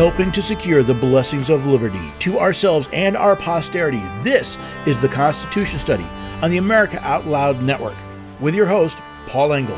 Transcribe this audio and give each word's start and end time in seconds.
helping 0.00 0.32
to 0.32 0.40
secure 0.40 0.82
the 0.82 0.94
blessings 0.94 1.50
of 1.50 1.66
liberty 1.66 2.10
to 2.18 2.38
ourselves 2.38 2.88
and 2.90 3.18
our 3.18 3.36
posterity. 3.36 4.00
This 4.22 4.56
is 4.86 4.98
the 4.98 5.08
Constitution 5.08 5.78
Study 5.78 6.06
on 6.40 6.50
the 6.50 6.56
America 6.56 6.98
Out 7.06 7.26
Loud 7.26 7.62
Network 7.62 7.98
with 8.40 8.54
your 8.54 8.64
host, 8.64 8.96
Paul 9.26 9.52
Engel. 9.52 9.76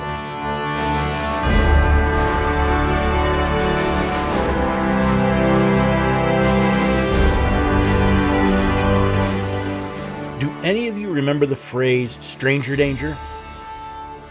Do 10.39 10.53
any 10.63 10.87
of 10.87 10.97
you 10.97 11.13
remember 11.13 11.47
the 11.47 11.57
phrase 11.57 12.17
stranger 12.21 12.77
danger? 12.77 13.17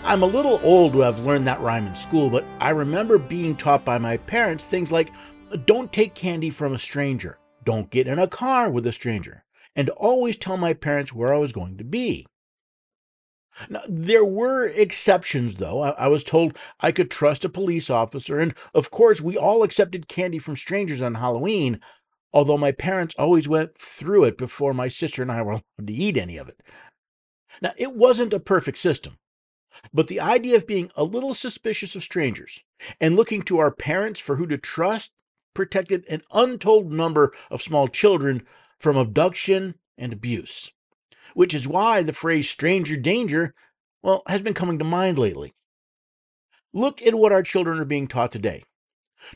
I'm 0.06 0.24
a 0.24 0.26
little 0.26 0.62
old 0.64 0.94
to 0.94 1.00
have 1.00 1.20
learned 1.20 1.48
that 1.48 1.60
rhyme 1.60 1.86
in 1.86 1.98
school, 1.98 2.30
but 2.30 2.46
I 2.62 2.70
remember 2.70 3.18
being 3.18 3.58
taught 3.58 3.84
by 3.84 3.98
my 3.98 4.16
parents 4.16 4.70
things 4.70 4.90
like 4.90 5.12
don't 5.58 5.94
take 5.94 6.16
candy 6.16 6.50
from 6.50 6.74
a 6.74 6.80
stranger, 6.80 7.38
don't 7.64 7.90
get 7.90 8.08
in 8.08 8.20
a 8.20 8.28
car 8.28 8.70
with 8.70 8.86
a 8.86 8.92
stranger, 8.92 9.44
and 9.76 9.90
always 9.92 10.36
tell 10.36 10.58
my 10.58 10.74
parents 10.74 11.14
where 11.14 11.34
I 11.34 11.38
was 11.38 11.52
going 11.52 11.78
to 11.78 11.84
be. 11.84 12.26
Now, 13.70 13.82
there 13.88 14.24
were 14.24 14.66
exceptions, 14.66 15.56
though. 15.56 15.82
I, 15.82 15.90
I, 15.92 16.08
was 16.08 16.24
told 16.24 16.58
I 16.80 16.92
could 16.92 17.12
trust 17.12 17.44
a 17.44 17.50
police 17.50 17.90
officer, 17.90 18.40
and 18.40 18.56
of 18.74 18.92
course, 18.92 19.20
we 19.20 19.38
all 19.38 19.64
accepted 19.64 20.08
candy 20.08 20.40
from 20.40 20.56
strangers 20.56 21.02
on 21.02 21.16
Halloween, 21.16 21.82
although 22.32 22.58
my 22.58 22.72
parents 22.72 23.14
always 23.18 23.48
went 23.48 23.78
through 23.78 24.24
it 24.24 24.38
before 24.38 24.74
my 24.74 24.88
sister 24.88 25.22
and 25.22 25.32
I 25.32 25.42
were 25.42 25.52
allowed 25.80 25.88
to 25.88 25.94
eat 25.94 26.18
any 26.18 26.38
of 26.38 26.48
it. 26.48 26.62
Now, 27.62 27.74
it 27.78 27.94
wasn't 27.94 28.34
a 28.34 28.40
perfect 28.40 28.78
system, 28.78 29.18
but 29.94 30.08
the 30.08 30.22
idea 30.22 30.56
of 30.56 30.68
being 30.68 30.90
a 30.96 31.04
little 31.04 31.34
suspicious 31.34 31.96
of 31.96 32.04
strangers 32.04 32.62
and 33.02 33.16
looking 33.16 33.42
to 33.44 33.60
our 33.60 33.72
parents 33.72 34.20
for 34.20 34.38
who 34.38 34.48
to 34.48 34.58
trust 34.58 35.12
protected 35.54 36.06
an 36.10 36.22
untold 36.32 36.92
number 36.92 37.34
of 37.50 37.62
small 37.62 37.88
children 37.88 38.46
from 38.80 38.98
abduction 38.98 39.76
and 39.98 40.14
abuse, 40.14 40.72
which 41.34 41.54
is 41.54 41.68
why 41.68 42.02
the 42.02 42.14
phrase 42.14 42.50
stranger 42.50 42.98
danger, 42.98 43.54
well, 44.02 44.24
has 44.28 44.42
been 44.42 44.54
coming 44.54 44.80
to 44.80 44.86
mind 44.86 45.20
lately. 45.20 45.54
Look 46.74 47.02
at 47.02 47.16
what 47.16 47.32
our 47.32 47.44
children 47.44 47.80
are 47.80 47.86
being 47.86 48.08
taught 48.08 48.32
today 48.32 48.64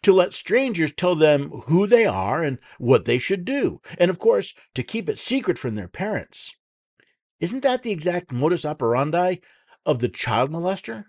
to 0.02 0.14
let 0.14 0.34
strangers 0.34 0.92
tell 0.94 1.16
them 1.16 1.50
who 1.68 1.86
they 1.86 2.06
are 2.06 2.44
and 2.44 2.58
what 2.80 3.06
they 3.06 3.18
should 3.18 3.46
do, 3.46 3.82
and 3.98 4.10
of 4.10 4.20
course, 4.20 4.54
to 4.74 4.84
keep 4.84 5.10
it 5.10 5.20
secret 5.20 5.58
from 5.58 5.76
their 5.76 5.88
parents. 5.88 6.56
Isn't 7.40 7.64
that 7.64 7.84
the 7.84 7.92
exact 7.92 8.32
modus 8.32 8.66
operandi 8.66 9.38
of 9.86 10.00
the 10.00 10.10
child 10.10 10.52
molester? 10.52 11.06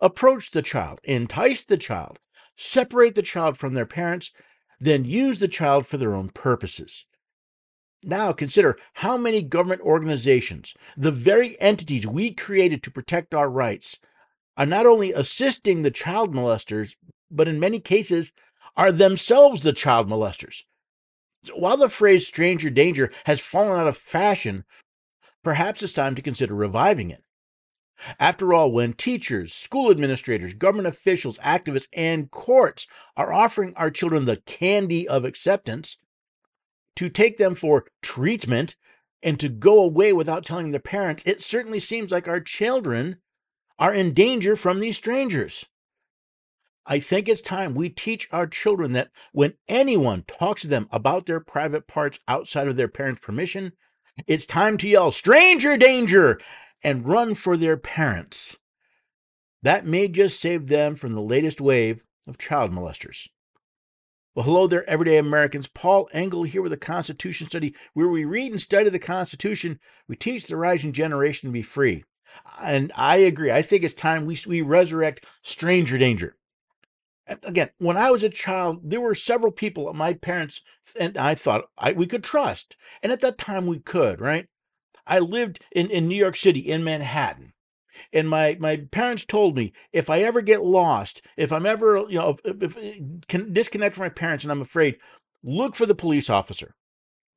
Approach 0.00 0.50
the 0.50 0.62
child, 0.62 1.00
entice 1.04 1.64
the 1.64 1.76
child, 1.76 2.18
separate 2.56 3.14
the 3.14 3.22
child 3.22 3.56
from 3.58 3.74
their 3.74 3.86
parents, 3.86 4.30
then 4.78 5.04
use 5.04 5.38
the 5.38 5.48
child 5.48 5.86
for 5.86 5.96
their 5.96 6.14
own 6.14 6.28
purposes. 6.28 7.04
Now 8.04 8.32
consider 8.32 8.76
how 8.94 9.16
many 9.16 9.42
government 9.42 9.80
organizations, 9.82 10.74
the 10.96 11.12
very 11.12 11.60
entities 11.60 12.06
we 12.06 12.32
created 12.32 12.82
to 12.82 12.90
protect 12.90 13.34
our 13.34 13.48
rights, 13.48 13.98
are 14.56 14.66
not 14.66 14.86
only 14.86 15.12
assisting 15.12 15.82
the 15.82 15.90
child 15.90 16.34
molesters, 16.34 16.96
but 17.30 17.48
in 17.48 17.60
many 17.60 17.78
cases 17.78 18.32
are 18.76 18.92
themselves 18.92 19.62
the 19.62 19.72
child 19.72 20.08
molesters. 20.08 20.62
So 21.44 21.54
while 21.54 21.76
the 21.76 21.88
phrase 21.88 22.26
stranger 22.26 22.70
danger 22.70 23.10
has 23.24 23.40
fallen 23.40 23.78
out 23.78 23.88
of 23.88 23.96
fashion, 23.96 24.64
perhaps 25.42 25.82
it's 25.82 25.92
time 25.92 26.14
to 26.14 26.22
consider 26.22 26.54
reviving 26.54 27.10
it. 27.10 27.22
After 28.18 28.52
all, 28.52 28.72
when 28.72 28.94
teachers, 28.94 29.52
school 29.52 29.90
administrators, 29.90 30.54
government 30.54 30.88
officials, 30.88 31.38
activists, 31.38 31.88
and 31.92 32.30
courts 32.30 32.86
are 33.16 33.32
offering 33.32 33.74
our 33.76 33.90
children 33.90 34.24
the 34.24 34.38
candy 34.38 35.06
of 35.06 35.24
acceptance 35.24 35.96
to 36.96 37.08
take 37.08 37.36
them 37.36 37.54
for 37.54 37.86
treatment 38.02 38.76
and 39.22 39.38
to 39.38 39.48
go 39.48 39.82
away 39.82 40.12
without 40.12 40.44
telling 40.44 40.70
their 40.70 40.80
parents, 40.80 41.22
it 41.24 41.42
certainly 41.42 41.78
seems 41.78 42.10
like 42.10 42.26
our 42.26 42.40
children 42.40 43.16
are 43.78 43.92
in 43.92 44.14
danger 44.14 44.56
from 44.56 44.80
these 44.80 44.96
strangers. 44.96 45.66
I 46.84 46.98
think 46.98 47.28
it's 47.28 47.40
time 47.40 47.74
we 47.74 47.88
teach 47.88 48.28
our 48.32 48.46
children 48.46 48.92
that 48.92 49.10
when 49.32 49.54
anyone 49.68 50.24
talks 50.26 50.62
to 50.62 50.68
them 50.68 50.88
about 50.90 51.26
their 51.26 51.38
private 51.38 51.86
parts 51.86 52.18
outside 52.26 52.66
of 52.66 52.74
their 52.74 52.88
parents' 52.88 53.20
permission, 53.20 53.72
it's 54.26 54.44
time 54.44 54.76
to 54.78 54.88
yell, 54.88 55.12
Stranger 55.12 55.76
danger! 55.76 56.40
And 56.82 57.08
run 57.08 57.34
for 57.34 57.56
their 57.56 57.76
parents. 57.76 58.56
That 59.62 59.86
may 59.86 60.08
just 60.08 60.40
save 60.40 60.68
them 60.68 60.94
from 60.96 61.12
the 61.12 61.20
latest 61.20 61.60
wave 61.60 62.04
of 62.26 62.38
child 62.38 62.72
molesters. 62.72 63.28
Well, 64.34 64.46
hello 64.46 64.66
there, 64.66 64.88
everyday 64.88 65.18
Americans. 65.18 65.68
Paul 65.68 66.08
Engel 66.12 66.44
here 66.44 66.62
with 66.62 66.72
a 66.72 66.78
Constitution 66.78 67.46
study 67.46 67.74
where 67.92 68.08
we 68.08 68.24
read 68.24 68.50
and 68.50 68.60
study 68.60 68.88
the 68.88 68.98
Constitution. 68.98 69.78
We 70.08 70.16
teach 70.16 70.46
the 70.46 70.56
rising 70.56 70.92
generation 70.92 71.48
to 71.48 71.52
be 71.52 71.62
free. 71.62 72.04
And 72.60 72.90
I 72.96 73.16
agree. 73.16 73.52
I 73.52 73.60
think 73.60 73.84
it's 73.84 73.94
time 73.94 74.24
we, 74.24 74.38
we 74.46 74.62
resurrect 74.62 75.26
stranger 75.42 75.98
danger. 75.98 76.36
And 77.26 77.38
again, 77.42 77.70
when 77.78 77.96
I 77.96 78.10
was 78.10 78.22
a 78.22 78.30
child, 78.30 78.80
there 78.82 79.00
were 79.00 79.14
several 79.14 79.52
people 79.52 79.92
my 79.92 80.14
parents 80.14 80.60
and 80.98 81.16
I 81.16 81.34
thought 81.34 81.66
I, 81.78 81.92
we 81.92 82.06
could 82.06 82.24
trust. 82.24 82.74
And 83.02 83.12
at 83.12 83.20
that 83.20 83.38
time, 83.38 83.66
we 83.66 83.78
could, 83.78 84.20
right? 84.20 84.48
I 85.06 85.18
lived 85.18 85.60
in, 85.72 85.90
in 85.90 86.08
New 86.08 86.16
York 86.16 86.36
City, 86.36 86.60
in 86.60 86.84
Manhattan. 86.84 87.52
And 88.12 88.28
my, 88.28 88.56
my 88.58 88.76
parents 88.90 89.24
told 89.24 89.56
me 89.56 89.72
if 89.92 90.08
I 90.08 90.22
ever 90.22 90.40
get 90.40 90.64
lost, 90.64 91.22
if 91.36 91.52
I'm 91.52 91.66
ever, 91.66 92.04
you 92.08 92.18
know, 92.18 92.36
if, 92.44 92.76
if, 92.76 93.52
disconnect 93.52 93.96
from 93.96 94.04
my 94.04 94.08
parents 94.08 94.44
and 94.44 94.50
I'm 94.50 94.62
afraid, 94.62 94.98
look 95.42 95.74
for 95.74 95.86
the 95.86 95.94
police 95.94 96.30
officer. 96.30 96.74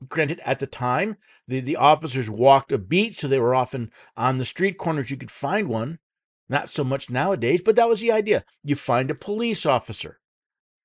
Granted, 0.08 0.42
at 0.46 0.60
the 0.60 0.68
time, 0.68 1.18
the, 1.48 1.60
the 1.60 1.76
officers 1.76 2.30
walked 2.30 2.72
a 2.72 2.78
beat, 2.78 3.18
so 3.18 3.28
they 3.28 3.40
were 3.40 3.56
often 3.56 3.92
on 4.18 4.38
the 4.38 4.46
street 4.46 4.78
corners. 4.78 5.12
You 5.12 5.18
could 5.18 5.32
find 5.32 5.68
one. 5.68 6.00
Not 6.48 6.70
so 6.70 6.84
much 6.84 7.10
nowadays, 7.10 7.62
but 7.64 7.76
that 7.76 7.90
was 7.90 8.02
the 8.02 8.12
idea. 8.12 8.44
You 8.64 8.76
find 8.76 9.10
a 9.10 9.16
police 9.16 9.66
officer. 9.66 10.20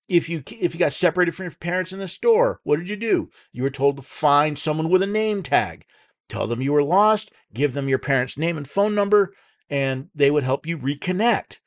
If 0.09 0.29
you 0.29 0.43
if 0.59 0.75
you 0.75 0.79
got 0.79 0.95
separated 0.95 1.35
from 1.35 1.45
your 1.45 1.53
parents 1.53 1.93
in 1.93 2.01
the 2.01 2.09
store, 2.09 2.61
what 2.65 2.79
did 2.79 2.89
you 2.89 2.97
do? 2.97 3.31
You 3.53 3.63
were 3.63 3.71
told 3.71 3.97
to 3.97 4.03
find 4.03 4.59
someone 4.59 4.89
with 4.89 5.03
a 5.03 5.07
name 5.07 5.43
tag. 5.43 5.85
Tell 6.31 6.47
them 6.47 6.63
you 6.63 6.73
were 6.73 6.83
lost, 6.83 7.33
give 7.53 7.75
them 7.75 7.89
your 7.89 7.99
parents' 7.99 8.39
name 8.39 8.57
and 8.57 8.69
phone 8.69 8.95
number, 8.95 9.35
and 9.69 10.09
they 10.15 10.31
would 10.31 10.45
help 10.45 10.67
you 10.67 10.79
reconnect. 10.79 11.59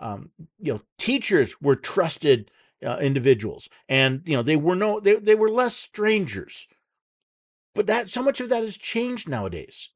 Um, 0.00 0.30
you 0.58 0.72
know, 0.72 0.80
teachers 0.98 1.60
were 1.60 1.76
trusted 1.76 2.50
uh, 2.84 2.98
individuals, 3.00 3.68
and 3.88 4.22
you 4.24 4.36
know 4.36 4.42
they 4.42 4.56
were 4.56 4.74
no 4.74 5.00
they 5.00 5.14
they 5.14 5.34
were 5.34 5.50
less 5.50 5.76
strangers. 5.76 6.66
But 7.74 7.86
that 7.86 8.10
so 8.10 8.22
much 8.22 8.40
of 8.40 8.48
that 8.48 8.62
has 8.62 8.76
changed 8.76 9.28
nowadays. 9.28 9.90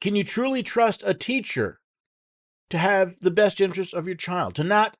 Can 0.00 0.14
you 0.14 0.24
truly 0.24 0.62
trust 0.62 1.02
a 1.04 1.14
teacher 1.14 1.80
to 2.70 2.78
have 2.78 3.20
the 3.20 3.30
best 3.30 3.60
interests 3.60 3.92
of 3.92 4.06
your 4.06 4.16
child, 4.16 4.54
to 4.56 4.64
not 4.64 4.96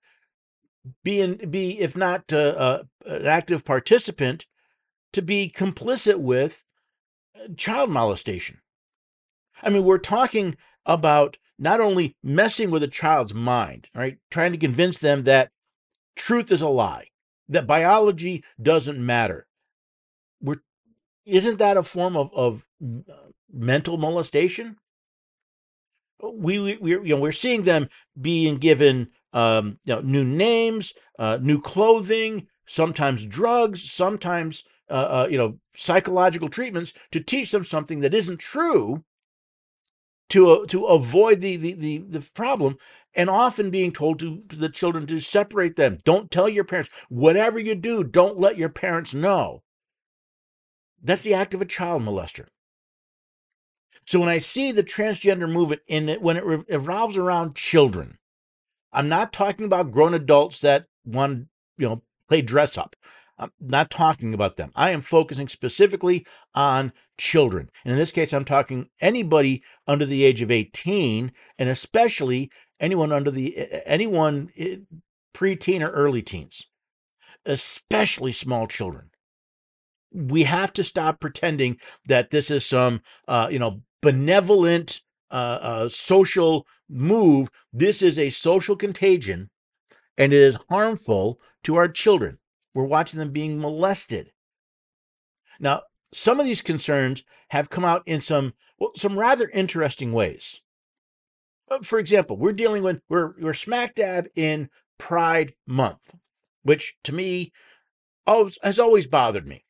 be 1.05 1.21
in, 1.21 1.51
be 1.51 1.81
if 1.81 1.97
not 1.97 2.33
uh, 2.33 2.37
uh, 2.37 2.83
an 3.07 3.27
active 3.27 3.65
participant, 3.65 4.47
to 5.13 5.23
be 5.23 5.53
complicit 5.55 6.19
with 6.19 6.65
child 7.57 7.91
molestation. 7.91 8.61
I 9.63 9.71
mean, 9.71 9.85
we're 9.85 9.99
talking 9.99 10.57
about 10.87 11.37
not 11.59 11.81
only 11.81 12.17
messing 12.23 12.71
with 12.71 12.83
a 12.83 12.89
child's 12.89 13.35
mind, 13.35 13.89
right? 13.95 14.19
Trying 14.31 14.53
to 14.53 14.59
convince 14.59 14.99
them 14.99 15.25
that 15.25 15.51
truth 16.17 16.53
is 16.53 16.63
a 16.63 16.69
lie, 16.69 17.09
that 17.49 17.67
biology 17.67 18.45
doesn't 18.61 19.05
matter. 19.05 19.47
We're 20.41 20.63
isn't 21.27 21.59
that 21.59 21.77
a 21.77 21.83
form 21.83 22.17
of, 22.17 22.31
of 22.33 22.67
uh, 22.83 23.31
mental 23.53 23.99
molestation? 23.99 24.77
We, 26.23 26.59
we 26.59 26.77
we 26.77 26.91
you 26.91 27.15
know 27.15 27.21
we're 27.21 27.33
seeing 27.33 27.63
them 27.63 27.89
being 28.21 28.57
given 28.59 29.09
um, 29.33 29.79
you 29.85 29.95
know, 29.95 30.01
new 30.01 30.25
names, 30.25 30.93
uh, 31.19 31.39
new 31.41 31.61
clothing, 31.61 32.47
sometimes 32.67 33.27
drugs, 33.27 33.91
sometimes 33.91 34.65
uh, 34.91 35.25
uh, 35.25 35.29
you 35.31 35.39
know, 35.39 35.59
psychological 35.75 36.49
treatments 36.49 36.93
to 37.13 37.21
teach 37.21 37.51
them 37.51 37.65
something 37.65 38.01
that 38.01 38.15
isn't 38.15 38.39
true 38.39 39.05
to 40.31 40.51
uh, 40.51 40.67
to 40.67 40.87
avoid 40.87 41.41
the, 41.41 41.57
the 41.57 41.73
the 41.75 41.99
the 41.99 42.21
problem 42.21 42.77
and 43.15 43.31
often 43.31 43.71
being 43.71 43.93
told 43.93 44.19
to, 44.19 44.43
to 44.49 44.57
the 44.57 44.69
children 44.69 45.07
to 45.07 45.21
separate 45.21 45.77
them. 45.77 45.99
Don't 46.05 46.31
tell 46.31 46.49
your 46.49 46.65
parents. 46.65 46.91
Whatever 47.09 47.59
you 47.59 47.75
do 47.75 48.05
don't 48.05 48.39
let 48.39 48.59
your 48.59 48.69
parents 48.69 49.15
know. 49.15 49.63
That's 51.03 51.23
the 51.23 51.35
act 51.35 51.55
of 51.55 51.63
a 51.63 51.67
child 51.67 52.03
molester. 52.03 52.47
So 54.07 54.21
when 54.21 54.29
i 54.29 54.39
see 54.39 54.73
the 54.73 54.85
transgender 54.85 55.51
movement 55.51 55.83
in 55.87 56.09
it 56.09 56.23
when 56.23 56.37
it 56.37 56.45
revolves 56.45 57.17
around 57.17 57.55
children 57.55 58.19
i'm 58.93 59.09
not 59.09 59.33
talking 59.33 59.67
about 59.67 59.91
grown 59.91 60.15
adults 60.15 60.61
that 60.61 60.87
want 61.05 61.49
you 61.77 61.89
know 61.89 62.03
play 62.29 62.41
dress 62.43 62.79
up 62.79 62.97
I'm 63.39 63.53
not 63.61 63.91
talking 63.91 64.35
about 64.35 64.57
them. 64.57 64.73
I 64.77 64.91
am 64.91 65.01
focusing 65.03 65.49
specifically 65.49 66.27
on 66.55 66.93
children. 67.19 67.71
And 67.85 67.93
in 67.93 67.99
this 67.99 68.11
case, 68.13 68.33
I'm 68.33 68.45
talking 68.45 68.89
anybody 69.01 69.63
under 69.87 70.07
the 70.07 70.25
age 70.25 70.43
of 70.43 70.51
18, 70.51 71.33
and 71.59 71.69
especially 71.69 72.51
anyone 72.81 73.13
under 73.13 73.31
the 73.31 73.57
anyone 73.87 74.51
preteen 75.35 75.83
or 75.83 75.91
early 75.91 76.23
teens. 76.23 76.65
especially 77.47 78.33
small 78.33 78.67
children. 78.67 79.11
We 80.13 80.45
have 80.45 80.73
to 80.75 80.85
stop 80.85 81.21
pretending 81.21 81.79
that 82.07 82.31
this 82.31 82.51
is 82.51 82.65
some, 82.67 83.03
uh, 83.27 83.49
you 83.51 83.59
know, 83.59 83.83
benevolent 84.03 85.03
uh, 85.31 85.59
uh, 85.61 85.89
social 85.89 86.67
move. 86.89 87.51
This 87.73 88.03
is 88.03 88.19
a 88.19 88.31
social 88.31 88.77
contagion, 88.77 89.51
and 90.17 90.33
it 90.33 90.39
is 90.41 90.59
harmful 90.71 91.41
to 91.65 91.77
our 91.77 91.89
children. 91.89 92.39
We're 92.79 92.85
watching 92.85 93.19
them 93.19 93.33
being 93.33 93.61
molested. 93.61 94.31
Now, 95.59 95.83
some 96.15 96.39
of 96.39 96.47
these 96.47 96.63
concerns 96.63 97.25
have 97.49 97.71
come 97.71 97.85
out 97.85 98.05
in 98.07 98.21
some 98.21 98.55
well, 98.79 98.93
some 98.95 99.19
rather 99.19 99.49
interesting 99.49 100.13
ways. 100.13 100.61
Uh, 101.69 101.81
for 101.81 101.99
example, 101.99 102.37
we're 102.37 102.53
dealing 102.53 102.85
with 102.85 103.01
we're 103.09 103.33
we're 103.41 103.53
smack 103.53 103.97
dab 103.97 104.29
in 104.37 104.71
Pride 104.97 105.55
Month, 105.67 106.15
which 106.63 106.97
to 107.03 107.13
me 107.13 107.51
always, 108.29 108.57
has 108.63 108.79
always 108.79 109.09
bothered 109.09 109.49
me. 109.49 109.65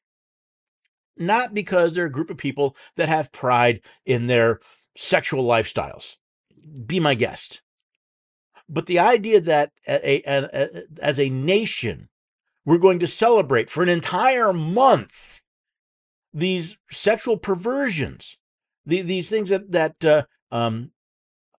Not 1.16 1.54
because 1.54 1.94
they're 1.94 2.04
a 2.04 2.12
group 2.12 2.28
of 2.28 2.36
people 2.36 2.76
that 2.96 3.08
have 3.08 3.32
pride 3.32 3.80
in 4.04 4.26
their 4.26 4.60
sexual 4.98 5.44
lifestyles. 5.44 6.16
Be 6.84 7.00
my 7.00 7.14
guest. 7.14 7.62
But 8.68 8.84
the 8.84 8.98
idea 8.98 9.40
that 9.40 9.72
a, 9.88 10.22
a, 10.30 10.44
a, 10.52 10.82
as 11.00 11.18
a 11.18 11.30
nation, 11.30 12.10
we're 12.64 12.78
going 12.78 12.98
to 12.98 13.06
celebrate 13.06 13.70
for 13.70 13.82
an 13.82 13.88
entire 13.88 14.52
month 14.52 15.40
these 16.32 16.76
sexual 16.90 17.36
perversions, 17.36 18.36
the, 18.84 19.02
these 19.02 19.28
things 19.28 19.48
that 19.50 19.72
that 19.72 20.04
uh, 20.04 20.24
um, 20.50 20.92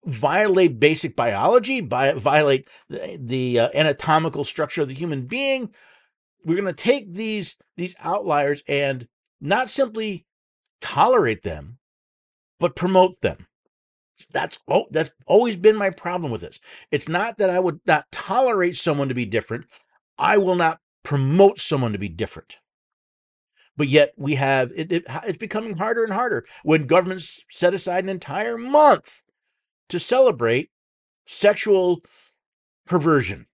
violate 0.06 0.80
basic 0.80 1.16
biology, 1.16 1.82
bi- 1.82 2.14
violate 2.14 2.68
the, 2.90 3.20
the 3.22 3.60
uh, 3.60 3.70
anatomical 3.74 4.44
structure 4.46 4.82
of 4.82 4.88
the 4.88 4.94
human 4.94 5.26
being. 5.26 5.72
We're 6.46 6.56
going 6.56 6.66
to 6.66 6.74
take 6.74 7.14
these 7.14 7.58
these 7.76 7.96
outliers 8.00 8.64
and 8.68 9.08
not 9.42 9.70
simply 9.70 10.26
tolerate 10.82 11.44
them, 11.44 11.78
but 12.60 12.76
promote 12.76 13.22
them. 13.22 13.48
That's 14.32 14.58
oh, 14.68 14.86
that's 14.92 15.12
always 15.26 15.56
been 15.56 15.76
my 15.76 15.90
problem 15.90 16.32
with 16.32 16.42
this. 16.42 16.60
It's 16.92 17.08
not 17.08 17.38
that 17.38 17.50
I 17.50 17.60
would 17.60 17.80
not 17.86 18.06
tolerate 18.12 18.76
someone 18.76 19.08
to 19.10 19.16
be 19.16 19.26
different. 19.26 19.66
I 20.18 20.38
will 20.38 20.56
not 20.56 20.80
promote 21.04 21.60
someone 21.60 21.92
to 21.94 21.98
be 21.98 22.10
different. 22.10 22.58
But 23.78 23.88
yet 23.88 24.14
we 24.18 24.36
have 24.36 24.72
it, 24.76 24.92
it, 24.92 25.06
it's 25.26 25.38
becoming 25.38 25.78
harder 25.78 26.04
and 26.04 26.12
harder 26.12 26.46
when 26.64 26.86
governments 26.86 27.44
set 27.50 27.74
aside 27.74 28.04
an 28.04 28.10
entire 28.10 28.58
month 28.58 29.22
to 29.88 30.00
celebrate 30.00 30.72
sexual 31.26 32.02
perversion. 32.86 33.48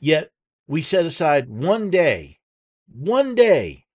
Yet 0.00 0.32
we 0.66 0.82
set 0.82 1.06
aside 1.06 1.48
one 1.48 1.90
day, 1.90 2.40
one 2.88 3.34
day, 3.34 3.86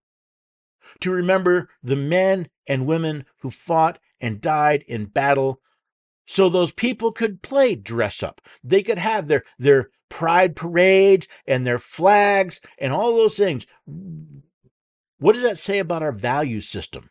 to 1.01 1.11
remember 1.11 1.69
the 1.83 1.95
men 1.95 2.49
and 2.67 2.85
women 2.85 3.25
who 3.41 3.49
fought 3.49 3.99
and 4.21 4.41
died 4.41 4.83
in 4.87 5.05
battle 5.05 5.61
so 6.25 6.49
those 6.49 6.71
people 6.71 7.11
could 7.11 7.41
play 7.41 7.75
dress 7.75 8.21
up. 8.21 8.41
They 8.63 8.83
could 8.83 8.97
have 8.97 9.27
their, 9.27 9.43
their 9.57 9.89
pride 10.09 10.55
parades 10.55 11.27
and 11.45 11.65
their 11.65 11.79
flags 11.79 12.61
and 12.77 12.93
all 12.93 13.15
those 13.15 13.37
things. 13.37 13.65
What 15.19 15.33
does 15.33 15.43
that 15.43 15.57
say 15.57 15.79
about 15.79 16.03
our 16.03 16.11
value 16.11 16.61
system? 16.61 17.09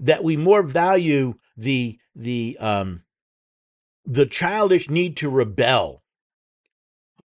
That 0.00 0.24
we 0.24 0.36
more 0.36 0.62
value 0.62 1.34
the 1.56 1.98
the 2.14 2.56
um 2.60 3.02
the 4.04 4.26
childish 4.26 4.90
need 4.90 5.16
to 5.18 5.30
rebel 5.30 6.02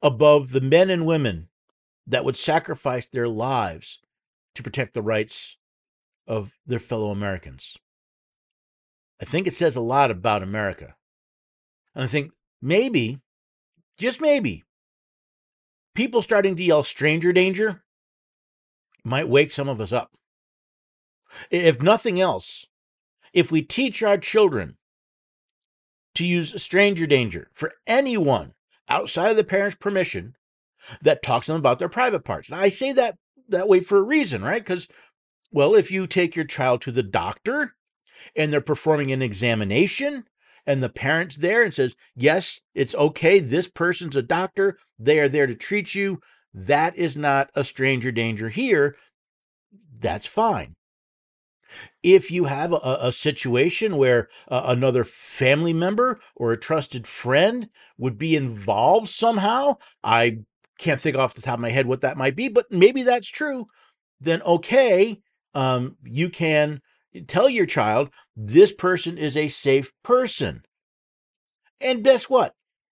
above 0.02 0.50
the 0.50 0.60
men 0.60 0.90
and 0.90 1.06
women 1.06 1.48
that 2.06 2.24
would 2.24 2.36
sacrifice 2.36 3.06
their 3.06 3.28
lives 3.28 4.00
to 4.54 4.62
protect 4.62 4.94
the 4.94 5.02
rights 5.02 5.56
of 6.26 6.52
their 6.66 6.78
fellow 6.78 7.10
Americans. 7.10 7.76
I 9.20 9.24
think 9.24 9.46
it 9.46 9.54
says 9.54 9.76
a 9.76 9.80
lot 9.80 10.10
about 10.10 10.42
America. 10.42 10.96
And 11.94 12.04
I 12.04 12.06
think 12.06 12.32
maybe, 12.60 13.20
just 13.98 14.20
maybe, 14.20 14.64
people 15.94 16.22
starting 16.22 16.56
to 16.56 16.62
yell 16.62 16.84
stranger 16.84 17.32
danger 17.32 17.82
might 19.04 19.28
wake 19.28 19.52
some 19.52 19.68
of 19.68 19.80
us 19.80 19.92
up. 19.92 20.12
If 21.50 21.80
nothing 21.80 22.20
else, 22.20 22.66
if 23.32 23.50
we 23.50 23.62
teach 23.62 24.02
our 24.02 24.18
children 24.18 24.76
to 26.14 26.24
use 26.24 26.60
stranger 26.62 27.06
danger 27.06 27.50
for 27.52 27.72
anyone 27.86 28.54
outside 28.88 29.30
of 29.30 29.36
the 29.36 29.44
parent's 29.44 29.76
permission 29.76 30.34
that 31.02 31.22
talks 31.22 31.46
to 31.46 31.52
them 31.52 31.58
about 31.58 31.78
their 31.78 31.88
private 31.88 32.24
parts. 32.24 32.50
Now, 32.50 32.60
I 32.60 32.68
say 32.68 32.92
that 32.92 33.16
that 33.48 33.68
way 33.68 33.80
for 33.80 33.98
a 33.98 34.02
reason, 34.02 34.42
right? 34.42 34.62
Because, 34.62 34.88
well, 35.52 35.74
if 35.74 35.90
you 35.90 36.06
take 36.06 36.34
your 36.34 36.44
child 36.44 36.80
to 36.82 36.92
the 36.92 37.02
doctor 37.02 37.74
and 38.34 38.52
they're 38.52 38.60
performing 38.60 39.12
an 39.12 39.22
examination 39.22 40.24
and 40.66 40.82
the 40.82 40.88
parent's 40.88 41.36
there 41.36 41.62
and 41.62 41.72
says, 41.72 41.94
yes, 42.14 42.60
it's 42.74 42.94
okay. 42.94 43.38
This 43.38 43.68
person's 43.68 44.16
a 44.16 44.22
doctor. 44.22 44.78
They 44.98 45.20
are 45.20 45.28
there 45.28 45.46
to 45.46 45.54
treat 45.54 45.94
you. 45.94 46.20
That 46.52 46.96
is 46.96 47.16
not 47.16 47.50
a 47.54 47.64
stranger 47.64 48.10
danger 48.10 48.48
here. 48.48 48.96
That's 49.98 50.26
fine. 50.26 50.74
If 52.02 52.30
you 52.30 52.44
have 52.44 52.72
a, 52.72 52.98
a 53.00 53.12
situation 53.12 53.96
where 53.96 54.28
uh, 54.48 54.62
another 54.66 55.04
family 55.04 55.72
member 55.72 56.20
or 56.34 56.52
a 56.52 56.58
trusted 56.58 57.06
friend 57.06 57.68
would 57.98 58.18
be 58.18 58.36
involved 58.36 59.08
somehow, 59.08 59.76
I 60.02 60.40
can't 60.78 61.00
think 61.00 61.16
off 61.16 61.34
the 61.34 61.42
top 61.42 61.54
of 61.54 61.60
my 61.60 61.70
head 61.70 61.86
what 61.86 62.02
that 62.02 62.16
might 62.16 62.36
be, 62.36 62.48
but 62.48 62.70
maybe 62.70 63.02
that's 63.02 63.28
true. 63.28 63.66
Then 64.20 64.42
okay, 64.42 65.20
um, 65.54 65.96
you 66.04 66.28
can 66.30 66.80
tell 67.22 67.48
your 67.48 67.66
child 67.66 68.10
this 68.36 68.72
person 68.72 69.18
is 69.18 69.36
a 69.36 69.48
safe 69.48 69.92
person. 70.02 70.64
And 71.80 72.04
guess 72.04 72.28
what? 72.28 72.54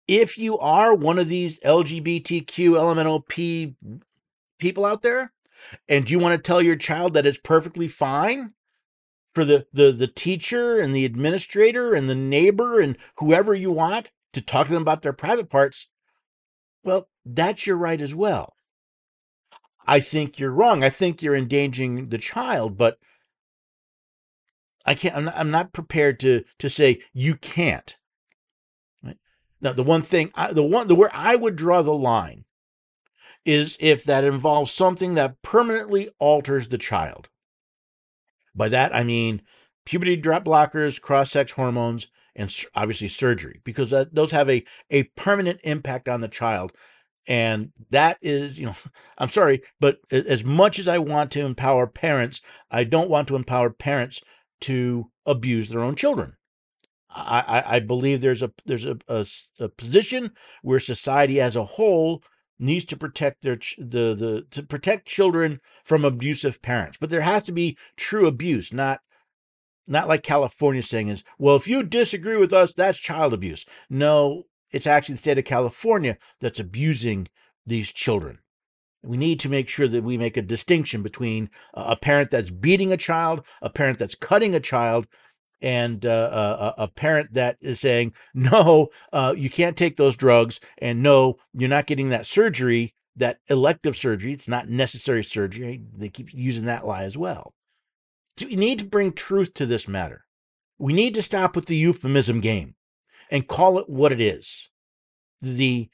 If 0.08 0.38
you 0.38 0.58
are 0.58 0.96
one 0.96 1.20
of 1.20 1.30
these 1.30 1.60
LGBTQ, 1.60 2.46
LMNOP 2.48 3.76
people 4.58 4.86
out 4.86 5.02
there, 5.02 5.34
and 5.88 6.10
you 6.10 6.20
want 6.20 6.36
to 6.36 6.48
tell 6.48 6.62
your 6.62 6.76
child 6.76 7.14
that 7.14 7.26
it's 7.26 7.38
perfectly 7.38 7.88
fine 7.88 8.54
for 9.36 9.46
the, 9.46 9.68
the, 9.72 9.92
the 9.92 10.08
teacher 10.08 10.80
and 10.80 10.96
the 10.96 11.06
administrator 11.06 11.94
and 11.94 12.10
the 12.10 12.16
neighbor 12.16 12.80
and 12.80 12.98
whoever 13.18 13.54
you 13.54 13.72
want 13.72 14.10
to 14.34 14.42
talk 14.42 14.68
to 14.68 14.74
them 14.74 14.82
about 14.82 15.02
their 15.02 15.14
private 15.14 15.50
parts, 15.50 15.88
well, 16.84 17.08
that's 17.26 17.68
your 17.68 17.78
right 17.78 18.02
as 18.02 18.16
well. 18.16 18.56
I 19.86 20.00
think 20.00 20.40
you're 20.40 20.52
wrong. 20.52 20.84
I 20.84 20.90
think 20.90 21.22
you're 21.22 21.36
endangering 21.36 22.10
the 22.10 22.18
child, 22.18 22.78
but 22.78 23.00
I 24.86 24.96
can't. 24.96 25.16
I'm 25.16 25.26
not, 25.26 25.38
I'm 25.38 25.52
not 25.52 25.74
prepared 25.74 26.20
to 26.22 26.44
to 26.60 26.70
say 26.70 27.02
you 27.14 27.36
can't. 27.36 27.98
Right? 29.04 29.18
Now, 29.62 29.74
the 29.74 29.84
one 29.84 30.02
thing, 30.02 30.32
I, 30.36 30.54
the 30.54 30.64
one, 30.64 30.88
the 30.88 30.96
where 30.96 31.12
I 31.14 31.36
would 31.36 31.56
draw 31.56 31.82
the 31.82 31.94
line 31.94 32.46
is 33.46 33.78
if 33.80 34.04
that 34.04 34.24
involves 34.24 34.72
something 34.72 35.14
that 35.14 35.42
permanently 35.42 36.10
alters 36.20 36.68
the 36.68 36.78
child. 36.78 37.30
By 38.56 38.70
that, 38.70 38.94
I 38.96 39.04
mean 39.04 39.42
puberty 39.86 40.16
drop 40.16 40.46
blockers, 40.46 41.02
cross 41.02 41.32
sex 41.32 41.54
hormones, 41.54 42.08
and 42.36 42.54
obviously 42.76 43.08
surgery, 43.08 43.60
because 43.64 43.90
that, 43.90 44.14
those 44.14 44.32
have 44.32 44.50
a, 44.50 44.64
a 44.90 45.04
permanent 45.04 45.60
impact 45.64 46.08
on 46.08 46.22
the 46.22 46.28
child. 46.28 46.72
And 47.28 47.72
that 47.90 48.18
is, 48.22 48.60
you 48.60 48.68
know, 48.68 48.76
I'm 49.18 49.30
sorry, 49.30 49.62
but 49.80 50.00
as 50.12 50.44
much 50.44 50.80
as 50.80 50.88
I 50.88 51.00
want 51.00 51.32
to 51.32 51.46
empower 51.46 51.88
parents, 51.88 52.42
I 52.70 52.84
don't 52.84 53.10
want 53.10 53.28
to 53.30 53.36
empower 53.36 53.70
parents 53.70 54.22
to 54.62 55.12
abuse 55.26 55.70
their 55.70 55.82
own 55.82 55.96
children. 55.96 56.36
I, 57.12 57.64
I, 57.66 57.80
believe 57.80 58.22
there's 58.22 58.44
a 58.44 58.52
there's 58.66 58.86
a, 58.86 58.98
a, 59.08 59.26
a 59.60 59.68
position 59.68 60.32
where 60.62 60.80
society 60.80 61.42
as 61.42 61.56
a 61.56 61.66
whole 61.66 62.24
needs 62.60 62.86
to 62.86 62.98
protect 62.98 63.42
their 63.42 63.58
the 63.78 64.14
the 64.14 64.46
to 64.52 64.62
protect 64.62 65.08
children 65.08 65.60
from 65.84 66.06
abusive 66.06 66.62
parents. 66.62 66.98
But 67.00 67.10
there 67.10 67.22
has 67.22 67.46
to 67.46 67.52
be 67.52 67.78
true 67.98 68.28
abuse 68.28 68.72
not 68.72 69.00
not 69.88 70.08
like 70.08 70.22
california 70.22 70.84
saying 70.84 71.08
is 71.08 71.24
well 71.40 71.56
if 71.56 71.68
you 71.68 71.82
disagree 71.82 72.38
with 72.38 72.54
us 72.54 72.74
that's 72.74 73.00
child 73.00 73.34
abuse. 73.34 73.66
No 73.90 74.44
it's 74.72 74.86
actually 74.86 75.14
the 75.14 75.20
state 75.20 75.40
of 75.40 75.46
california 75.46 76.16
that's 76.40 76.60
abusing 76.60 77.28
these 77.66 77.92
children 77.92 78.40
we 79.04 79.18
need 79.18 79.40
to 79.40 79.50
make 79.50 79.70
sure 79.70 79.88
that 79.88 80.04
we 80.04 80.18
make 80.18 80.38
a 80.38 80.42
distinction 80.42 81.02
between 81.02 81.50
a 81.74 81.96
parent 81.96 82.32
that's 82.32 82.50
beating 82.50 82.92
a 82.92 82.98
child 82.98 83.46
a 83.62 83.70
parent 83.70 83.98
that's 83.98 84.16
cutting 84.16 84.54
a 84.54 84.60
child 84.60 85.08
and 85.62 86.06
uh, 86.06 86.74
a, 86.78 86.84
a, 86.84 86.88
parent 86.88 87.34
that 87.34 87.58
is 87.62 87.80
saying, 87.80 88.14
no, 88.34 88.90
uh, 89.12 89.34
you 89.38 89.50
can't 89.50 89.78
take 89.78 89.98
those 89.98 90.16
drugs, 90.16 90.60
and 90.78 91.04
no, 91.04 91.38
you're 91.54 91.70
not 91.70 91.86
getting 91.86 92.10
that 92.10 92.26
surgery, 92.26 92.94
that 93.16 93.40
elective 93.48 93.98
surgery. 93.98 94.34
It's 94.34 94.48
not 94.48 94.70
necessary 94.70 95.24
surgery. 95.24 95.84
They 95.94 96.10
keep 96.10 96.34
using 96.34 96.66
that 96.66 96.88
lie 96.88 97.04
as 97.04 97.18
well. 97.18 97.54
So 98.38 98.48
we 98.48 98.56
need 98.56 98.80
to 98.80 98.86
bring 98.86 99.12
truth 99.12 99.54
to 99.56 99.66
this 99.66 99.88
matter. 99.88 100.26
We 100.78 100.94
need 100.94 101.14
to 101.16 101.22
stop 101.22 101.56
with 101.56 101.66
the 101.66 101.76
euphemism 101.76 102.40
game 102.40 102.76
and 103.30 103.48
call 103.48 103.80
it 103.80 103.90
what 103.90 104.14
it 104.14 104.22
is. 104.22 104.70
The 105.42 105.90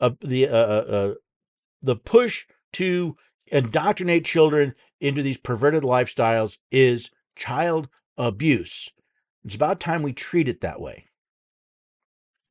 uh, 0.00 0.10
the 0.20 0.48
uh, 0.48 0.56
uh, 0.56 0.84
uh 0.88 1.14
the 1.84 1.96
push 1.96 2.46
to 2.74 3.16
indoctrinate 3.46 4.24
children 4.24 4.74
into 5.00 5.22
these 5.22 5.36
perverted 5.36 5.82
lifestyles 5.82 6.58
is 6.70 7.10
child 7.36 7.88
abuse. 8.16 8.90
It's 9.44 9.54
about 9.54 9.80
time 9.80 10.02
we 10.02 10.12
treat 10.12 10.48
it 10.48 10.60
that 10.62 10.80
way. 10.80 11.06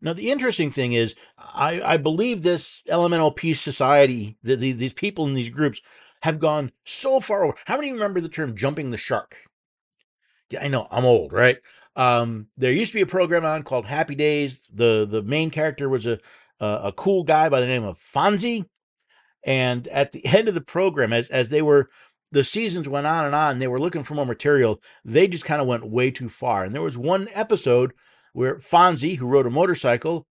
Now, 0.01 0.13
the 0.13 0.29
interesting 0.29 0.69
thing 0.69 0.93
is, 0.93 1.15
I, 1.37 1.81
I 1.81 1.97
believe 1.97 2.43
this 2.43 2.81
LMNOP 2.89 3.55
society, 3.55 4.37
the, 4.43 4.55
the, 4.55 4.73
these 4.73 4.93
people 4.93 5.25
in 5.25 5.33
these 5.33 5.49
groups, 5.49 5.81
have 6.23 6.39
gone 6.39 6.71
so 6.85 7.19
far 7.19 7.45
over. 7.45 7.55
How 7.65 7.77
many 7.77 7.91
remember 7.91 8.21
the 8.21 8.29
term 8.29 8.55
jumping 8.55 8.91
the 8.91 8.97
shark? 8.97 9.37
Yeah, 10.49 10.63
I 10.63 10.67
know 10.67 10.87
I'm 10.91 11.05
old, 11.05 11.31
right? 11.31 11.57
Um, 11.95 12.47
there 12.57 12.71
used 12.71 12.91
to 12.91 12.97
be 12.97 13.01
a 13.01 13.07
program 13.07 13.45
on 13.45 13.63
called 13.63 13.85
Happy 13.85 14.15
Days. 14.15 14.67
The 14.73 15.07
the 15.09 15.21
main 15.21 15.49
character 15.49 15.87
was 15.89 16.05
a 16.05 16.19
a, 16.59 16.79
a 16.85 16.93
cool 16.93 17.23
guy 17.23 17.49
by 17.49 17.59
the 17.59 17.67
name 17.67 17.83
of 17.83 17.99
Fonzie. 17.99 18.65
And 19.45 19.87
at 19.89 20.11
the 20.11 20.25
end 20.25 20.47
of 20.47 20.53
the 20.53 20.61
program, 20.61 21.11
as 21.13 21.27
as 21.29 21.49
they 21.49 21.61
were 21.61 21.89
the 22.31 22.43
seasons 22.43 22.89
went 22.89 23.05
on 23.05 23.25
and 23.25 23.35
on, 23.35 23.59
they 23.59 23.67
were 23.67 23.79
looking 23.79 24.03
for 24.03 24.15
more 24.15 24.25
material. 24.25 24.81
They 25.05 25.27
just 25.27 25.45
kind 25.45 25.61
of 25.61 25.67
went 25.67 25.89
way 25.89 26.09
too 26.09 26.29
far. 26.29 26.63
And 26.63 26.73
there 26.73 26.81
was 26.81 26.97
one 26.97 27.27
episode 27.33 27.93
where 28.33 28.55
Fonzie, 28.55 29.17
who 29.17 29.27
rode 29.27 29.45
a 29.45 29.51
motorcycle, 29.51 30.25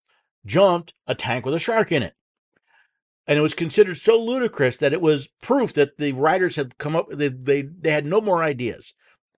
jumped 0.47 0.95
a 1.09 1.17
tank 1.17 1.45
with 1.45 1.55
a 1.55 1.59
shark 1.59 1.91
in 1.91 2.05
it. 2.05 2.15
And 3.27 3.37
it 3.37 3.43
was 3.43 3.53
considered 3.53 3.99
so 3.99 4.17
ludicrous 4.17 4.79
that 4.79 4.93
it 4.93 5.03
was 5.03 5.29
proof 5.43 5.73
that 5.75 5.99
the 5.99 6.13
writers 6.13 6.55
had 6.55 6.79
come 6.79 6.95
up, 6.95 7.11
they, 7.11 7.29
they, 7.29 7.63
they 7.63 7.91
had 7.91 8.07
no 8.07 8.21
more 8.21 8.45
ideas. 8.45 8.95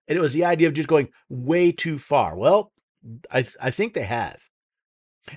And 0.07 0.17
it 0.17 0.21
was 0.21 0.33
the 0.33 0.45
idea 0.45 0.67
of 0.67 0.75
just 0.75 0.87
going 0.87 1.09
way 1.29 1.71
too 1.71 1.97
far. 1.97 2.37
Well, 2.37 2.71
I, 3.31 3.45
I 3.59 3.71
think 3.71 3.93
they 3.93 4.03
have. 4.03 4.37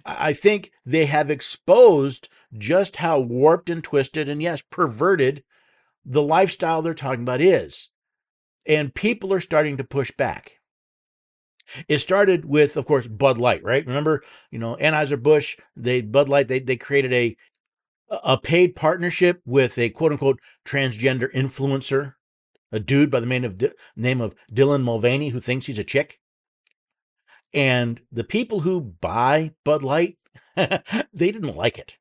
I 0.05 0.33
think 0.33 0.73
they 0.85 1.07
have 1.07 1.31
exposed 1.31 2.29
just 2.57 2.97
how 2.97 3.21
warped 3.21 3.69
and 3.71 3.83
twisted 3.83 4.29
and, 4.29 4.43
yes, 4.43 4.62
perverted 4.62 5.45
the 6.05 6.23
lifestyle 6.23 6.83
they're 6.83 6.95
talking 6.95 7.23
about 7.23 7.41
is. 7.41 7.91
And 8.67 8.95
people 8.95 9.33
are 9.33 9.41
starting 9.41 9.76
to 9.76 9.85
push 9.85 10.11
back. 10.11 10.61
It 11.88 11.99
started 11.99 12.45
with, 12.45 12.76
of 12.76 12.85
course, 12.85 13.07
Bud 13.07 13.38
Light, 13.38 13.62
right? 13.62 13.87
Remember, 13.87 14.23
you 14.50 14.59
know, 14.59 14.76
Anheuser-Busch, 14.76 15.57
they 15.76 16.03
Bud 16.03 16.29
Light, 16.29 16.49
they, 16.49 16.61
they 16.61 16.76
created 16.76 17.12
a 17.12 17.37
a 18.23 18.37
paid 18.38 18.76
partnership 18.76 19.41
with 19.47 19.79
a 19.79 19.88
quote 19.88 20.12
unquote 20.12 20.38
transgender 20.64 21.33
influencer, 21.33 22.14
a 22.71 22.79
dude 22.79 23.11
by 23.11 23.19
the 23.19 23.26
name 23.26 23.45
of 23.45 23.62
name 23.97 24.21
of 24.21 24.35
Dylan 24.53 24.83
Mulvaney 24.83 25.31
who 25.31 25.41
thinks 25.41 25.67
he's 25.67 25.79
a 25.79 25.85
chick. 25.85 26.21
And 27.54 28.02
the 28.11 28.25
people 28.25 28.61
who 28.61 28.80
buy 28.80 29.52
Bud 29.64 29.82
Light, 29.82 30.18
they 30.56 30.82
didn't 31.14 31.56
like 31.56 31.78
it. 31.78 31.96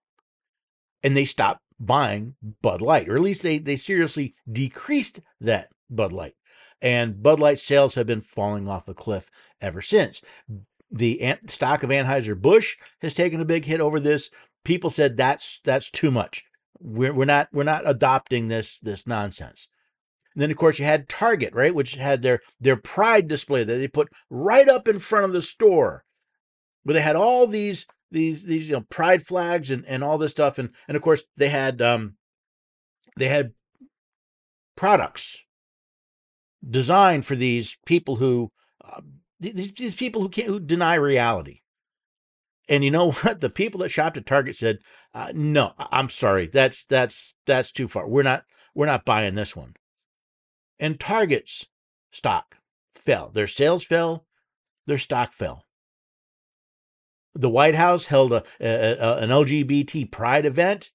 And 1.04 1.16
they 1.16 1.26
stopped 1.26 1.62
buying 1.80 2.36
Bud 2.62 2.82
Light, 2.82 3.08
or 3.08 3.16
at 3.16 3.22
least 3.22 3.44
they, 3.44 3.60
they 3.60 3.76
seriously 3.76 4.34
decreased 4.52 5.20
that 5.40 5.70
Bud 5.90 6.12
Light. 6.12 6.36
And 6.82 7.22
Bud 7.22 7.40
Light 7.40 7.60
sales 7.60 7.96
have 7.96 8.08
been 8.08 8.22
falling 8.22 8.68
off 8.68 8.88
a 8.88 8.94
cliff 8.94 9.30
ever 9.62 9.82
since. 9.82 10.22
The 10.92 11.38
stock 11.48 11.84
of 11.84 11.90
Anheuser-Busch 11.90 12.76
has 13.02 13.14
taken 13.14 13.40
a 13.40 13.46
big 13.46 13.66
hit 13.66 13.80
over 13.80 14.00
this. 14.00 14.30
People 14.66 14.90
said 14.90 15.18
that's 15.18 15.60
that's 15.64 15.90
too 15.90 16.12
much. 16.12 16.46
We're, 16.80 17.14
we're 17.14 17.26
not 17.26 17.50
we're 17.52 17.64
not 17.64 17.84
adopting 17.86 18.48
this 18.48 18.80
this 18.80 19.08
nonsense. 19.08 19.68
And 20.34 20.42
then 20.42 20.52
of 20.52 20.58
course 20.58 20.80
you 20.80 20.86
had 20.86 21.10
Target, 21.10 21.54
right, 21.54 21.76
which 21.76 21.96
had 21.96 22.22
their 22.22 22.40
their 22.60 22.76
pride 22.76 23.28
display 23.28 23.64
that 23.64 23.76
they 23.76 23.88
put 23.88 24.10
right 24.30 24.68
up 24.68 24.88
in 24.88 25.00
front 25.00 25.26
of 25.26 25.32
the 25.32 25.42
store, 25.42 26.04
where 26.84 26.94
they 26.94 27.02
had 27.02 27.16
all 27.16 27.48
these 27.48 27.86
these 28.12 28.44
these 28.44 28.70
you 28.70 28.76
know 28.76 28.86
pride 28.90 29.26
flags 29.26 29.70
and 29.70 29.86
and 29.86 30.04
all 30.04 30.18
this 30.18 30.32
stuff, 30.32 30.58
and 30.58 30.70
and 30.88 30.98
of 30.98 31.04
course 31.04 31.24
they 31.38 31.50
had 31.50 31.82
um 31.82 32.16
they 33.18 33.28
had 33.28 33.52
products 34.76 35.44
designed 36.68 37.26
for 37.26 37.36
these 37.36 37.78
people 37.86 38.16
who 38.18 38.52
uh, 38.84 39.02
these, 39.40 39.74
these 39.74 39.96
people 39.96 40.22
who 40.22 40.30
can't 40.30 40.48
who 40.48 40.60
deny 40.60 40.96
reality. 40.96 41.60
And 42.70 42.84
you 42.84 42.92
know 42.92 43.12
what? 43.22 43.42
The 43.42 43.50
people 43.50 43.82
that 43.82 43.90
shopped 43.90 44.18
at 44.18 44.26
Target 44.26 44.58
said, 44.58 44.80
uh, 45.14 45.32
"No, 45.36 45.74
I'm 45.78 46.10
sorry. 46.10 46.48
That's 46.48 46.86
that's 46.86 47.36
that's 47.46 47.72
too 47.72 47.88
far. 47.88 48.08
We're 48.08 48.24
not 48.24 48.46
we're 48.74 48.86
not 48.86 49.06
buying 49.06 49.36
this 49.36 49.56
one." 49.56 49.76
And 50.84 51.00
Target's 51.00 51.66
stock 52.12 52.58
fell. 52.94 53.30
Their 53.30 53.48
sales 53.48 53.86
fell, 53.86 54.26
their 54.86 54.98
stock 54.98 55.32
fell. 55.32 55.64
The 57.34 57.50
White 57.50 57.76
House 57.76 58.08
held 58.08 58.34
a, 58.34 58.44
a, 58.60 58.98
a 58.98 59.18
an 59.20 59.30
LGBT 59.30 60.12
pride 60.12 60.46
event 60.46 60.92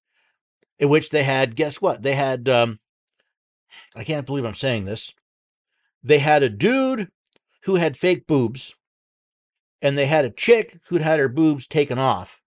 in 0.77 0.89
which 0.89 1.09
they 1.09 1.23
had, 1.23 1.55
guess 1.55 1.81
what? 1.81 2.03
They 2.03 2.13
had, 2.13 2.47
um, 2.47 2.79
I 3.95 4.03
can't 4.03 4.27
believe 4.27 4.45
I'm 4.45 4.53
saying 4.53 4.85
this. 4.85 5.15
They 6.03 6.19
had 6.19 6.43
a 6.43 6.49
dude 6.49 7.09
who 7.63 7.75
had 7.75 7.97
fake 7.97 8.27
boobs, 8.27 8.75
and 9.81 9.97
they 9.97 10.05
had 10.05 10.23
a 10.23 10.29
chick 10.29 10.77
who'd 10.89 11.01
had 11.01 11.19
her 11.19 11.27
boobs 11.27 11.67
taken 11.67 11.97
off 11.97 12.43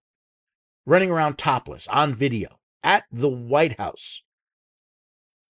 running 0.85 1.11
around 1.11 1.37
topless 1.37 1.89
on 1.89 2.15
video 2.15 2.59
at 2.83 3.03
the 3.11 3.29
White 3.29 3.77
House. 3.77 4.23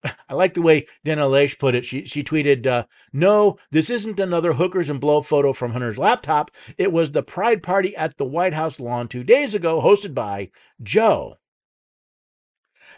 I 0.30 0.34
like 0.34 0.54
the 0.54 0.62
way 0.62 0.88
Dana 1.04 1.24
Loesch 1.24 1.58
put 1.58 1.76
it. 1.76 1.86
She 1.86 2.06
she 2.06 2.24
tweeted, 2.24 2.66
uh, 2.68 2.86
"No, 3.12 3.58
this 3.72 3.90
isn't 3.90 4.20
another 4.20 4.54
hookers 4.54 4.90
and 4.90 5.00
blow 5.00 5.22
photo 5.22 5.54
from 5.54 5.72
Hunter's 5.72 5.98
laptop. 5.98 6.52
It 6.78 6.92
was 6.92 7.12
the 7.12 7.24
Pride 7.24 7.64
party 7.64 7.96
at 7.96 8.18
the 8.18 8.26
White 8.26 8.54
House 8.54 8.80
lawn 8.80 9.08
two 9.08 9.24
days 9.24 9.56
ago, 9.56 9.82
hosted 9.82 10.14
by 10.14 10.52
Joe." 10.82 11.38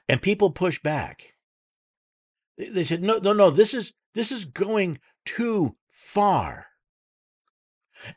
And 0.07 0.21
people 0.21 0.51
pushed 0.51 0.83
back. 0.83 1.33
They 2.57 2.83
said, 2.83 3.03
"No, 3.03 3.17
no, 3.17 3.33
no. 3.33 3.49
This 3.49 3.73
is 3.73 3.93
this 4.13 4.31
is 4.31 4.45
going 4.45 4.99
too 5.25 5.75
far." 5.89 6.67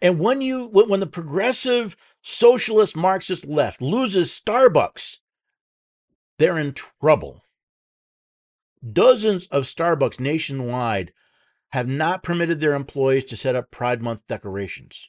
And 0.02 0.18
when 0.18 0.40
you 0.40 0.66
when 0.66 1.00
the 1.00 1.06
progressive 1.06 1.96
socialist 2.22 2.96
Marxist 2.96 3.46
left 3.46 3.80
loses 3.80 4.30
Starbucks, 4.30 5.18
they're 6.38 6.58
in 6.58 6.72
trouble. 6.72 7.44
Dozens 8.92 9.46
of 9.46 9.64
Starbucks 9.64 10.20
nationwide 10.20 11.12
have 11.70 11.88
not 11.88 12.22
permitted 12.22 12.60
their 12.60 12.74
employees 12.74 13.24
to 13.26 13.36
set 13.36 13.54
up 13.54 13.70
Pride 13.70 14.02
Month 14.02 14.26
decorations. 14.26 15.08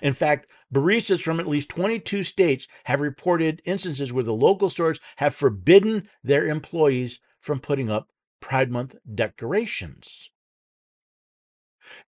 In 0.00 0.14
fact, 0.14 0.48
baristas 0.72 1.20
from 1.20 1.38
at 1.38 1.48
least 1.48 1.68
22 1.68 2.24
states 2.24 2.66
have 2.84 3.00
reported 3.00 3.60
instances 3.64 4.12
where 4.12 4.24
the 4.24 4.32
local 4.32 4.70
stores 4.70 5.00
have 5.16 5.34
forbidden 5.34 6.04
their 6.22 6.46
employees 6.46 7.20
from 7.40 7.60
putting 7.60 7.90
up 7.90 8.08
Pride 8.40 8.70
Month 8.70 8.94
decorations. 9.12 10.30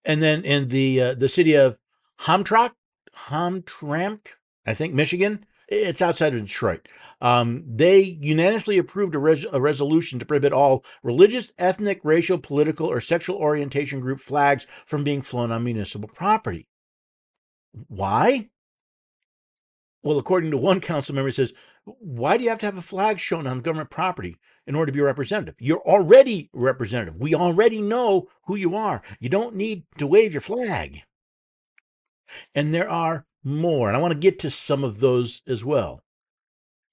And 0.05 0.23
then 0.23 0.45
in 0.45 0.69
the 0.69 1.01
uh, 1.01 1.15
the 1.15 1.29
city 1.29 1.55
of 1.55 1.79
Hamtramck, 2.21 2.73
Hamtramck, 3.29 4.29
I 4.65 4.73
think 4.73 4.95
Michigan, 4.95 5.45
it's 5.69 6.03
outside 6.03 6.35
of 6.35 6.45
Detroit. 6.45 6.89
Um, 7.21 7.65
they 7.67 8.01
unanimously 8.01 8.79
approved 8.79 9.15
a, 9.15 9.19
res- 9.19 9.47
a, 9.51 9.61
resolution 9.61 10.19
to 10.19 10.27
prohibit 10.27 10.53
all 10.53 10.85
religious, 11.03 11.53
ethnic, 11.59 12.01
racial, 12.05 12.39
political, 12.39 12.87
or 12.87 13.01
sexual 13.01 13.37
orientation 13.37 14.01
group 14.01 14.21
flags 14.21 14.67
from 14.87 15.05
being 15.05 15.23
flown 15.23 15.51
on 15.51 15.65
municipal 15.65 16.09
property. 16.09 16.69
Why? 17.89 18.51
Well, 20.03 20.19
according 20.19 20.51
to 20.51 20.59
one 20.59 20.81
council 20.83 21.15
member, 21.15 21.31
says, 21.31 21.55
"Why 21.85 22.37
do 22.37 22.45
you 22.45 22.51
have 22.51 22.59
to 22.61 22.67
have 22.67 22.77
a 22.77 22.83
flag 22.83 23.19
shown 23.19 23.47
on 23.47 23.61
government 23.61 23.91
property 23.91 24.37
in 24.67 24.75
order 24.75 24.91
to 24.91 24.97
be 24.97 25.01
a 25.01 25.05
representative? 25.05 25.55
You're 25.59 25.83
already 25.83 26.51
representative. 26.53 27.17
We 27.17 27.35
already 27.35 27.81
know 27.81 28.29
who 28.47 28.57
you 28.57 28.77
are. 28.77 29.03
You 29.19 29.29
don't 29.29 29.57
need 29.57 29.85
to 29.99 30.07
wave 30.07 30.33
your 30.33 30.43
flag." 30.43 31.01
And 32.55 32.73
there 32.73 32.89
are 32.89 33.27
more. 33.45 33.89
And 33.89 33.97
I 33.97 34.01
want 34.01 34.13
to 34.13 34.19
get 34.19 34.39
to 34.41 34.51
some 34.51 34.83
of 34.83 35.01
those 35.01 35.43
as 35.47 35.65
well. 35.65 36.03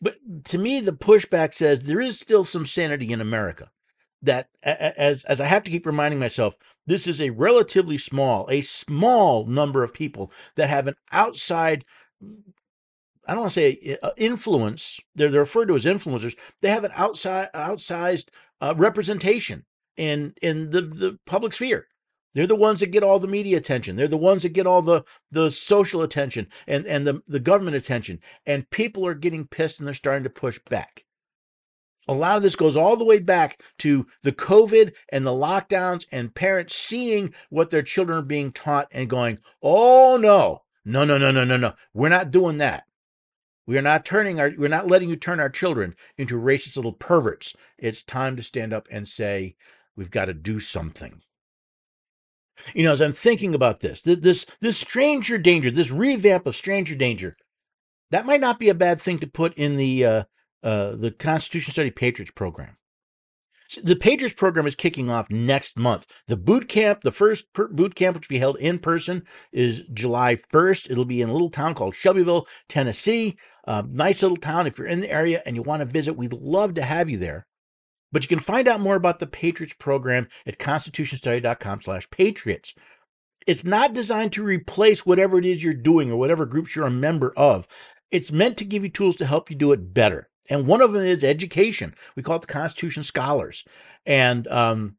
But 0.02 0.18
to 0.46 0.58
me, 0.58 0.80
the 0.80 0.94
pushback 0.94 1.54
says 1.54 1.84
there 1.86 2.02
is 2.02 2.20
still 2.20 2.44
some 2.44 2.66
sanity 2.66 3.12
in 3.12 3.22
America. 3.22 3.72
That, 4.24 4.50
as, 4.62 5.24
as 5.24 5.42
I 5.42 5.46
have 5.46 5.64
to 5.64 5.72
keep 5.72 5.86
reminding 5.86 6.20
myself, 6.20 6.54
this 6.86 7.08
is 7.08 7.20
a 7.20 7.32
relatively 7.32 7.98
small, 7.98 8.48
a 8.52 8.62
small 8.62 9.48
number 9.48 9.84
of 9.84 9.96
people 9.96 10.32
that 10.56 10.70
have 10.70 10.86
an 10.86 10.96
outside, 11.12 11.86
I 13.28 13.34
don't 13.34 13.40
want 13.42 13.54
to 13.54 13.60
say 13.60 13.98
uh, 14.04 14.12
influence, 14.18 15.00
they're, 15.16 15.30
they're 15.30 15.42
referred 15.42 15.70
to 15.70 15.76
as 15.76 15.86
influencers. 15.86 16.36
They 16.62 16.70
have 16.70 16.84
an 16.84 16.92
outside, 16.94 17.50
outsized 17.56 18.28
uh, 18.60 18.76
representation 18.78 19.66
in, 19.98 20.36
in 20.42 20.70
the, 20.70 20.82
the 20.82 21.20
public 21.26 21.54
sphere. 21.54 21.88
They're 22.34 22.48
the 22.48 22.56
ones 22.56 22.80
that 22.80 22.92
get 22.92 23.04
all 23.04 23.20
the 23.20 23.28
media 23.28 23.58
attention. 23.58 23.96
They're 23.96 24.08
the 24.08 24.18
ones 24.18 24.44
that 24.44 24.54
get 24.54 24.68
all 24.68 24.82
the, 24.82 25.04
the 25.32 25.52
social 25.52 26.02
attention 26.02 26.48
and, 26.66 26.86
and 26.86 27.06
the, 27.06 27.22
the 27.28 27.40
government 27.40 27.76
attention. 27.76 28.20
And 28.46 28.70
people 28.70 29.06
are 29.06 29.14
getting 29.14 29.48
pissed 29.48 29.80
and 29.80 29.88
they're 29.88 29.94
starting 29.94 30.24
to 30.24 30.30
push 30.30 30.60
back. 30.70 31.06
A 32.08 32.14
lot 32.14 32.38
of 32.38 32.44
this 32.44 32.56
goes 32.56 32.76
all 32.76 32.98
the 32.98 33.06
way 33.06 33.20
back 33.20 33.62
to 33.80 34.08
the 34.24 34.32
COVID 34.32 34.94
and 35.10 35.26
the 35.26 35.32
lockdowns 35.32 36.06
and 36.12 36.34
parents 36.34 36.76
seeing 36.76 37.34
what 37.50 37.70
their 37.70 37.84
children 37.84 38.18
are 38.18 38.24
being 38.24 38.52
taught 38.52 38.88
and 38.92 39.10
going, 39.10 39.38
oh 39.62 40.18
no, 40.18 40.64
no, 40.84 41.06
no, 41.06 41.18
no, 41.18 41.32
no, 41.32 41.44
no, 41.44 41.58
no. 41.58 41.74
We're 41.94 42.10
not 42.10 42.32
doing 42.32 42.58
that. 42.58 42.86
We 43.68 43.78
are 43.78 43.84
not 43.84 44.04
turning 44.04 44.40
our 44.40 44.52
we're 44.58 44.68
not 44.68 44.88
letting 44.88 45.10
you 45.10 45.16
turn 45.16 45.40
our 45.40 45.50
children 45.50 45.96
into 46.18 46.42
racist 46.42 46.76
little 46.76 46.94
perverts. 46.94 47.56
It's 47.78 48.02
time 48.02 48.36
to 48.36 48.44
stand 48.44 48.74
up 48.74 48.88
and 48.92 49.08
say 49.08 49.56
we've 49.96 50.12
got 50.12 50.26
to 50.26 50.34
do 50.34 50.60
something. 50.60 51.22
You 52.74 52.84
know, 52.84 52.92
as 52.92 53.02
I'm 53.02 53.14
thinking 53.14 53.56
about 53.56 53.80
this, 53.80 54.02
this 54.02 54.46
this 54.60 54.78
stranger 54.78 55.38
danger, 55.38 55.72
this 55.72 55.92
revamp 55.92 56.46
of 56.46 56.56
stranger 56.56 56.96
danger, 56.96 57.36
that 58.12 58.26
might 58.26 58.42
not 58.42 58.60
be 58.60 58.70
a 58.70 58.76
bad 58.76 59.02
thing 59.02 59.20
to 59.20 59.28
put 59.28 59.54
in 59.56 59.78
the 59.78 60.06
uh, 60.06 60.24
uh, 60.64 60.96
the 60.96 61.12
Constitution 61.12 61.72
Study 61.72 61.92
Patriots 61.92 62.32
program. 62.32 62.78
The 63.82 63.96
Patriots 63.96 64.36
program 64.36 64.68
is 64.68 64.76
kicking 64.76 65.10
off 65.10 65.30
next 65.30 65.78
month. 65.78 66.06
The 66.28 66.36
boot 66.36 66.68
camp, 66.68 67.02
the 67.02 67.12
first 67.12 67.46
boot 67.54 67.96
camp, 67.96 68.16
which 68.16 68.28
will 68.28 68.36
be 68.36 68.40
held 68.40 68.58
in 68.58 68.80
person, 68.80 69.24
is 69.54 69.84
July 69.94 70.36
1st. 70.36 70.92
It'll 70.92 71.06
be 71.06 71.22
in 71.22 71.30
a 71.30 71.34
little 71.34 71.50
town 71.50 71.74
called 71.74 71.96
Shelbyville, 71.96 72.48
Tennessee. 72.68 73.38
Uh, 73.66 73.84
nice 73.90 74.22
little 74.22 74.38
town. 74.38 74.68
If 74.68 74.78
you're 74.78 74.88
in 74.88 75.00
the 75.00 75.10
area 75.10 75.42
and 75.46 75.56
you 75.56 75.62
want 75.62 75.80
to 75.80 75.86
visit, 75.86 76.18
we'd 76.18 76.34
love 76.34 76.74
to 76.74 76.82
have 76.82 77.10
you 77.10 77.18
there. 77.18 77.48
But 78.12 78.24
you 78.24 78.28
can 78.28 78.40
find 78.40 78.68
out 78.68 78.82
more 78.82 78.96
about 78.96 79.20
the 79.20 79.28
Patriots 79.28 79.76
program 79.78 80.28
at 80.46 80.60
constitutionstudy.com 80.60 81.82
slash 81.82 82.10
patriots. 82.10 82.74
It's 83.48 83.64
not 83.64 83.94
designed 83.94 84.34
to 84.34 84.44
replace 84.44 85.06
whatever 85.06 85.38
it 85.38 85.46
is 85.46 85.64
you're 85.64 85.74
doing 85.74 86.12
or 86.12 86.18
whatever 86.18 86.46
groups 86.46 86.76
you're 86.76 86.86
a 86.86 86.92
member 86.92 87.34
of. 87.36 87.68
It's 88.12 88.32
meant 88.32 88.58
to 88.58 88.66
give 88.66 88.84
you 88.84 88.90
tools 88.90 89.16
to 89.18 89.26
help 89.26 89.50
you 89.50 89.56
do 89.56 89.72
it 89.72 89.94
better. 89.94 90.30
And 90.50 90.68
one 90.68 90.82
of 90.82 90.92
them 90.92 91.04
is 91.04 91.24
education. 91.24 91.96
We 92.16 92.24
call 92.24 92.36
it 92.36 92.42
the 92.42 92.48
Constitution 92.48 93.04
Scholars. 93.04 93.64
And 94.06 94.48
um, 94.50 94.98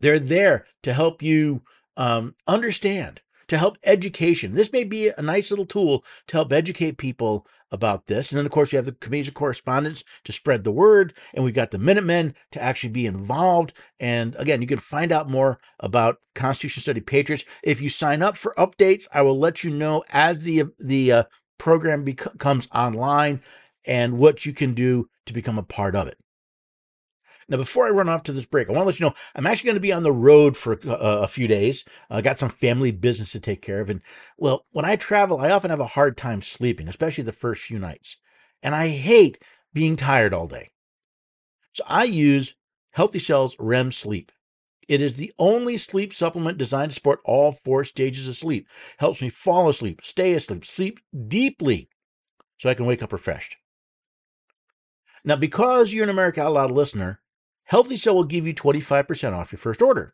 they're 0.00 0.18
there 0.18 0.66
to 0.84 0.94
help 0.94 1.22
you 1.22 1.62
um, 1.96 2.34
understand, 2.46 3.20
to 3.50 3.58
help 3.58 3.76
education. 3.82 4.54
This 4.54 4.72
may 4.72 4.84
be 4.84 5.08
a 5.08 5.20
nice 5.20 5.50
little 5.50 5.66
tool 5.66 6.04
to 6.28 6.36
help 6.36 6.52
educate 6.52 6.98
people 6.98 7.44
about 7.72 8.06
this. 8.06 8.30
And 8.30 8.38
then, 8.38 8.46
of 8.46 8.52
course, 8.52 8.72
you 8.72 8.76
have 8.76 8.86
the 8.86 8.92
committees 8.92 9.26
of 9.26 9.34
correspondence 9.34 10.04
to 10.22 10.32
spread 10.32 10.62
the 10.62 10.70
word. 10.70 11.12
And 11.34 11.44
we've 11.44 11.52
got 11.52 11.72
the 11.72 11.78
Minutemen 11.78 12.36
to 12.52 12.62
actually 12.62 12.90
be 12.90 13.06
involved. 13.06 13.72
And 13.98 14.36
again, 14.36 14.62
you 14.62 14.68
can 14.68 14.78
find 14.78 15.10
out 15.10 15.28
more 15.28 15.58
about 15.80 16.18
Constitution 16.36 16.80
Study 16.80 17.00
Patriots. 17.00 17.44
If 17.64 17.80
you 17.80 17.88
sign 17.88 18.22
up 18.22 18.36
for 18.36 18.54
updates, 18.56 19.08
I 19.12 19.22
will 19.22 19.38
let 19.38 19.64
you 19.64 19.70
know 19.70 20.04
as 20.10 20.44
the, 20.44 20.66
the 20.78 21.12
uh, 21.12 21.24
program 21.58 22.04
becomes 22.04 22.68
online 22.72 23.42
and 23.84 24.16
what 24.16 24.46
you 24.46 24.52
can 24.52 24.74
do 24.74 25.08
to 25.26 25.32
become 25.32 25.58
a 25.58 25.64
part 25.64 25.96
of 25.96 26.06
it. 26.06 26.18
Now, 27.50 27.56
before 27.56 27.84
I 27.84 27.90
run 27.90 28.08
off 28.08 28.22
to 28.22 28.32
this 28.32 28.44
break, 28.44 28.68
I 28.68 28.72
want 28.72 28.82
to 28.82 28.86
let 28.86 29.00
you 29.00 29.06
know 29.06 29.14
I'm 29.34 29.46
actually 29.46 29.66
going 29.66 29.74
to 29.74 29.80
be 29.80 29.92
on 29.92 30.04
the 30.04 30.12
road 30.12 30.56
for 30.56 30.74
a, 30.74 30.88
uh, 30.88 31.20
a 31.24 31.26
few 31.26 31.48
days. 31.48 31.84
I 32.08 32.22
got 32.22 32.38
some 32.38 32.48
family 32.48 32.92
business 32.92 33.32
to 33.32 33.40
take 33.40 33.60
care 33.60 33.80
of. 33.80 33.90
And 33.90 34.02
well, 34.38 34.66
when 34.70 34.84
I 34.84 34.94
travel, 34.94 35.40
I 35.40 35.50
often 35.50 35.70
have 35.70 35.80
a 35.80 35.86
hard 35.86 36.16
time 36.16 36.42
sleeping, 36.42 36.86
especially 36.86 37.24
the 37.24 37.32
first 37.32 37.64
few 37.64 37.80
nights. 37.80 38.16
And 38.62 38.72
I 38.72 38.88
hate 38.88 39.42
being 39.74 39.96
tired 39.96 40.32
all 40.32 40.46
day. 40.46 40.70
So 41.72 41.82
I 41.88 42.04
use 42.04 42.54
Healthy 42.92 43.18
Cells 43.18 43.56
REM 43.58 43.90
Sleep. 43.90 44.30
It 44.88 45.00
is 45.00 45.16
the 45.16 45.32
only 45.38 45.76
sleep 45.76 46.14
supplement 46.14 46.56
designed 46.56 46.90
to 46.92 46.94
support 46.94 47.20
all 47.24 47.50
four 47.50 47.84
stages 47.84 48.28
of 48.28 48.36
sleep. 48.36 48.68
Helps 48.98 49.20
me 49.20 49.28
fall 49.28 49.68
asleep, 49.68 50.00
stay 50.04 50.34
asleep, 50.34 50.64
sleep 50.64 51.00
deeply 51.26 51.88
so 52.58 52.68
I 52.68 52.74
can 52.74 52.86
wake 52.86 53.02
up 53.02 53.12
refreshed. 53.12 53.56
Now, 55.24 55.36
because 55.36 55.92
you're 55.92 56.04
an 56.04 56.10
America 56.10 56.42
Out 56.42 56.52
Loud 56.52 56.70
listener, 56.70 57.19
Healthy 57.70 57.98
Cell 57.98 58.16
will 58.16 58.24
give 58.24 58.48
you 58.48 58.52
25% 58.52 59.32
off 59.32 59.52
your 59.52 59.58
first 59.60 59.80
order 59.80 60.12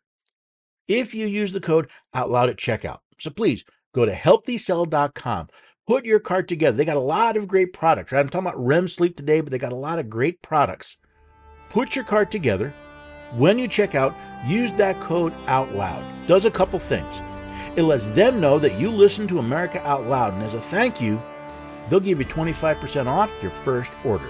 if 0.87 1.15
you 1.15 1.25
use 1.25 1.53
the 1.53 1.59
code 1.59 1.89
OUTLOUD 2.13 2.49
at 2.49 2.57
checkout. 2.57 2.99
So 3.19 3.31
please 3.31 3.65
go 3.95 4.05
to 4.05 4.13
healthycell.com. 4.13 5.47
Put 5.87 6.05
your 6.05 6.19
cart 6.19 6.47
together. 6.47 6.77
They 6.77 6.85
got 6.85 6.97
a 6.97 6.99
lot 6.99 7.35
of 7.35 7.47
great 7.47 7.73
products. 7.73 8.11
Right? 8.11 8.19
I'm 8.19 8.29
talking 8.29 8.47
about 8.47 8.63
REM 8.63 8.87
sleep 8.87 9.17
today, 9.17 9.41
but 9.41 9.49
they 9.49 9.57
got 9.57 9.71
a 9.71 9.75
lot 9.75 9.97
of 9.97 10.07
great 10.07 10.43
products. 10.43 10.97
Put 11.71 11.95
your 11.95 12.05
cart 12.05 12.29
together. 12.29 12.71
When 13.35 13.57
you 13.57 13.67
check 13.67 13.95
out, 13.95 14.15
use 14.45 14.71
that 14.73 15.01
code 15.01 15.33
OUTLOUD. 15.47 16.03
Does 16.27 16.45
a 16.45 16.51
couple 16.51 16.77
things. 16.77 17.21
It 17.75 17.81
lets 17.81 18.13
them 18.13 18.39
know 18.39 18.59
that 18.59 18.79
you 18.79 18.91
listen 18.91 19.27
to 19.29 19.39
America 19.39 19.81
Out 19.81 20.05
Loud, 20.05 20.33
and 20.33 20.43
as 20.43 20.53
a 20.53 20.61
thank 20.61 21.01
you, 21.01 21.19
they'll 21.89 21.99
give 21.99 22.19
you 22.19 22.25
25% 22.25 23.07
off 23.07 23.31
your 23.41 23.51
first 23.51 23.93
order. 24.03 24.29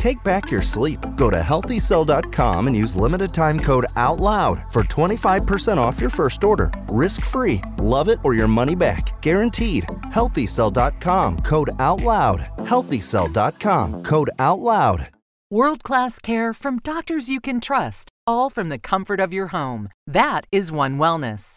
Take 0.00 0.24
back 0.24 0.50
your 0.50 0.62
sleep. 0.62 0.98
Go 1.14 1.28
to 1.28 1.40
healthycell.com 1.40 2.66
and 2.68 2.74
use 2.74 2.96
limited 2.96 3.34
time 3.34 3.60
code 3.60 3.84
OUTLOUD 3.96 4.72
for 4.72 4.82
25% 4.82 5.76
off 5.76 6.00
your 6.00 6.08
first 6.08 6.42
order. 6.42 6.72
Risk 6.88 7.22
free. 7.22 7.60
Love 7.76 8.08
it 8.08 8.18
or 8.24 8.32
your 8.32 8.48
money 8.48 8.74
back. 8.74 9.20
Guaranteed. 9.20 9.84
Healthycell.com 10.16 11.40
code 11.40 11.68
OUTLOUD. 11.78 12.40
Healthycell.com 12.66 14.02
code 14.02 14.30
OUTLOUD. 14.38 15.08
World 15.50 15.82
class 15.82 16.18
care 16.20 16.54
from 16.54 16.78
doctors 16.78 17.28
you 17.28 17.40
can 17.40 17.60
trust, 17.60 18.08
all 18.24 18.50
from 18.50 18.68
the 18.68 18.78
comfort 18.78 19.18
of 19.18 19.32
your 19.32 19.48
home. 19.48 19.88
That 20.06 20.46
is 20.52 20.70
One 20.70 20.96
Wellness. 20.96 21.56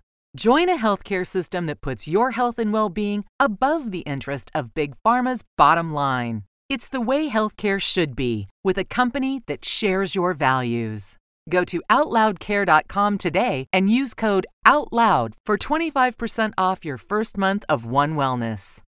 Join 0.35 0.69
a 0.69 0.77
healthcare 0.77 1.27
system 1.27 1.65
that 1.65 1.81
puts 1.81 2.07
your 2.07 2.31
health 2.31 2.57
and 2.57 2.71
well 2.71 2.87
being 2.87 3.25
above 3.37 3.91
the 3.91 3.99
interest 3.99 4.49
of 4.55 4.73
Big 4.73 4.95
Pharma's 5.05 5.43
bottom 5.57 5.93
line. 5.93 6.43
It's 6.69 6.87
the 6.87 7.01
way 7.01 7.29
healthcare 7.29 7.81
should 7.81 8.15
be, 8.15 8.47
with 8.63 8.77
a 8.77 8.85
company 8.85 9.41
that 9.47 9.65
shares 9.65 10.15
your 10.15 10.33
values. 10.33 11.17
Go 11.49 11.65
to 11.65 11.81
OutLoudCare.com 11.89 13.17
today 13.17 13.65
and 13.73 13.91
use 13.91 14.13
code 14.13 14.47
OUTLOUD 14.65 15.33
for 15.45 15.57
25% 15.57 16.53
off 16.57 16.85
your 16.85 16.97
first 16.97 17.37
month 17.37 17.65
of 17.67 17.85
One 17.85 18.15
Wellness. 18.15 18.81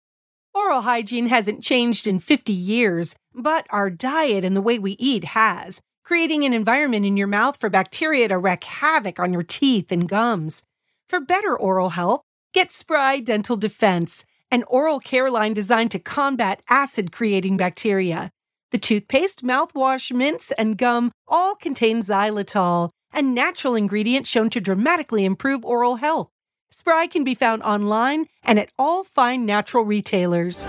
Oral 0.53 0.83
hygiene 0.83 1.29
hasn't 1.29 1.63
changed 1.63 2.07
in 2.07 2.19
50 2.19 2.53
years, 2.53 3.17
but 3.33 3.67
our 3.71 3.89
diet 3.89 4.45
and 4.45 4.55
the 4.55 4.61
way 4.61 4.79
we 4.79 4.93
eat 4.99 5.25
has, 5.25 5.81
creating 6.05 6.45
an 6.45 6.53
environment 6.53 7.07
in 7.07 7.17
your 7.17 7.29
mouth 7.29 7.57
for 7.57 7.71
bacteria 7.71 8.29
to 8.29 8.37
wreak 8.37 8.65
havoc 8.65 9.19
on 9.19 9.33
your 9.33 9.45
teeth 9.45 9.91
and 9.91 10.07
gums. 10.07 10.65
For 11.11 11.19
better 11.19 11.59
oral 11.59 11.89
health, 11.89 12.23
get 12.55 12.71
Spry 12.71 13.19
Dental 13.19 13.57
Defense, 13.57 14.25
an 14.53 14.63
oral 14.69 15.01
care 15.01 15.29
line 15.29 15.53
designed 15.53 15.91
to 15.91 15.99
combat 15.99 16.63
acid 16.71 17.11
creating 17.11 17.57
bacteria. 17.57 18.31
The 18.71 18.79
toothpaste, 18.79 19.43
mouthwash, 19.43 20.13
mints, 20.13 20.53
and 20.53 20.79
gum 20.79 21.11
all 21.27 21.57
contain 21.57 21.99
xylitol, 21.99 22.91
a 23.13 23.23
natural 23.23 23.75
ingredient 23.75 24.29
shown 24.29 24.51
to 24.51 24.61
dramatically 24.61 25.25
improve 25.25 25.65
oral 25.65 25.97
health. 25.97 26.29
Spry 26.71 27.09
can 27.09 27.25
be 27.25 27.35
found 27.35 27.65
online 27.65 28.27
and 28.45 28.61
at 28.61 28.71
all 28.79 29.03
fine 29.03 29.45
natural 29.45 29.85
retailers. 29.85 30.65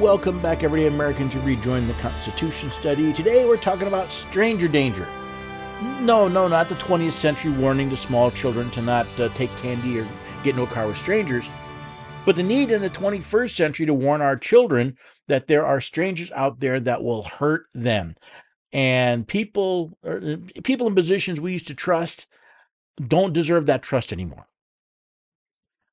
Welcome 0.00 0.40
back, 0.40 0.64
everyday 0.64 0.88
Americans 0.88 1.34
to 1.34 1.40
rejoin 1.40 1.86
the 1.86 1.92
Constitution 1.94 2.72
study. 2.72 3.12
Today 3.12 3.46
we're 3.46 3.56
talking 3.56 3.86
about 3.86 4.12
stranger 4.12 4.66
danger. 4.66 5.06
No, 6.00 6.26
no, 6.26 6.48
not 6.48 6.68
the 6.68 6.74
20th 6.74 7.12
century 7.12 7.52
warning 7.52 7.90
to 7.90 7.96
small 7.96 8.32
children 8.32 8.72
to 8.72 8.82
not 8.82 9.06
uh, 9.20 9.28
take 9.30 9.54
candy 9.56 10.00
or 10.00 10.08
get 10.42 10.50
into 10.50 10.64
a 10.64 10.66
car 10.66 10.88
with 10.88 10.98
strangers, 10.98 11.48
but 12.26 12.34
the 12.34 12.42
need 12.42 12.72
in 12.72 12.80
the 12.80 12.90
21st 12.90 13.54
century 13.54 13.86
to 13.86 13.94
warn 13.94 14.20
our 14.20 14.36
children 14.36 14.96
that 15.28 15.46
there 15.46 15.64
are 15.64 15.80
strangers 15.80 16.30
out 16.32 16.58
there 16.58 16.80
that 16.80 17.04
will 17.04 17.22
hurt 17.22 17.66
them. 17.72 18.16
And 18.72 19.28
people, 19.28 19.96
uh, 20.04 20.38
people 20.64 20.88
in 20.88 20.96
positions 20.96 21.40
we 21.40 21.52
used 21.52 21.68
to 21.68 21.74
trust 21.74 22.26
don't 23.00 23.32
deserve 23.32 23.66
that 23.66 23.82
trust 23.82 24.12
anymore. 24.12 24.48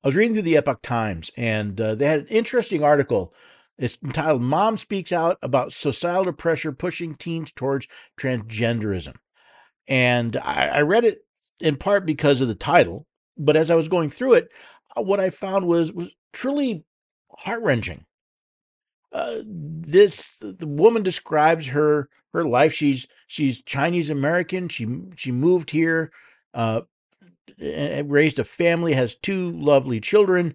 I 0.02 0.08
was 0.08 0.16
reading 0.16 0.32
through 0.34 0.42
the 0.42 0.56
Epoch 0.56 0.82
Times, 0.82 1.30
and 1.36 1.80
uh, 1.80 1.94
they 1.94 2.06
had 2.06 2.20
an 2.20 2.26
interesting 2.26 2.82
article. 2.82 3.32
It's 3.78 3.96
entitled 4.04 4.42
"Mom 4.42 4.76
Speaks 4.76 5.12
Out 5.12 5.38
About 5.42 5.72
Societal 5.72 6.32
Pressure 6.32 6.72
Pushing 6.72 7.14
Teens 7.14 7.52
Towards 7.52 7.86
Transgenderism," 8.18 9.14
and 9.88 10.36
I, 10.36 10.68
I 10.68 10.80
read 10.82 11.04
it 11.04 11.24
in 11.60 11.76
part 11.76 12.06
because 12.06 12.40
of 12.40 12.48
the 12.48 12.54
title. 12.54 13.06
But 13.36 13.56
as 13.56 13.70
I 13.70 13.74
was 13.74 13.88
going 13.88 14.10
through 14.10 14.34
it, 14.34 14.48
uh, 14.96 15.02
what 15.02 15.20
I 15.20 15.30
found 15.30 15.66
was 15.66 15.92
was 15.92 16.10
truly 16.32 16.84
heart 17.38 17.62
wrenching. 17.62 18.04
Uh, 19.12 19.38
this 19.46 20.38
the 20.38 20.66
woman 20.66 21.02
describes 21.02 21.68
her 21.68 22.08
her 22.32 22.44
life. 22.44 22.72
She's 22.72 23.06
she's 23.26 23.62
Chinese 23.62 24.10
American. 24.10 24.68
She 24.68 24.86
she 25.16 25.32
moved 25.32 25.70
here 25.70 26.12
uh, 26.54 26.82
raised 27.58 28.38
a 28.38 28.44
family, 28.44 28.92
has 28.94 29.14
two 29.14 29.52
lovely 29.52 30.00
children. 30.00 30.54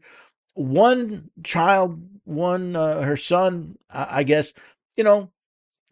One 0.58 1.30
child, 1.44 2.02
one, 2.24 2.76
uh, 2.76 3.02
her 3.02 3.18
son, 3.18 3.78
I, 3.90 4.20
I 4.20 4.24
guess, 4.24 4.54
you 4.96 5.04
know, 5.04 5.32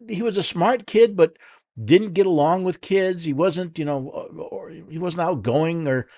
he 0.08 0.22
was 0.22 0.36
a 0.36 0.42
smart 0.42 0.86
kid, 0.86 1.16
but 1.16 1.36
didn't 1.82 2.14
get 2.14 2.26
along 2.26 2.64
with 2.64 2.80
kids. 2.80 3.24
He 3.24 3.32
wasn't, 3.32 3.78
you 3.78 3.84
know, 3.84 3.98
or 4.50 4.70
he 4.70 4.98
wasn't 4.98 5.22
outgoing 5.22 5.86
or 5.86 6.08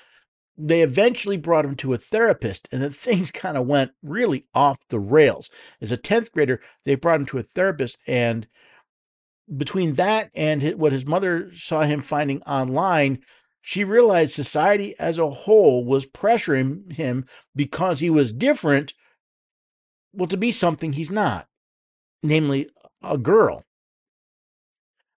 they 0.57 0.83
eventually 0.83 1.37
brought 1.37 1.65
him 1.65 1.77
to 1.77 1.93
a 1.93 1.99
therapist 1.99 2.69
and 2.73 2.83
then 2.83 2.91
things 2.93 3.31
kind 3.31 3.57
of 3.57 3.67
went 3.67 3.93
really 4.03 4.47
off 4.55 4.79
the 4.89 4.99
rails. 4.99 5.51
As 5.81 5.93
a 5.93 5.99
10th 5.99 6.33
grader, 6.33 6.61
they 6.85 6.95
brought 6.95 7.21
him 7.21 7.27
to 7.27 7.39
a 7.39 7.43
therapist 7.43 7.99
and 8.07 8.49
between 9.57 9.95
that 9.95 10.31
and 10.35 10.63
what 10.75 10.93
his 10.93 11.07
mother 11.07 11.51
saw 11.55 11.83
him 11.83 12.03
finding 12.03 12.43
online, 12.43 13.21
she 13.68 13.85
realized 13.85 14.33
society 14.33 14.94
as 14.98 15.18
a 15.18 15.28
whole 15.28 15.85
was 15.85 16.07
pressuring 16.07 16.90
him 16.90 17.26
because 17.54 18.00
he 18.00 18.09
was 18.09 18.33
different, 18.33 18.94
well, 20.11 20.26
to 20.26 20.38
be 20.38 20.50
something 20.52 20.94
he's 20.94 21.11
not, 21.11 21.48
namely 22.22 22.70
a 23.02 23.18
girl. 23.18 23.62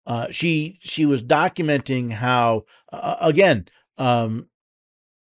Uh, 0.05 0.27
she 0.31 0.79
she 0.81 1.05
was 1.05 1.23
documenting 1.23 2.11
how 2.11 2.65
uh, 2.91 3.15
again 3.21 3.69
um, 3.97 4.47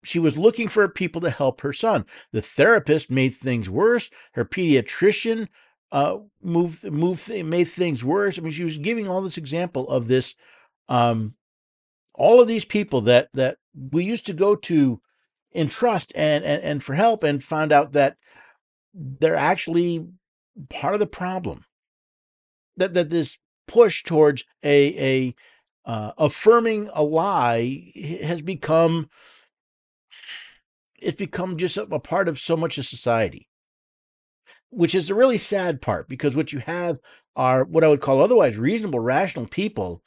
she 0.06 0.18
was 0.18 0.38
looking 0.38 0.70
for 0.70 0.88
people 0.88 1.20
to 1.20 1.32
help 1.32 1.60
her 1.60 1.74
son. 1.74 2.06
The 2.32 2.42
therapist 2.42 3.12
made 3.12 3.34
things 3.34 3.70
worse. 3.70 4.10
Her 4.36 4.46
pediatrician 4.46 5.50
uh, 5.92 6.20
moved 6.42 6.90
moved 6.90 7.28
made 7.28 7.68
things 7.68 8.06
worse. 8.06 8.40
I 8.40 8.42
mean, 8.42 8.54
she 8.54 8.64
was 8.64 8.78
giving 8.78 9.10
all 9.10 9.22
this 9.22 9.38
example 9.38 9.90
of 9.90 10.08
this 10.08 10.34
um, 10.88 11.36
all 12.14 12.42
of 12.42 12.48
these 12.48 12.66
people 12.66 13.02
that 13.02 13.30
that 13.34 13.58
we 13.74 14.04
used 14.04 14.26
to 14.26 14.34
go 14.34 14.56
to 14.56 15.02
in 15.52 15.68
trust 15.68 16.12
and 16.16 16.44
and, 16.44 16.62
and 16.64 16.84
for 16.84 16.94
help 16.94 17.24
and 17.24 17.44
found 17.44 17.72
out 17.72 17.94
that 17.94 18.18
they're 18.94 19.36
actually 19.36 20.06
part 20.70 20.94
of 20.94 21.00
the 21.00 21.08
problem. 21.08 21.66
That 22.78 22.94
that 22.94 23.10
this 23.10 23.38
push 23.68 24.04
towards 24.04 24.44
a 24.64 25.36
a 25.86 25.90
uh, 25.90 26.12
affirming 26.18 26.90
a 26.94 27.04
lie 27.04 27.92
has 28.24 28.42
become 28.42 29.10
it's 31.00 31.18
become 31.18 31.58
just 31.58 31.78
a, 31.78 31.84
a 31.84 32.00
part 32.00 32.28
of 32.28 32.40
so 32.40 32.56
much 32.56 32.78
of 32.78 32.86
society. 32.86 33.48
Which 34.70 34.96
is 34.96 35.08
the 35.08 35.16
really 35.16 35.38
sad 35.38 35.82
part 35.82 36.08
because 36.08 36.36
what 36.36 36.54
you 36.54 36.60
have 36.60 37.00
are 37.36 37.64
what 37.64 37.84
i 37.84 37.88
would 37.88 38.02
call 38.02 38.22
otherwise 38.22 38.58
reasonable 38.58 39.00
rational 39.00 39.48
people 39.48 40.04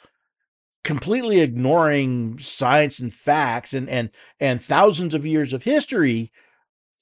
completely 0.84 1.40
ignoring 1.40 2.38
science 2.38 2.98
and 2.98 3.12
facts 3.12 3.72
and 3.72 3.88
and 3.88 4.10
and 4.38 4.62
thousands 4.62 5.14
of 5.14 5.26
years 5.26 5.52
of 5.52 5.64
history 5.64 6.30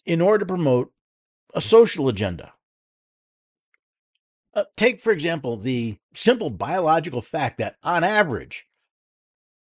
in 0.06 0.20
order 0.20 0.38
to 0.38 0.46
promote 0.46 0.92
a 1.54 1.60
social 1.60 2.08
agenda. 2.08 2.54
Uh, 4.54 4.64
take, 4.76 5.00
for 5.00 5.12
example, 5.12 5.56
the 5.56 5.96
simple 6.14 6.50
biological 6.50 7.22
fact 7.22 7.58
that 7.58 7.76
on 7.82 8.04
average, 8.04 8.66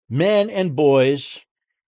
men 0.10 0.50
and 0.50 0.76
boys 0.76 1.42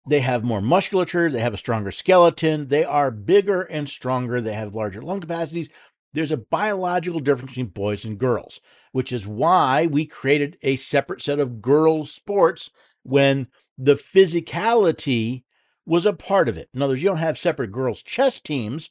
they 0.08 0.22
have 0.22 0.44
more 0.44 0.62
musculature, 0.62 1.30
they 1.30 1.42
have 1.42 1.54
a 1.54 1.58
stronger 1.58 1.92
skeleton, 1.92 2.70
they 2.70 2.84
are 2.84 3.12
bigger 3.12 3.64
and 3.64 3.90
stronger, 3.90 4.40
they 4.40 4.54
have 4.54 4.74
larger 4.74 5.02
lung 5.02 5.20
capacities. 5.20 5.70
There's 6.14 6.32
a 6.32 6.38
biological 6.38 7.20
difference 7.20 7.52
between 7.52 7.68
boys 7.68 8.06
and 8.06 8.18
girls 8.18 8.60
which 8.98 9.14
is 9.14 9.28
why 9.28 9.86
we 9.86 10.08
created 10.08 10.58
a 10.64 10.76
separate 10.76 11.22
set 11.22 11.38
of 11.38 11.62
girls' 11.62 12.12
sports 12.12 12.72
when 13.04 13.46
the 13.78 13.94
physicality 13.94 15.44
was 15.86 16.04
a 16.04 16.14
part 16.14 16.50
of 16.50 16.58
it. 16.58 16.68
In 16.74 16.82
other 16.82 16.94
words, 16.94 17.04
you 17.04 17.10
don't 17.10 17.18
have 17.18 17.38
separate 17.38 17.72
girls' 17.72 18.02
chess 18.02 18.40
teams, 18.40 18.90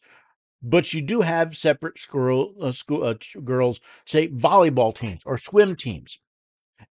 but 0.63 0.95
you 0.95 1.03
do 1.03 1.23
have 1.23 1.57
separate 1.57 1.99
school, 1.99 2.55
uh, 2.61 2.71
school 2.71 3.03
uh, 3.03 3.15
girls, 3.43 3.81
say, 4.05 4.29
volleyball 4.29 4.95
teams 4.95 5.23
or 5.27 5.37
swim 5.39 5.75
teams. 5.75 6.19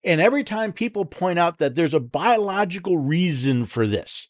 And 0.04 0.20
every 0.20 0.44
time 0.44 0.72
people 0.72 1.04
point 1.04 1.40
out 1.40 1.58
that 1.58 1.74
there's 1.74 1.94
a 1.94 1.98
biological 1.98 2.96
reason 2.96 3.64
for 3.64 3.88
this, 3.88 4.28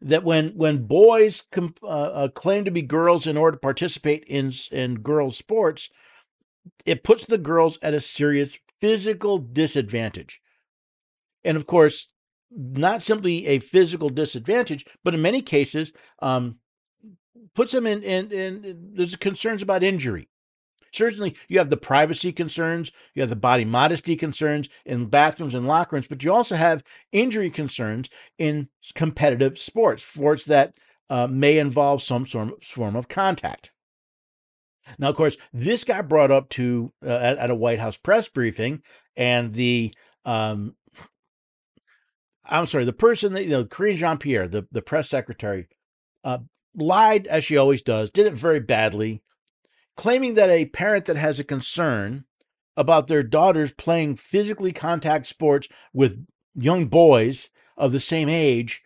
that 0.00 0.24
when 0.24 0.50
when 0.50 0.86
boys 0.86 1.42
uh, 1.56 1.86
uh 1.86 2.28
claim 2.28 2.64
to 2.64 2.70
be 2.70 2.82
girls 2.82 3.26
in 3.26 3.36
order 3.36 3.56
to 3.56 3.60
participate 3.60 4.24
in 4.24 4.52
in 4.70 5.00
girls 5.00 5.36
sports, 5.36 5.88
it 6.84 7.02
puts 7.02 7.24
the 7.24 7.38
girls 7.38 7.78
at 7.82 7.94
a 7.94 8.00
serious 8.00 8.58
physical 8.80 9.38
disadvantage. 9.38 10.40
And 11.44 11.56
of 11.56 11.66
course, 11.66 12.08
not 12.50 13.02
simply 13.02 13.46
a 13.46 13.58
physical 13.58 14.08
disadvantage, 14.08 14.84
but 15.04 15.14
in 15.14 15.22
many 15.22 15.42
cases, 15.42 15.92
um, 16.20 16.58
puts 17.54 17.72
them 17.72 17.86
in, 17.86 18.02
in, 18.02 18.32
in, 18.32 18.90
there's 18.94 19.16
concerns 19.16 19.62
about 19.62 19.82
injury. 19.82 20.28
Certainly, 20.92 21.36
you 21.48 21.58
have 21.58 21.70
the 21.70 21.76
privacy 21.76 22.32
concerns, 22.32 22.90
you 23.14 23.22
have 23.22 23.30
the 23.30 23.36
body 23.36 23.64
modesty 23.64 24.16
concerns 24.16 24.68
in 24.84 25.06
bathrooms 25.06 25.54
and 25.54 25.66
locker 25.66 25.96
rooms, 25.96 26.06
but 26.06 26.22
you 26.22 26.32
also 26.32 26.56
have 26.56 26.82
injury 27.12 27.50
concerns 27.50 28.08
in 28.38 28.68
competitive 28.94 29.58
sports, 29.58 30.04
sports 30.04 30.44
that 30.44 30.74
uh, 31.10 31.26
may 31.26 31.58
involve 31.58 32.02
some 32.02 32.26
sort 32.26 32.64
form 32.64 32.96
of 32.96 33.08
contact. 33.08 33.70
Now, 34.98 35.10
of 35.10 35.16
course, 35.16 35.36
this 35.52 35.84
got 35.84 36.08
brought 36.08 36.30
up 36.30 36.48
to 36.50 36.92
uh, 37.04 37.10
at, 37.10 37.38
at, 37.38 37.50
a 37.50 37.54
White 37.54 37.78
House 37.78 37.96
press 37.96 38.28
briefing, 38.28 38.82
and 39.16 39.52
the 39.52 39.92
um, 40.24 40.74
I'm 42.44 42.66
sorry, 42.66 42.84
the 42.84 42.92
person 42.92 43.34
that 43.34 43.44
you 43.44 43.50
know, 43.50 43.64
Karine 43.64 43.96
Jean 43.96 44.18
Pierre, 44.18 44.48
the 44.48 44.66
the 44.72 44.82
press 44.82 45.10
secretary, 45.10 45.68
uh, 46.24 46.38
lied 46.74 47.26
as 47.26 47.44
she 47.44 47.56
always 47.56 47.82
does, 47.82 48.10
did 48.10 48.26
it 48.26 48.34
very 48.34 48.60
badly, 48.60 49.22
claiming 49.98 50.34
that 50.34 50.48
a 50.48 50.64
parent 50.66 51.06
that 51.06 51.16
has 51.16 51.40
a 51.40 51.44
concern 51.44 52.24
about 52.76 53.08
their 53.08 53.24
daughters 53.24 53.72
playing 53.72 54.14
physically 54.14 54.70
contact 54.70 55.26
sports 55.26 55.66
with 55.92 56.24
young 56.54 56.86
boys 56.86 57.48
of 57.76 57.90
the 57.90 57.98
same 57.98 58.28
age 58.28 58.80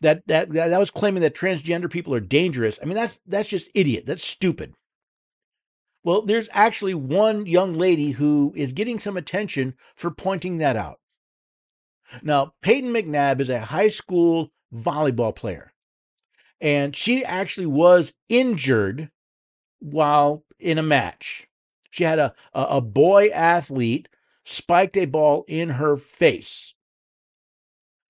that 0.00 0.26
that 0.26 0.52
that 0.52 0.80
was 0.80 0.90
claiming 0.90 1.22
that 1.22 1.36
transgender 1.36 1.88
people 1.88 2.12
are 2.12 2.20
dangerous. 2.20 2.76
I 2.82 2.86
mean 2.86 2.96
that's 2.96 3.20
that's 3.24 3.48
just 3.48 3.70
idiot. 3.72 4.04
That's 4.04 4.26
stupid. 4.26 4.74
Well, 6.02 6.22
there's 6.22 6.48
actually 6.52 6.94
one 6.94 7.46
young 7.46 7.74
lady 7.74 8.10
who 8.10 8.52
is 8.56 8.72
getting 8.72 8.98
some 8.98 9.16
attention 9.16 9.74
for 9.94 10.10
pointing 10.10 10.58
that 10.58 10.76
out. 10.76 10.98
Now, 12.22 12.54
Peyton 12.62 12.92
McNabb 12.92 13.40
is 13.40 13.48
a 13.48 13.60
high 13.60 13.88
school 13.88 14.50
volleyball 14.74 15.34
player, 15.34 15.72
and 16.60 16.94
she 16.96 17.24
actually 17.24 17.66
was 17.66 18.12
injured 18.28 19.10
while 19.80 20.44
in 20.58 20.78
a 20.78 20.82
match. 20.82 21.48
She 21.90 22.04
had 22.04 22.18
a, 22.18 22.34
a, 22.52 22.80
boy 22.80 23.28
athlete 23.28 24.08
spiked 24.44 24.96
a 24.96 25.06
ball 25.06 25.44
in 25.48 25.70
her 25.70 25.96
face. 25.96 26.74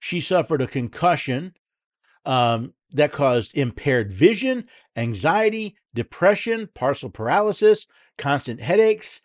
She 0.00 0.20
suffered 0.20 0.61
a 0.61 0.66
concussion 0.66 1.55
um, 2.24 2.74
that 2.92 3.12
caused 3.12 3.57
impaired 3.57 4.12
vision, 4.12 4.66
anxiety, 4.96 5.76
depression, 5.94 6.68
partial 6.74 7.11
paralysis, 7.11 7.87
constant 8.18 8.61
headaches. 8.61 9.20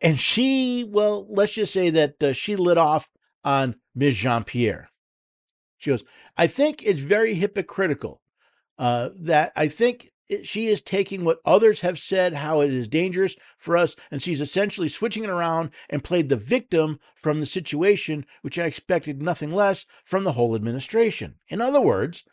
And 0.00 0.18
she, 0.18 0.84
well, 0.84 1.26
let's 1.28 1.54
just 1.54 1.72
say 1.72 1.90
that 1.90 2.22
uh, 2.22 2.32
she 2.32 2.56
lit 2.56 2.78
off 2.78 3.08
on 3.44 3.76
Ms. 3.94 4.16
Jean 4.16 4.44
Pierre. 4.44 4.90
She 5.78 5.90
goes, 5.90 6.04
I 6.36 6.46
think 6.46 6.82
it's 6.82 7.00
very 7.00 7.34
hypocritical 7.34 8.22
uh, 8.78 9.10
that 9.20 9.52
I 9.54 9.68
think 9.68 10.10
she 10.42 10.68
is 10.68 10.80
taking 10.80 11.24
what 11.24 11.40
others 11.44 11.80
have 11.80 11.98
said 11.98 12.34
how 12.34 12.60
it 12.60 12.72
is 12.72 12.88
dangerous 12.88 13.36
for 13.58 13.76
us 13.76 13.94
and 14.10 14.22
she's 14.22 14.40
essentially 14.40 14.88
switching 14.88 15.24
it 15.24 15.30
around 15.30 15.70
and 15.90 16.04
played 16.04 16.28
the 16.28 16.36
victim 16.36 16.98
from 17.14 17.40
the 17.40 17.46
situation 17.46 18.24
which 18.42 18.58
i 18.58 18.64
expected 18.64 19.20
nothing 19.20 19.52
less 19.52 19.84
from 20.04 20.24
the 20.24 20.32
whole 20.32 20.54
administration. 20.54 21.34
In 21.48 21.60
other 21.60 21.80
words 21.80 22.24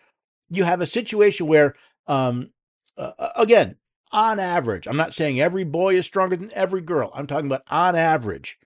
you 0.49 0.63
have 0.63 0.81
a 0.81 0.85
situation 0.85 1.47
where 1.47 1.75
um, 2.07 2.51
uh, 2.97 3.29
again 3.35 3.77
on 4.11 4.39
average 4.39 4.87
i'm 4.87 4.97
not 4.97 5.13
saying 5.13 5.39
every 5.39 5.63
boy 5.63 5.95
is 5.95 6.05
stronger 6.05 6.35
than 6.35 6.51
every 6.53 6.81
girl. 6.81 7.11
I'm 7.13 7.27
talking 7.27 7.47
about 7.47 7.63
on 7.69 7.95
average 7.95 8.57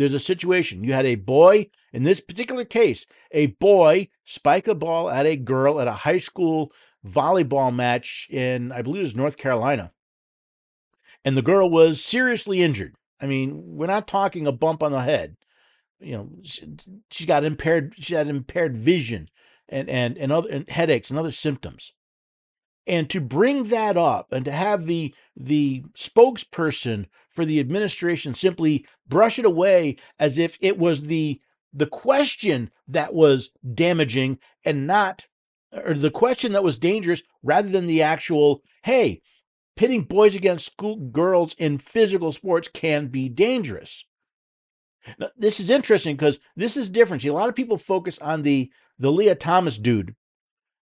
there's 0.00 0.14
a 0.14 0.20
situation. 0.20 0.82
You 0.82 0.94
had 0.94 1.04
a 1.04 1.16
boy 1.16 1.68
in 1.92 2.04
this 2.04 2.20
particular 2.20 2.64
case 2.64 3.04
a 3.32 3.46
boy 3.46 4.08
spike 4.24 4.66
a 4.66 4.74
ball 4.74 5.10
at 5.10 5.26
a 5.26 5.36
girl 5.36 5.80
at 5.80 5.88
a 5.88 5.92
high 5.92 6.18
school 6.18 6.72
volleyball 7.06 7.74
match 7.74 8.28
in, 8.30 8.72
I 8.72 8.82
believe 8.82 9.00
it 9.00 9.04
was 9.04 9.16
North 9.16 9.36
Carolina. 9.36 9.92
And 11.24 11.36
the 11.36 11.42
girl 11.42 11.68
was 11.68 12.02
seriously 12.02 12.62
injured. 12.62 12.94
I 13.20 13.26
mean, 13.26 13.76
we're 13.76 13.86
not 13.86 14.08
talking 14.08 14.46
a 14.46 14.52
bump 14.52 14.82
on 14.82 14.92
the 14.92 15.00
head. 15.00 15.36
You 15.98 16.16
know, 16.16 16.30
she, 16.42 16.76
she 17.10 17.26
got 17.26 17.44
impaired, 17.44 17.94
she 17.98 18.14
had 18.14 18.28
impaired 18.28 18.76
vision 18.76 19.28
and, 19.68 19.88
and, 19.88 20.16
and 20.16 20.32
other 20.32 20.48
and 20.50 20.68
headaches 20.68 21.10
and 21.10 21.18
other 21.18 21.30
symptoms. 21.30 21.92
And 22.86 23.08
to 23.10 23.20
bring 23.20 23.64
that 23.64 23.96
up 23.96 24.32
and 24.32 24.44
to 24.46 24.50
have 24.50 24.86
the 24.86 25.14
the 25.36 25.84
spokesperson 25.96 27.06
for 27.28 27.44
the 27.44 27.60
administration 27.60 28.34
simply 28.34 28.86
brush 29.06 29.38
it 29.38 29.44
away 29.44 29.96
as 30.18 30.38
if 30.38 30.56
it 30.60 30.78
was 30.78 31.02
the 31.02 31.40
the 31.72 31.86
question 31.86 32.70
that 32.88 33.14
was 33.14 33.50
damaging 33.74 34.38
and 34.64 34.86
not 34.86 35.26
or 35.72 35.94
the 35.94 36.10
question 36.10 36.52
that 36.52 36.64
was 36.64 36.78
dangerous 36.78 37.22
rather 37.42 37.68
than 37.68 37.86
the 37.86 38.02
actual, 38.02 38.62
hey, 38.82 39.22
pitting 39.76 40.02
boys 40.02 40.34
against 40.34 40.66
school 40.66 40.96
girls 40.96 41.54
in 41.54 41.78
physical 41.78 42.32
sports 42.32 42.68
can 42.68 43.06
be 43.06 43.28
dangerous. 43.28 44.04
Now, 45.18 45.28
this 45.36 45.60
is 45.60 45.70
interesting 45.70 46.16
because 46.16 46.38
this 46.56 46.76
is 46.76 46.90
different. 46.90 47.22
See, 47.22 47.28
a 47.28 47.32
lot 47.32 47.48
of 47.48 47.54
people 47.54 47.78
focus 47.78 48.18
on 48.18 48.42
the 48.42 48.70
the 48.98 49.10
Lia 49.10 49.34
Thomas 49.34 49.78
dude, 49.78 50.14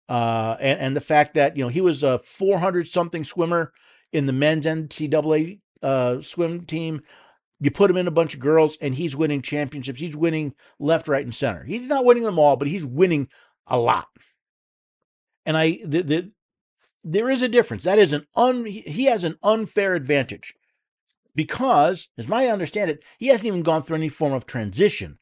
uh, 0.09 0.57
and, 0.59 0.81
and 0.81 0.96
the 0.96 1.03
fact 1.03 1.35
that 1.35 1.57
you 1.57 1.62
know 1.62 1.68
he 1.68 1.83
was 1.83 2.03
a 2.03 2.20
400 2.20 2.87
something 2.87 3.25
swimmer 3.25 3.72
in 4.12 4.25
the 4.25 4.33
men's 4.33 4.64
NCAA 4.64 5.61
uh, 5.83 6.22
swim 6.22 6.64
team. 6.64 7.03
You 7.61 7.70
put 7.70 7.90
him 7.90 7.96
in 7.96 8.07
a 8.07 8.12
bunch 8.12 8.35
of 8.35 8.40
girls, 8.40 8.79
and 8.81 8.94
he's 8.94 9.16
winning 9.16 9.42
championships. 9.42 10.01
He's 10.01 10.16
winning 10.16 10.55
left, 10.79 11.09
right, 11.09 11.25
and 11.25 11.35
center. 11.35 11.64
He's 11.64 11.87
not 11.87 12.05
winning 12.05 12.22
them 12.22 12.38
all, 12.38 12.57
but 12.57 12.68
he's 12.68 12.85
winning 12.85 13.29
a 13.66 13.79
lot. 13.79 14.09
And 15.46 15.56
I, 15.56 15.78
the, 15.85 16.02
the, 16.02 16.32
there 17.04 17.30
is 17.30 17.40
a 17.40 17.48
difference. 17.48 17.85
That 17.85 17.98
is 17.98 18.12
an 18.12 18.26
un, 18.35 18.66
he 18.66 19.04
has 19.04 19.24
an 19.24 19.37
unfair 19.42 19.94
advantage 19.94 20.52
because, 21.35 22.09
as 22.18 22.26
my 22.26 22.48
understand 22.48 22.90
it, 22.90 23.04
he 23.18 23.28
hasn't 23.28 23.46
even 23.46 23.62
gone 23.62 23.82
through 23.82 23.96
any 23.96 24.09
form 24.09 24.32
of 24.32 24.44
transition. 24.44 25.18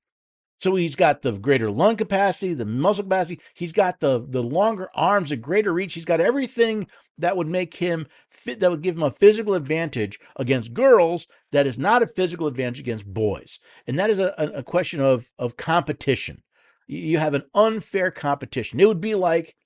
So 0.61 0.77
he's 0.77 0.97
got 0.97 1.21
the 1.21 1.33
greater 1.33 1.71
lung 1.71 1.97
capacity, 1.97 2.55
the 2.55 2.65
muscle 2.65 3.05
capacity. 3.05 3.41
He's 3.55 3.73
got 3.73 4.01
the 4.01 4.25
the 4.27 4.43
longer 4.43 4.89
arms, 4.95 5.29
the 5.29 5.37
greater 5.37 5.75
reach. 5.75 5.93
He's 5.93 6.07
got 6.07 6.23
everything 6.23 6.87
that 7.19 7.37
would 7.37 7.49
make 7.49 7.75
him 7.75 8.07
fit, 8.31 8.61
that 8.61 8.71
would 8.71 8.81
give 8.81 8.97
him 8.97 9.03
a 9.03 9.11
physical 9.11 9.53
advantage 9.55 10.19
against 10.37 10.73
girls. 10.73 11.27
That 11.53 11.67
is 11.67 11.79
not 11.79 12.03
a 12.03 12.07
physical 12.07 12.47
advantage 12.47 12.81
against 12.81 13.05
boys, 13.05 13.59
and 13.87 13.99
that 13.99 14.09
is 14.09 14.19
a, 14.19 14.33
a 14.39 14.63
question 14.63 15.01
of 15.01 15.27
of 15.39 15.59
competition. 15.59 16.43
You 16.87 17.19
have 17.19 17.35
an 17.35 17.45
unfair 17.55 18.11
competition. 18.11 18.81
It 18.81 18.89
would 18.89 19.01
be 19.01 19.15
like 19.15 19.57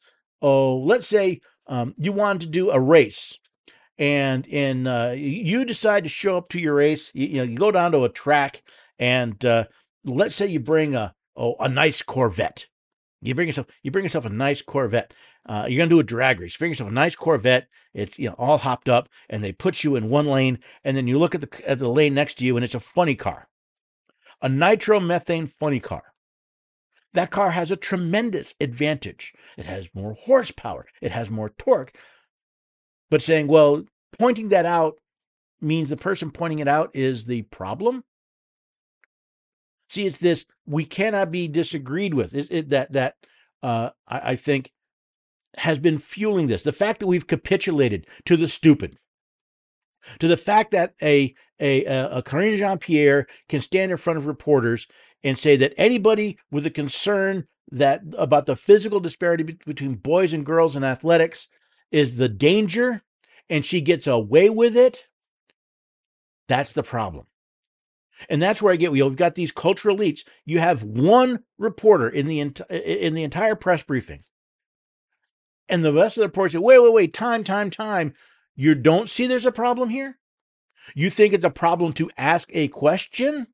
oh, 0.42 0.78
let's 0.78 1.06
say 1.06 1.40
um, 1.66 1.94
you 1.96 2.12
wanted 2.12 2.40
to 2.40 2.46
do 2.46 2.70
a 2.70 2.80
race 2.80 3.38
and 3.98 4.46
in 4.46 4.86
uh, 4.86 5.14
you 5.16 5.64
decide 5.64 6.04
to 6.04 6.10
show 6.10 6.36
up 6.36 6.48
to 6.48 6.60
your 6.60 6.74
race 6.74 7.10
you, 7.14 7.26
you, 7.26 7.34
know 7.38 7.42
you 7.42 7.56
go 7.56 7.70
down 7.70 7.92
to 7.92 8.04
a 8.04 8.08
track 8.08 8.62
and 8.98 9.44
uh, 9.44 9.64
let's 10.04 10.34
say 10.34 10.46
you 10.46 10.60
bring 10.60 10.94
a 10.94 11.14
oh, 11.36 11.56
a 11.60 11.68
nice 11.68 12.02
corvette. 12.02 12.66
You 13.20 13.34
bring 13.34 13.48
yourself 13.48 13.66
you 13.82 13.90
bring 13.90 14.04
yourself 14.04 14.24
a 14.24 14.30
nice 14.30 14.62
corvette. 14.62 15.14
Uh, 15.46 15.66
you're 15.68 15.78
gonna 15.78 15.88
do 15.88 16.00
a 16.00 16.04
drag 16.04 16.40
race. 16.40 16.54
You 16.54 16.58
bring 16.58 16.72
yourself 16.72 16.90
a 16.90 16.94
nice 16.94 17.16
corvette. 17.16 17.68
It's 17.94 18.18
you 18.18 18.28
know 18.28 18.34
all 18.38 18.58
hopped 18.58 18.88
up 18.88 19.08
and 19.28 19.42
they 19.42 19.52
put 19.52 19.82
you 19.82 19.96
in 19.96 20.10
one 20.10 20.26
lane 20.26 20.58
and 20.84 20.96
then 20.96 21.06
you 21.06 21.18
look 21.18 21.34
at 21.34 21.40
the 21.40 21.68
at 21.68 21.78
the 21.78 21.88
lane 21.88 22.14
next 22.14 22.38
to 22.38 22.44
you 22.44 22.56
and 22.56 22.64
it's 22.64 22.74
a 22.74 22.80
funny 22.80 23.14
car. 23.14 23.48
A 24.40 24.48
nitromethane 24.48 25.50
funny 25.50 25.80
car 25.80 26.07
that 27.14 27.30
car 27.30 27.50
has 27.50 27.70
a 27.70 27.76
tremendous 27.76 28.54
advantage. 28.60 29.32
It 29.56 29.66
has 29.66 29.88
more 29.94 30.14
horsepower, 30.14 30.86
it 31.00 31.10
has 31.10 31.30
more 31.30 31.50
torque. 31.50 31.96
But 33.10 33.22
saying, 33.22 33.46
well, 33.46 33.84
pointing 34.18 34.48
that 34.48 34.66
out 34.66 34.96
means 35.60 35.90
the 35.90 35.96
person 35.96 36.30
pointing 36.30 36.58
it 36.58 36.68
out 36.68 36.90
is 36.94 37.24
the 37.24 37.42
problem. 37.42 38.04
See, 39.88 40.06
it's 40.06 40.18
this 40.18 40.44
we 40.66 40.84
cannot 40.84 41.30
be 41.30 41.48
disagreed 41.48 42.14
with. 42.14 42.34
It, 42.34 42.48
it, 42.50 42.68
that 42.68 42.92
that 42.92 43.14
uh, 43.62 43.90
I, 44.06 44.32
I 44.32 44.36
think 44.36 44.72
has 45.56 45.78
been 45.78 45.98
fueling 45.98 46.46
this. 46.46 46.62
The 46.62 46.72
fact 46.72 47.00
that 47.00 47.06
we've 47.06 47.26
capitulated 47.26 48.06
to 48.26 48.36
the 48.36 48.48
stupid, 48.48 48.98
to 50.18 50.28
the 50.28 50.36
fact 50.36 50.72
that 50.72 50.92
a 51.02 51.34
a 51.58 51.84
a 51.86 52.22
Karine 52.22 52.56
Jean 52.56 52.78
Pierre 52.78 53.26
can 53.48 53.62
stand 53.62 53.90
in 53.90 53.96
front 53.96 54.18
of 54.18 54.26
reporters 54.26 54.86
and 55.24 55.38
say 55.38 55.56
that 55.56 55.74
anybody 55.76 56.38
with 56.50 56.66
a 56.66 56.70
concern 56.70 57.46
that 57.70 58.02
about 58.16 58.46
the 58.46 58.56
physical 58.56 59.00
disparity 59.00 59.42
between 59.42 59.94
boys 59.94 60.32
and 60.32 60.46
girls 60.46 60.74
in 60.74 60.84
athletics 60.84 61.48
is 61.90 62.16
the 62.16 62.28
danger 62.28 63.02
and 63.50 63.64
she 63.64 63.80
gets 63.80 64.06
away 64.06 64.48
with 64.48 64.76
it 64.76 65.08
that's 66.48 66.72
the 66.72 66.82
problem. 66.82 67.26
And 68.28 68.42
that's 68.42 68.60
where 68.60 68.72
i 68.72 68.76
get 68.76 68.90
we've 68.90 69.14
got 69.14 69.36
these 69.36 69.52
cultural 69.52 69.96
elites. 69.96 70.20
You 70.44 70.58
have 70.58 70.82
one 70.82 71.44
reporter 71.56 72.08
in 72.08 72.26
the 72.26 72.40
in 72.40 73.14
the 73.14 73.22
entire 73.22 73.54
press 73.54 73.82
briefing. 73.84 74.22
And 75.68 75.84
the 75.84 75.92
rest 75.92 76.16
of 76.16 76.22
the 76.22 76.26
reporters 76.26 76.52
say 76.52 76.58
wait 76.58 76.82
wait 76.82 76.92
wait 76.92 77.12
time 77.12 77.44
time 77.44 77.70
time. 77.70 78.14
You 78.56 78.74
don't 78.74 79.08
see 79.08 79.28
there's 79.28 79.46
a 79.46 79.52
problem 79.52 79.90
here? 79.90 80.18
You 80.96 81.10
think 81.10 81.32
it's 81.32 81.44
a 81.44 81.50
problem 81.50 81.92
to 81.94 82.10
ask 82.16 82.50
a 82.52 82.66
question 82.68 83.46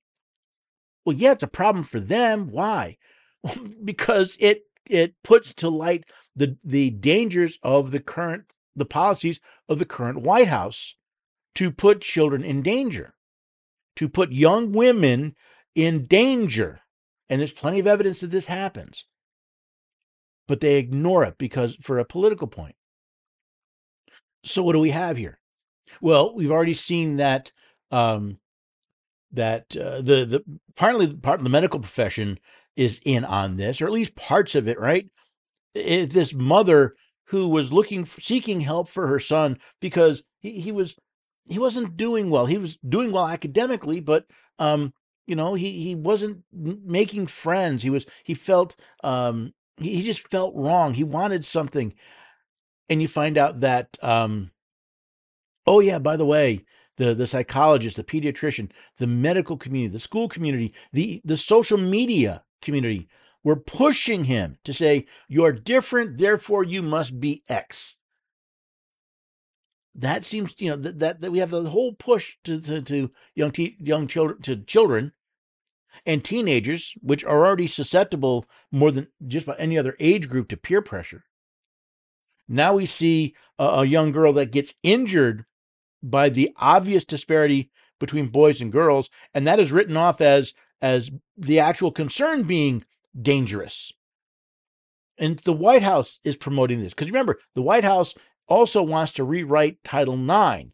well, 1.05 1.17
yeah, 1.17 1.33
it's 1.33 1.43
a 1.43 1.49
problem 1.49 1.85
for 1.85 2.01
them. 2.01 2.49
Why? 2.51 2.97
because 3.85 4.37
it 4.41 4.63
it 4.89 5.15
puts 5.23 5.55
to 5.55 5.69
light 5.69 6.05
the 6.35 6.57
the 6.65 6.91
dangers 6.91 7.59
of 7.63 7.91
the 7.91 8.01
current 8.01 8.45
the 8.77 8.85
policies 8.85 9.41
of 9.69 9.79
the 9.79 9.85
current 9.85 10.21
White 10.23 10.49
House 10.49 10.95
to 11.55 11.71
put 11.71 12.01
children 12.01 12.43
in 12.43 12.63
danger, 12.63 13.15
to 13.97 14.09
put 14.09 14.33
young 14.33 14.73
women 14.73 15.35
in 15.75 16.07
danger. 16.07 16.81
And 17.29 17.41
there's 17.41 17.53
plenty 17.53 17.79
of 17.79 17.87
evidence 17.87 18.21
that 18.21 18.29
this 18.29 18.47
happens. 18.47 19.05
But 20.47 20.61
they 20.61 20.77
ignore 20.77 21.25
it 21.25 21.39
because 21.39 21.77
for 21.81 21.99
a 21.99 22.05
political 22.05 22.47
point. 22.47 22.75
So 24.45 24.63
what 24.63 24.73
do 24.73 24.81
we 24.81 24.91
have 24.91 25.17
here? 25.17 25.39
Well, 26.01 26.35
we've 26.35 26.51
already 26.51 26.75
seen 26.75 27.17
that 27.17 27.53
um, 27.91 28.39
that 29.35 29.77
uh, 29.77 29.97
the 30.01 30.25
the 30.25 30.45
partly 30.77 31.15
part 31.15 31.41
of 31.41 31.45
the 31.45 31.51
medical 31.51 31.81
profession 31.81 32.39
is 32.77 33.01
in 33.05 33.25
on 33.25 33.57
this, 33.57 33.81
or 33.81 33.87
at 33.87 33.93
least 33.93 34.17
parts 34.17 34.55
of 34.55 34.69
it, 34.69 34.79
right? 34.81 35.09
If 35.75 36.11
this 36.11 36.33
mother 36.35 36.95
who 37.29 37.49
was 37.49 37.73
looking 37.73 38.05
seeking 38.07 38.61
help 38.61 38.89
for 38.89 39.07
her 39.07 39.19
son 39.21 39.59
because 39.81 40.23
he, 40.39 40.61
he 40.61 40.73
was 40.73 40.95
he 41.47 41.59
wasn't 41.59 41.97
doing 41.97 42.31
well. 42.31 42.47
He 42.47 42.59
was 42.59 42.79
doing 42.89 43.13
well 43.13 43.27
academically, 43.27 44.01
but 44.01 44.27
um, 44.59 44.93
you 45.27 45.37
know, 45.37 45.55
he 45.55 45.83
he 45.83 45.95
wasn't 45.95 46.43
making 46.53 47.27
friends. 47.27 47.83
He 47.83 47.91
was 47.91 48.07
he 48.25 48.35
felt 48.35 48.77
um 49.03 49.53
he, 49.79 49.97
he 49.97 50.03
just 50.03 50.29
felt 50.29 50.55
wrong. 50.55 50.95
He 50.95 51.05
wanted 51.05 51.45
something. 51.45 51.95
And 52.91 53.01
you 53.01 53.09
find 53.09 53.39
out 53.39 53.61
that 53.61 53.97
um 54.03 54.51
oh 55.67 55.81
yeah, 55.81 55.99
by 55.99 56.17
the 56.17 56.27
way, 56.27 56.65
the, 56.97 57.15
the 57.15 57.27
psychologist, 57.27 57.97
the 57.97 58.05
pediatrician, 58.05 58.71
the 58.99 59.07
medical 59.07 59.57
community, 59.57 59.93
the 59.93 60.01
school 60.01 60.29
community, 60.29 60.73
the, 60.93 61.21
the 61.25 61.37
social 61.37 61.79
media 61.79 62.45
community 62.63 63.09
were 63.43 63.57
pushing 63.57 64.25
him 64.25 64.59
to 64.65 64.73
say, 64.73 65.07
You're 65.29 65.53
different, 65.53 66.19
therefore 66.19 66.65
you 66.65 66.83
must 66.83 67.21
be 67.21 67.43
X. 67.49 67.97
That 69.95 70.25
seems, 70.25 70.55
you 70.59 70.71
know, 70.71 70.77
that, 70.77 70.99
that, 70.99 71.21
that 71.21 71.31
we 71.31 71.39
have 71.39 71.51
the 71.51 71.71
whole 71.71 71.93
push 71.93 72.37
to, 72.45 72.61
to, 72.61 72.83
to 72.83 73.11
young, 73.35 73.53
te- 73.53 73.77
young 73.81 74.09
children, 74.09 74.41
to 74.43 74.57
children 74.57 75.13
and 76.05 76.25
teenagers, 76.25 76.95
which 77.01 77.25
are 77.25 77.47
already 77.47 77.69
susceptible 77.69 78.45
more 78.73 78.91
than 78.91 79.09
just 79.27 79.47
about 79.47 79.61
any 79.61 79.79
other 79.79 79.97
age 80.01 80.29
group 80.29 80.49
to 80.49 80.57
peer 80.57 80.83
pressure. 80.83 81.25
Now 82.49 82.75
we 82.75 82.87
see 82.87 83.35
a, 83.59 83.65
a 83.65 83.85
young 83.85 84.11
girl 84.11 84.33
that 84.33 84.51
gets 84.51 84.75
injured 84.83 85.45
by 86.11 86.29
the 86.29 86.51
obvious 86.57 87.05
disparity 87.05 87.71
between 87.99 88.29
boys 88.29 88.61
and 88.61 88.71
girls, 88.71 89.11
and 89.33 89.47
that 89.47 89.59
is 89.59 89.73
written 89.73 89.97
off 89.97 90.21
as 90.21 90.53
as 90.83 91.11
the 91.37 91.59
actual 91.59 91.91
concern 91.91 92.43
being 92.43 92.83
dangerous. 93.21 93.93
And 95.17 95.39
the 95.41 95.53
White 95.53 95.83
House 95.83 96.19
is 96.25 96.37
promoting 96.37 96.83
this 96.83 96.93
because 96.93 97.09
remember, 97.09 97.39
the 97.55 97.63
White 97.63 97.85
House 97.85 98.15
also 98.47 98.83
wants 98.83 99.13
to 99.13 99.25
rewrite 99.25 99.83
Title 99.85 100.15
IX, 100.15 100.71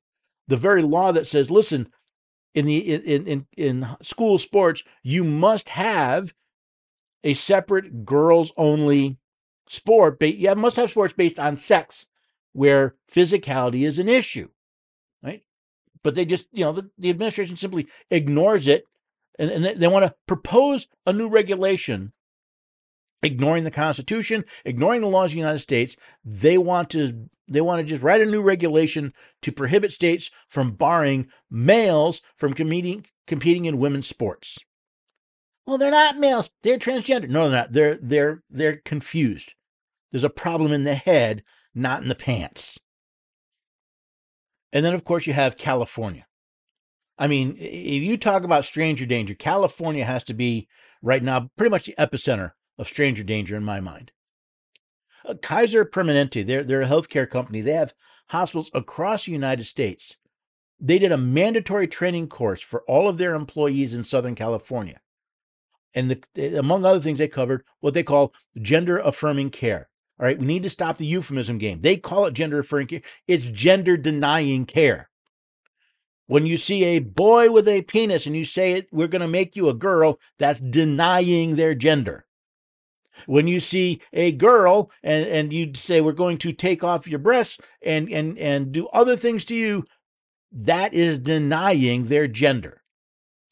the 0.49 0.57
very 0.57 0.83
law 0.83 1.12
that 1.12 1.27
says, 1.27 1.51
listen, 1.51 1.93
in 2.55 2.64
the 2.64 2.79
in 2.79 3.27
in 3.27 3.47
in 3.57 3.87
school 4.03 4.38
sports, 4.38 4.83
you 5.03 5.23
must 5.23 5.71
have 5.71 6.35
a 7.23 7.35
separate 7.35 8.05
girls 8.05 8.51
only 8.57 9.19
sport. 9.69 10.19
But 10.19 10.37
you 10.37 10.55
must 10.57 10.77
have 10.77 10.90
sports 10.90 11.12
based 11.12 11.38
on 11.38 11.57
sex, 11.57 12.07
where 12.53 12.97
physicality 13.12 13.87
is 13.87 13.99
an 13.99 14.09
issue? 14.09 14.49
But 16.03 16.15
they 16.15 16.25
just, 16.25 16.47
you 16.53 16.65
know, 16.65 16.73
the, 16.73 16.91
the 16.99 17.11
administration 17.11 17.57
simply 17.57 17.87
ignores 18.11 18.67
it, 18.67 18.85
and, 19.39 19.51
and 19.51 19.65
they, 19.65 19.75
they 19.75 19.89
want 19.89 20.07
to 20.07 20.15
propose 20.27 20.87
a 21.07 21.13
new 21.13 21.29
regulation 21.29 22.13
ignoring 23.23 23.65
the 23.65 23.71
Constitution, 23.71 24.45
ignoring 24.65 25.01
the 25.01 25.07
laws 25.07 25.31
of 25.31 25.35
the 25.35 25.39
United 25.39 25.59
States. 25.59 25.97
They 26.25 26.59
want 26.59 26.91
to 26.91 27.29
they 27.49 27.61
want 27.61 27.81
to 27.81 27.85
just 27.85 28.03
write 28.03 28.21
a 28.21 28.27
new 28.27 28.43
regulation 28.43 29.13
to 29.43 29.53
prohibit 29.53 29.93
states 29.93 30.31
from 30.49 30.73
barring 30.73 31.29
males 31.51 32.23
from 32.37 32.55
competing 32.55 33.07
competing 33.27 33.65
in 33.65 33.79
women's 33.79 34.07
sports. 34.07 34.59
Well, 35.67 35.79
they're 35.79 35.91
not 35.91 36.19
males; 36.19 36.51
they're 36.63 36.79
transgender. 36.79 37.29
No, 37.29 37.49
they're 37.49 37.61
not. 37.61 37.73
They're 37.73 37.99
they're 38.01 38.43
they're 38.49 38.77
confused. 38.77 39.55
There's 40.11 40.25
a 40.25 40.31
problem 40.31 40.73
in 40.73 40.85
the 40.85 40.95
head, 40.95 41.45
not 41.75 42.03
in 42.03 42.09
the 42.09 42.15
pants. 42.15 42.79
And 44.73 44.85
then, 44.85 44.95
of 44.95 45.05
course, 45.05 45.27
you 45.27 45.33
have 45.33 45.57
California. 45.57 46.27
I 47.19 47.27
mean, 47.27 47.57
if 47.59 48.03
you 48.03 48.17
talk 48.17 48.45
about 48.45 48.65
stranger 48.65 49.05
danger, 49.05 49.35
California 49.35 50.05
has 50.05 50.25
to 50.25 50.35
be 50.35 50.69
right 51.03 51.23
now 51.23 51.51
pretty 51.57 51.71
much 51.71 51.87
the 51.87 51.95
epicenter 51.99 52.53
of 52.79 52.89
stranger 52.89 53.23
danger 53.23 53.57
in 53.57 53.65
my 53.65 53.81
mind. 53.81 54.13
Uh, 55.27 55.35
Kaiser 55.35 55.85
Permanente, 55.85 56.47
they're, 56.47 56.65
they're 56.65 56.83
a 56.83 56.87
healthcare 56.87 57.29
company. 57.29 57.61
They 57.61 57.73
have 57.73 57.93
hospitals 58.29 58.71
across 58.73 59.27
the 59.27 59.33
United 59.33 59.65
States. 59.65 60.17
They 60.81 60.99
did 60.99 61.13
a 61.13 61.19
mandatory 61.19 61.87
training 61.87 62.29
course 62.29 62.63
for 62.63 62.83
all 62.89 63.07
of 63.07 63.19
their 63.19 63.35
employees 63.35 63.93
in 63.93 64.03
Southern 64.03 64.35
California. 64.35 65.01
And 65.93 66.17
the, 66.35 66.57
among 66.57 66.87
other 66.87 67.01
things, 67.01 67.19
they 67.19 67.29
covered 67.29 67.65
what 67.81 67.93
they 67.93 68.03
call 68.03 68.33
gender 68.63 68.97
affirming 68.99 69.51
care. 69.51 69.89
All 70.21 70.27
right, 70.27 70.39
we 70.39 70.45
need 70.45 70.65
to 70.65 70.71
stop 70.71 70.99
the 70.99 71.07
euphemism 71.07 71.57
game. 71.57 71.81
They 71.81 71.97
call 71.97 72.27
it 72.27 72.35
gender 72.35 72.59
affirming 72.59 72.89
care, 72.89 73.01
it's 73.27 73.47
gender 73.47 73.97
denying 73.97 74.67
care. 74.67 75.09
When 76.27 76.45
you 76.45 76.59
see 76.59 76.85
a 76.85 76.99
boy 76.99 77.51
with 77.51 77.67
a 77.67 77.83
penis 77.83 78.27
and 78.27 78.37
you 78.37 78.45
say 78.45 78.73
it, 78.73 78.87
we're 78.93 79.09
going 79.09 79.23
to 79.23 79.29
make 79.29 79.57
you 79.57 79.71
a 79.71 79.75
girl, 79.75 80.21
that's 80.39 80.61
denying 80.61 81.57
their 81.57 81.75
gender. 81.75 82.27
When 83.27 83.49
you 83.49 83.61
see 83.61 84.03
a 84.13 84.31
girl 84.33 84.91
and, 85.03 85.27
and 85.27 85.53
you 85.55 85.73
say 85.75 86.01
we're 86.03 86.13
going 86.13 86.37
to 86.39 86.53
take 86.53 86.85
off 86.85 87.09
your 87.09 87.19
breasts 87.19 87.59
and, 87.83 88.09
and, 88.11 88.39
and 88.39 88.73
do 88.73 88.89
other 88.89 89.17
things 89.17 89.45
to 89.47 89.55
you, 89.55 89.87
that 90.53 90.93
is 90.93 91.19
denying 91.19 92.05
their 92.05 92.29
gender. 92.29 92.83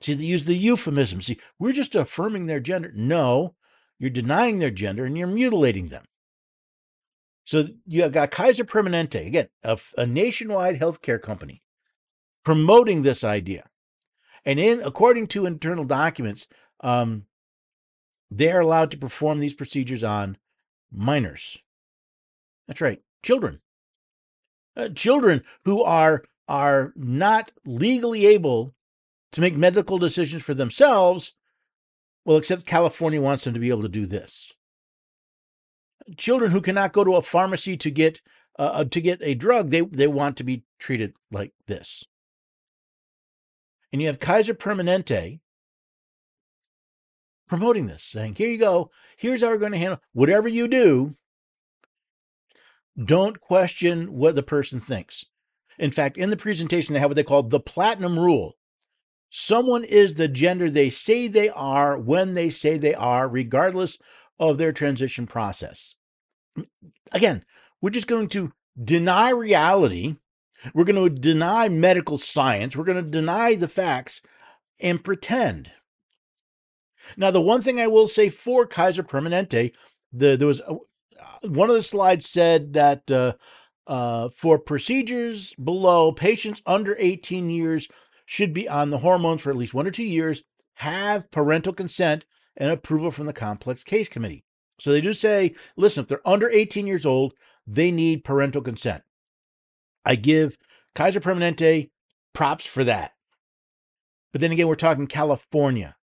See, 0.01 0.15
they 0.15 0.25
use 0.25 0.45
the 0.45 0.55
euphemism. 0.55 1.23
See, 1.23 1.41
we're 1.59 1.73
just 1.73 1.95
affirming 1.95 2.45
their 2.47 2.61
gender. 2.61 2.93
No, 2.95 3.55
you're 3.99 4.11
denying 4.11 4.59
their 4.59 4.71
gender 4.71 5.07
and 5.07 5.17
you're 5.17 5.27
mutilating 5.27 5.89
them. 5.89 6.05
So 7.49 7.67
you 7.87 8.03
have 8.03 8.13
got 8.13 8.31
Kaiser 8.31 8.63
Permanente, 8.63 9.27
again, 9.27 9.49
a, 9.63 9.79
a 9.97 10.05
nationwide 10.05 10.79
healthcare 10.79 11.19
company, 11.19 11.63
promoting 12.45 13.01
this 13.01 13.25
idea. 13.25 13.71
And 14.45 14.61
in 14.61 14.83
according 14.83 15.29
to 15.29 15.47
internal 15.47 15.87
documents, 15.87 16.47
um, 16.81 17.25
they 18.31 18.53
are 18.53 18.61
allowed 18.61 18.91
to 18.91 18.99
perform 18.99 19.41
these 19.41 19.55
procedures 19.55 20.05
on 20.05 20.37
minors. 20.93 21.57
That's 22.67 22.83
right, 22.83 23.01
children. 23.23 23.61
Uh, 24.77 24.91
children 24.91 25.43
who 25.65 25.83
are 25.83 26.25
are 26.49 26.93
not 26.97 27.53
legally 27.65 28.27
able 28.27 28.75
to 29.33 29.41
make 29.41 29.57
medical 29.57 29.97
decisions 29.97 30.43
for 30.43 30.53
themselves. 30.53 31.33
Well, 32.27 32.37
except 32.37 32.67
California 32.67 33.23
wants 33.23 33.45
them 33.45 33.55
to 33.55 33.61
be 33.61 33.71
able 33.71 33.83
to 33.83 33.89
do 33.89 34.05
this. 34.05 34.53
Children 36.16 36.53
who 36.53 36.61
cannot 36.61 36.92
go 36.92 37.05
to 37.05 37.16
a 37.16 37.23
pharmacy 37.23 37.77
to 37.77 37.90
get 37.90 38.21
uh, 38.59 38.62
uh 38.62 38.85
to 38.85 39.01
get 39.01 39.21
a 39.23 39.35
drug, 39.35 39.71
they 39.71 39.83
they 39.83 40.07
want 40.07 40.37
to 40.37 40.44
be 40.44 40.64
treated 40.79 41.14
like 41.31 41.53
this. 41.66 42.05
And 43.92 44.03
you 44.03 44.09
have 44.09 44.21
Kaiser 44.21 44.55
Permanente, 44.55 45.40
promoting 47.49 47.87
this, 47.87 48.03
saying, 48.05 48.35
here 48.35 48.51
you 48.51 48.59
go. 48.59 48.90
Here's 49.16 49.42
how 49.42 49.49
we're 49.49 49.59
going 49.59 49.73
to 49.73 49.79
handle 49.79 50.01
whatever 50.12 50.49
you 50.49 50.68
do. 50.68 51.14
Don't 53.03 53.40
question 53.40 54.12
what 54.12 54.35
the 54.35 54.42
person 54.42 54.81
thinks. 54.81 55.25
In 55.79 55.90
fact, 55.90 56.16
in 56.16 56.31
the 56.31 56.37
presentation, 56.37 56.92
they 56.92 57.01
have 57.01 57.11
what 57.11 57.16
they 57.16 57.23
call 57.23 57.44
the 57.44 57.61
platinum 57.61 58.18
rule. 58.18 58.57
Someone 59.31 59.85
is 59.85 60.14
the 60.14 60.29
gender 60.29 60.71
they 60.71 60.90
say 60.90 61.29
they 61.29 61.49
are 61.51 61.99
when 61.99 62.33
they 62.33 62.51
say 62.51 62.77
they 62.77 62.94
are, 62.94 63.29
regardless 63.29 63.99
of 64.38 64.59
their 64.59 64.73
transition 64.73 65.27
process. 65.27 65.94
Again, 67.12 67.44
we're 67.81 67.90
just 67.90 68.07
going 68.07 68.29
to 68.29 68.53
deny 68.83 69.31
reality. 69.31 70.16
We're 70.75 70.85
going 70.85 71.03
to 71.03 71.21
deny 71.21 71.68
medical 71.68 72.18
science. 72.18 72.77
We're 72.77 72.85
going 72.85 73.05
to 73.05 73.11
deny 73.11 73.55
the 73.55 73.68
facts 73.68 74.21
and 74.81 75.03
pretend 75.03 75.71
now, 77.16 77.31
the 77.31 77.40
one 77.40 77.62
thing 77.62 77.81
I 77.81 77.87
will 77.87 78.09
say 78.09 78.29
for 78.29 78.66
Kaiser 78.66 79.03
Permanente, 79.03 79.73
the, 80.12 80.37
there 80.37 80.49
was 80.49 80.61
a, 80.61 80.73
uh, 80.73 81.49
one 81.49 81.68
of 81.68 81.77
the 81.77 81.83
slides 81.83 82.29
said 82.29 82.73
that 82.75 83.11
uh, 83.11 83.35
uh, 83.87 84.29
for 84.31 84.59
procedures 84.59 85.55
below, 85.55 86.12
patients 86.12 86.61
under 86.66 86.97
18 86.99 87.51
years 87.51 87.88
should 88.27 88.53
be 88.53 88.68
on 88.68 88.90
the 88.90 88.99
hormones 88.99 89.42
for 89.42 89.51
at 89.51 89.57
least 89.57 89.75
one 89.75 89.87
or 89.87 89.90
two 89.90 90.05
years, 90.05 90.42
have 90.75 91.31
parental 91.31 91.73
consent 91.73 92.25
and 92.57 92.71
approval 92.71 93.11
from 93.11 93.27
the 93.27 93.33
complex 93.33 93.83
case 93.83 94.09
committee. 94.09 94.44
So 94.79 94.93
they 94.93 95.01
do 95.01 95.12
say, 95.12 95.55
listen, 95.77 96.03
if 96.03 96.09
they're 96.09 96.27
under 96.27 96.49
18 96.49 96.87
years 96.87 97.05
old, 97.05 97.35
they 97.67 97.91
need 97.91 98.25
parental 98.25 98.62
consent. 98.62 99.03
I 100.05 100.14
give 100.14 100.57
Kaiser 100.95 101.21
Permanente 101.21 101.91
props 102.33 102.64
for 102.64 102.85
that. 102.85 103.12
But 104.33 104.41
then 104.41 104.53
again, 104.53 104.69
we're 104.69 104.77
talking 104.77 105.07
California. 105.07 105.97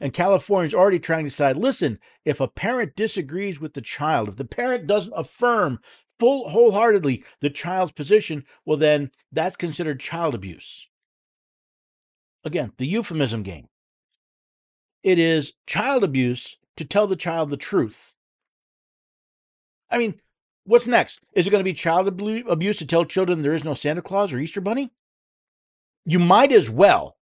And 0.00 0.12
California 0.12 0.68
is 0.68 0.74
already 0.74 0.98
trying 0.98 1.24
to 1.24 1.30
decide 1.30 1.56
listen, 1.56 1.98
if 2.24 2.40
a 2.40 2.48
parent 2.48 2.96
disagrees 2.96 3.60
with 3.60 3.74
the 3.74 3.80
child, 3.80 4.28
if 4.28 4.36
the 4.36 4.44
parent 4.44 4.86
doesn't 4.86 5.12
affirm 5.16 5.78
full 6.18 6.48
wholeheartedly 6.48 7.24
the 7.40 7.50
child's 7.50 7.92
position, 7.92 8.44
well, 8.64 8.76
then 8.76 9.10
that's 9.32 9.56
considered 9.56 10.00
child 10.00 10.34
abuse. 10.34 10.88
Again, 12.44 12.72
the 12.78 12.86
euphemism 12.86 13.42
game. 13.42 13.68
It 15.02 15.18
is 15.18 15.54
child 15.66 16.04
abuse 16.04 16.56
to 16.76 16.84
tell 16.84 17.06
the 17.06 17.16
child 17.16 17.50
the 17.50 17.56
truth. 17.56 18.14
I 19.90 19.98
mean, 19.98 20.20
what's 20.64 20.86
next? 20.86 21.20
Is 21.32 21.46
it 21.46 21.50
going 21.50 21.60
to 21.60 21.64
be 21.64 21.74
child 21.74 22.08
abuse 22.08 22.78
to 22.78 22.86
tell 22.86 23.04
children 23.04 23.42
there 23.42 23.52
is 23.52 23.64
no 23.64 23.74
Santa 23.74 24.02
Claus 24.02 24.32
or 24.32 24.38
Easter 24.38 24.60
Bunny? 24.60 24.92
You 26.04 26.18
might 26.18 26.52
as 26.52 26.68
well 26.68 27.16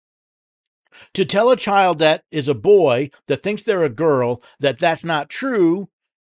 to 1.15 1.25
tell 1.25 1.51
a 1.51 1.57
child 1.57 1.99
that 1.99 2.25
is 2.31 2.49
a 2.49 2.55
boy 2.55 3.11
that 3.27 3.43
thinks 3.43 3.63
they're 3.63 3.85
a 3.85 3.91
girl 3.91 4.43
that 4.59 4.79
that's 4.79 5.05
not 5.05 5.29
true 5.29 5.89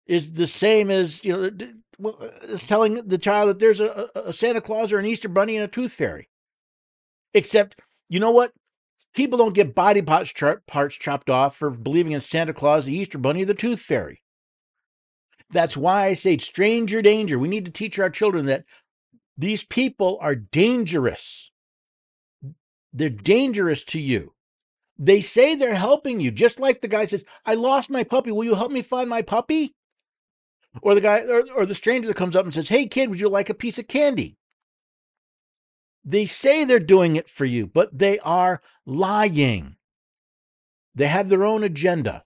is 0.05 0.33
the 0.33 0.47
same 0.47 0.89
as 0.89 1.23
you 1.23 1.33
know 1.33 1.49
uh, 2.03 2.29
it's 2.43 2.67
telling 2.67 2.95
the 2.95 3.17
child 3.17 3.49
that 3.49 3.59
there's 3.59 3.79
a, 3.79 4.09
a 4.15 4.33
Santa 4.33 4.61
Claus 4.61 4.91
or 4.91 4.99
an 4.99 5.05
Easter 5.05 5.29
Bunny 5.29 5.55
and 5.55 5.63
a 5.63 5.67
Tooth 5.67 5.93
Fairy. 5.93 6.29
Except, 7.33 7.79
you 8.09 8.19
know 8.19 8.31
what? 8.31 8.51
People 9.15 9.37
don't 9.37 9.53
get 9.53 9.73
body 9.73 10.01
parts, 10.01 10.33
parts 10.67 10.95
chopped 10.95 11.29
off 11.29 11.55
for 11.55 11.69
believing 11.69 12.11
in 12.11 12.21
Santa 12.21 12.53
Claus, 12.53 12.85
the 12.85 12.95
Easter 12.95 13.17
Bunny, 13.17 13.45
the 13.45 13.53
Tooth 13.53 13.79
Fairy. 13.79 14.21
That's 15.49 15.77
why 15.77 16.07
I 16.07 16.13
say 16.15 16.37
stranger 16.37 17.01
danger. 17.01 17.39
We 17.39 17.47
need 17.47 17.65
to 17.65 17.71
teach 17.71 17.97
our 17.97 18.09
children 18.09 18.45
that 18.47 18.65
these 19.37 19.63
people 19.63 20.17
are 20.21 20.35
dangerous. 20.35 21.51
They're 22.91 23.09
dangerous 23.09 23.83
to 23.85 23.99
you. 23.99 24.33
They 24.97 25.21
say 25.21 25.55
they're 25.55 25.75
helping 25.75 26.19
you, 26.19 26.31
just 26.31 26.59
like 26.59 26.81
the 26.81 26.87
guy 26.87 27.05
says, 27.05 27.23
I 27.45 27.55
lost 27.55 27.89
my 27.89 28.03
puppy. 28.03 28.31
Will 28.31 28.43
you 28.45 28.55
help 28.55 28.71
me 28.71 28.81
find 28.81 29.09
my 29.09 29.21
puppy? 29.21 29.75
Or 30.81 30.93
the 30.93 31.01
guy 31.01 31.19
or, 31.21 31.43
or 31.55 31.65
the 31.65 31.75
stranger 31.75 32.07
that 32.07 32.17
comes 32.17 32.35
up 32.35 32.45
and 32.45 32.53
says, 32.53 32.67
Hey 32.67 32.85
kid, 32.85 33.09
would 33.09 33.19
you 33.19 33.29
like 33.29 33.49
a 33.49 33.53
piece 33.53 33.79
of 33.79 33.87
candy? 33.87 34.37
They 36.05 36.25
say 36.25 36.63
they're 36.63 36.79
doing 36.79 37.15
it 37.15 37.29
for 37.29 37.45
you, 37.45 37.65
but 37.65 37.97
they 37.97 38.19
are 38.19 38.61
lying. 38.85 39.77
They 40.93 41.07
have 41.07 41.29
their 41.29 41.43
own 41.43 41.63
agenda. 41.63 42.23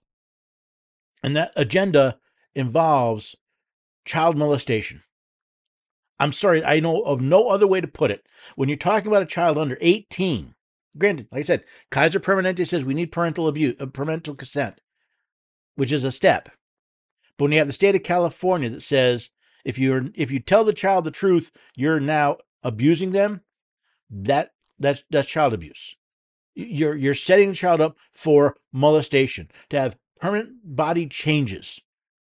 And 1.22 1.34
that 1.34 1.52
agenda 1.56 2.18
involves 2.54 3.34
child 4.04 4.36
molestation. 4.36 5.02
I'm 6.18 6.32
sorry, 6.32 6.62
I 6.62 6.80
know 6.80 7.00
of 7.02 7.22
no 7.22 7.48
other 7.48 7.66
way 7.66 7.80
to 7.80 7.88
put 7.88 8.10
it. 8.10 8.26
When 8.54 8.68
you're 8.68 8.76
talking 8.76 9.08
about 9.08 9.22
a 9.22 9.26
child 9.26 9.56
under 9.56 9.78
18, 9.80 10.54
Granted, 10.98 11.28
like 11.30 11.40
I 11.40 11.44
said, 11.44 11.64
Kaiser 11.90 12.20
Permanente 12.20 12.66
says 12.66 12.84
we 12.84 12.94
need 12.94 13.12
parental 13.12 13.46
abuse, 13.46 13.76
uh, 13.80 13.86
parental 13.86 14.34
consent, 14.34 14.80
which 15.76 15.92
is 15.92 16.04
a 16.04 16.10
step. 16.10 16.48
But 17.38 17.44
when 17.44 17.52
you 17.52 17.58
have 17.58 17.68
the 17.68 17.72
state 17.72 17.94
of 17.94 18.02
California 18.02 18.68
that 18.70 18.82
says 18.82 19.30
If 19.64 19.78
you're 19.78 20.06
if 20.14 20.30
you 20.30 20.40
tell 20.40 20.64
the 20.64 20.72
child 20.72 21.04
the 21.04 21.10
truth, 21.10 21.52
you're 21.76 22.00
now 22.00 22.38
abusing 22.62 23.10
them. 23.10 23.42
That 24.10 24.50
that's 24.78 25.04
that's 25.10 25.28
child 25.28 25.54
abuse. 25.54 25.96
You're 26.54 26.96
you're 26.96 27.14
setting 27.14 27.50
the 27.50 27.54
child 27.54 27.80
up 27.80 27.96
for 28.12 28.56
molestation, 28.72 29.50
to 29.70 29.78
have 29.78 29.96
permanent 30.20 30.56
body 30.64 31.06
changes 31.06 31.80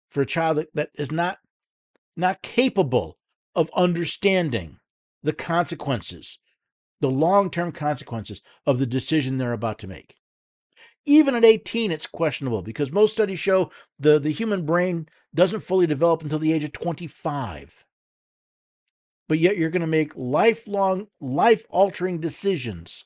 for 0.09 0.21
a 0.21 0.25
child 0.25 0.57
that, 0.57 0.73
that 0.73 0.89
is 0.95 1.11
not 1.11 1.39
not 2.15 2.41
capable 2.41 3.17
of 3.55 3.69
understanding 3.75 4.79
the 5.23 5.33
consequences, 5.33 6.39
the 7.01 7.09
long-term 7.09 7.71
consequences 7.71 8.41
of 8.65 8.79
the 8.79 8.85
decision 8.85 9.37
they're 9.37 9.53
about 9.53 9.79
to 9.79 9.87
make. 9.87 10.15
Even 11.05 11.35
at 11.35 11.45
18, 11.45 11.91
it's 11.91 12.07
questionable 12.07 12.61
because 12.61 12.91
most 12.91 13.11
studies 13.11 13.39
show 13.39 13.71
the, 13.99 14.19
the 14.19 14.31
human 14.31 14.65
brain 14.65 15.07
doesn't 15.33 15.61
fully 15.61 15.87
develop 15.87 16.23
until 16.23 16.39
the 16.39 16.51
age 16.53 16.63
of 16.63 16.71
25. 16.71 17.84
But 19.27 19.39
yet 19.39 19.57
you're 19.57 19.71
going 19.71 19.81
to 19.81 19.87
make 19.87 20.13
lifelong, 20.15 21.07
life 21.19 21.65
altering 21.69 22.19
decisions 22.19 23.05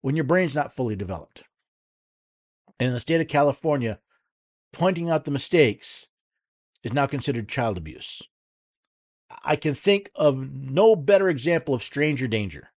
when 0.00 0.16
your 0.16 0.24
brain's 0.24 0.54
not 0.54 0.74
fully 0.74 0.96
developed. 0.96 1.42
And 2.78 2.88
in 2.88 2.94
the 2.94 3.00
state 3.00 3.20
of 3.20 3.28
California, 3.28 4.00
pointing 4.72 5.10
out 5.10 5.24
the 5.24 5.30
mistakes 5.30 6.06
is 6.82 6.92
now 6.92 7.06
considered 7.06 7.48
child 7.48 7.76
abuse. 7.76 8.22
I 9.42 9.56
can 9.56 9.74
think 9.74 10.10
of 10.14 10.36
no 10.36 10.94
better 10.94 11.28
example 11.28 11.74
of 11.74 11.82
stranger 11.82 12.28
danger 12.28 12.70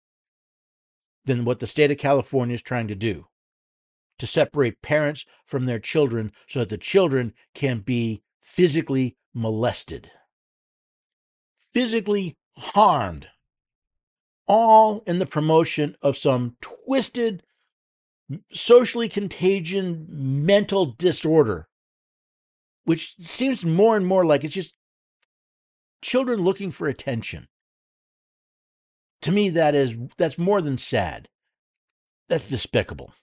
than 1.26 1.46
what 1.46 1.60
the 1.60 1.68
state 1.68 1.92
of 1.92 1.98
California 1.98 2.56
is 2.56 2.62
trying 2.62 2.88
to 2.88 2.96
do 2.96 3.28
to 4.20 4.26
separate 4.26 4.82
parents 4.82 5.26
from 5.46 5.66
their 5.66 5.80
children 5.80 6.32
so 6.48 6.60
that 6.60 6.70
the 6.70 6.78
children 6.78 7.34
can 7.54 7.80
be 7.80 8.24
physically 8.42 9.18
molested, 9.34 10.10
physically 11.74 12.38
harmed, 12.58 13.28
all 14.48 15.04
in 15.06 15.20
the 15.20 15.26
promotion 15.26 15.96
of 16.02 16.18
some 16.18 16.56
twisted, 16.62 17.44
socially 18.54 19.10
contagion 19.10 20.08
mental 20.10 20.86
disorder, 20.86 21.68
which 22.86 23.16
seems 23.20 23.66
more 23.66 23.96
and 23.96 24.06
more 24.06 24.26
like 24.26 24.44
it's 24.44 24.54
just 24.54 24.76
children 26.02 26.42
looking 26.42 26.72
for 26.72 26.88
attention. 26.88 27.48
To 29.24 29.32
me, 29.32 29.50
that 29.50 29.76
is 29.76 29.96
that's 30.18 30.38
more 30.38 30.62
than 30.62 30.78
sad. 30.78 31.28
That's 32.30 32.50
despicable. 32.50 33.14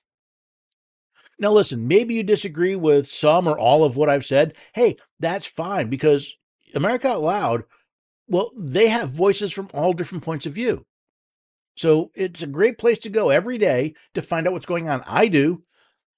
Now, 1.39 1.53
listen, 1.53 1.89
maybe 1.89 2.15
you 2.15 2.23
disagree 2.23 2.77
with 2.77 3.07
some 3.07 3.49
or 3.49 3.59
all 3.59 3.85
of 3.85 3.97
what 3.97 4.09
I've 4.09 4.25
said. 4.25 4.55
Hey, 4.75 4.97
that's 5.19 5.47
fine 5.47 5.89
because 5.89 6.37
America 6.75 7.09
Out 7.09 7.23
Loud, 7.23 7.65
well, 8.29 8.51
they 8.57 8.89
have 8.89 9.11
voices 9.11 9.53
from 9.53 9.68
all 9.75 9.93
different 9.93 10.25
points 10.25 10.47
of 10.47 10.55
view. 10.55 10.87
So 11.77 12.11
it's 12.14 12.43
a 12.43 12.47
great 12.47 12.79
place 12.79 12.99
to 13.01 13.11
go 13.11 13.31
every 13.31 13.59
day 13.59 13.95
to 14.14 14.22
find 14.22 14.47
out 14.47 14.53
what's 14.53 14.66
going 14.66 14.89
on. 14.89 15.03
I 15.07 15.29
do. 15.29 15.64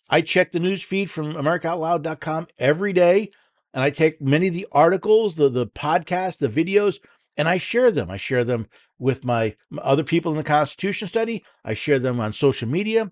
I 0.09 0.21
check 0.21 0.53
the 0.53 0.61
news 0.61 0.83
feed 0.83 1.11
from 1.11 1.35
AmericaOutloud.com 1.35 2.49
every 2.59 2.93
day, 2.93 3.31
and 3.75 3.83
I 3.83 3.91
take 3.91 4.21
many 4.21 4.49
of 4.49 4.55
the 4.55 4.67
articles, 4.71 5.35
the 5.35 5.49
the 5.49 5.67
podcasts, 5.67 6.39
the 6.39 6.49
videos, 6.49 6.99
and 7.37 7.49
I 7.49 7.59
share 7.59 7.91
them. 7.91 8.11
I 8.11 8.17
share 8.17 8.45
them 8.45 8.69
with 8.99 9.25
my 9.25 9.57
other 9.79 10.05
people 10.05 10.31
in 10.31 10.39
the 10.39 10.45
Constitution 10.45 11.09
study. 11.09 11.45
I 11.65 11.75
share 11.75 11.99
them 11.99 12.21
on 12.21 12.33
social 12.33 12.69
media. 12.69 13.11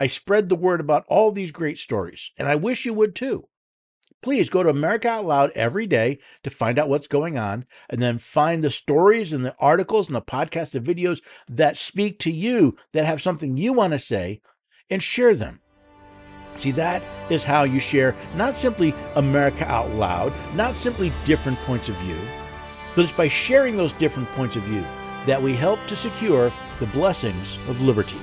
I 0.00 0.06
spread 0.06 0.48
the 0.48 0.56
word 0.56 0.80
about 0.80 1.04
all 1.08 1.32
these 1.32 1.50
great 1.50 1.78
stories, 1.78 2.30
and 2.38 2.48
I 2.48 2.56
wish 2.56 2.86
you 2.86 2.94
would 2.94 3.14
too. 3.14 3.48
Please 4.22 4.48
go 4.48 4.62
to 4.62 4.68
America 4.68 5.08
Out 5.08 5.24
Loud 5.24 5.50
every 5.56 5.86
day 5.86 6.18
to 6.44 6.50
find 6.50 6.78
out 6.78 6.88
what's 6.88 7.08
going 7.08 7.36
on, 7.36 7.66
and 7.90 8.00
then 8.00 8.18
find 8.18 8.62
the 8.62 8.70
stories 8.70 9.32
and 9.32 9.44
the 9.44 9.56
articles 9.58 10.06
and 10.06 10.14
the 10.14 10.22
podcasts 10.22 10.76
and 10.76 10.86
videos 10.86 11.20
that 11.48 11.76
speak 11.76 12.20
to 12.20 12.30
you, 12.30 12.76
that 12.92 13.04
have 13.04 13.20
something 13.20 13.56
you 13.56 13.72
want 13.72 13.92
to 13.92 13.98
say, 13.98 14.40
and 14.88 15.02
share 15.02 15.34
them. 15.34 15.60
See, 16.56 16.70
that 16.72 17.02
is 17.30 17.42
how 17.42 17.64
you 17.64 17.80
share 17.80 18.14
not 18.36 18.54
simply 18.54 18.94
America 19.16 19.64
Out 19.64 19.90
Loud, 19.90 20.32
not 20.54 20.76
simply 20.76 21.10
different 21.24 21.58
points 21.60 21.88
of 21.88 21.96
view, 21.96 22.18
but 22.94 23.02
it's 23.02 23.10
by 23.10 23.26
sharing 23.26 23.76
those 23.76 23.92
different 23.94 24.28
points 24.32 24.54
of 24.54 24.62
view 24.62 24.84
that 25.26 25.42
we 25.42 25.56
help 25.56 25.80
to 25.88 25.96
secure 25.96 26.52
the 26.78 26.86
blessings 26.86 27.56
of 27.68 27.80
liberty. 27.80 28.20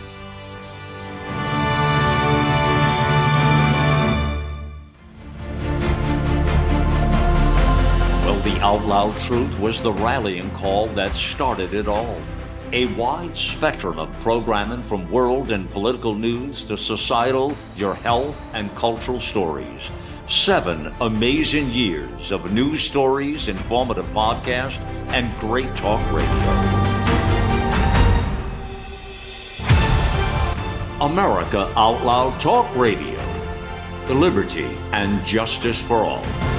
The 8.43 8.57
Out 8.61 8.85
Loud 8.85 9.17
Truth 9.17 9.59
was 9.59 9.81
the 9.81 9.91
rallying 9.91 10.49
call 10.51 10.87
that 10.89 11.13
started 11.13 11.73
it 11.73 11.89
all. 11.89 12.17
A 12.71 12.85
wide 12.85 13.35
spectrum 13.35 13.99
of 13.99 14.09
programming 14.21 14.81
from 14.81 15.11
world 15.11 15.51
and 15.51 15.69
political 15.69 16.15
news 16.15 16.63
to 16.67 16.77
societal, 16.77 17.53
your 17.75 17.95
health, 17.95 18.41
and 18.53 18.73
cultural 18.75 19.19
stories. 19.19 19.89
Seven 20.29 20.95
amazing 21.01 21.69
years 21.71 22.31
of 22.31 22.53
news 22.53 22.81
stories, 22.81 23.49
informative 23.49 24.05
podcasts, 24.13 24.79
and 25.11 25.37
great 25.41 25.75
talk 25.75 25.99
radio. 26.09 26.29
America 31.01 31.69
Out 31.75 32.05
Loud 32.05 32.39
Talk 32.39 32.73
Radio. 32.77 33.19
Liberty 34.07 34.77
and 34.93 35.25
justice 35.25 35.81
for 35.81 36.05
all. 36.05 36.58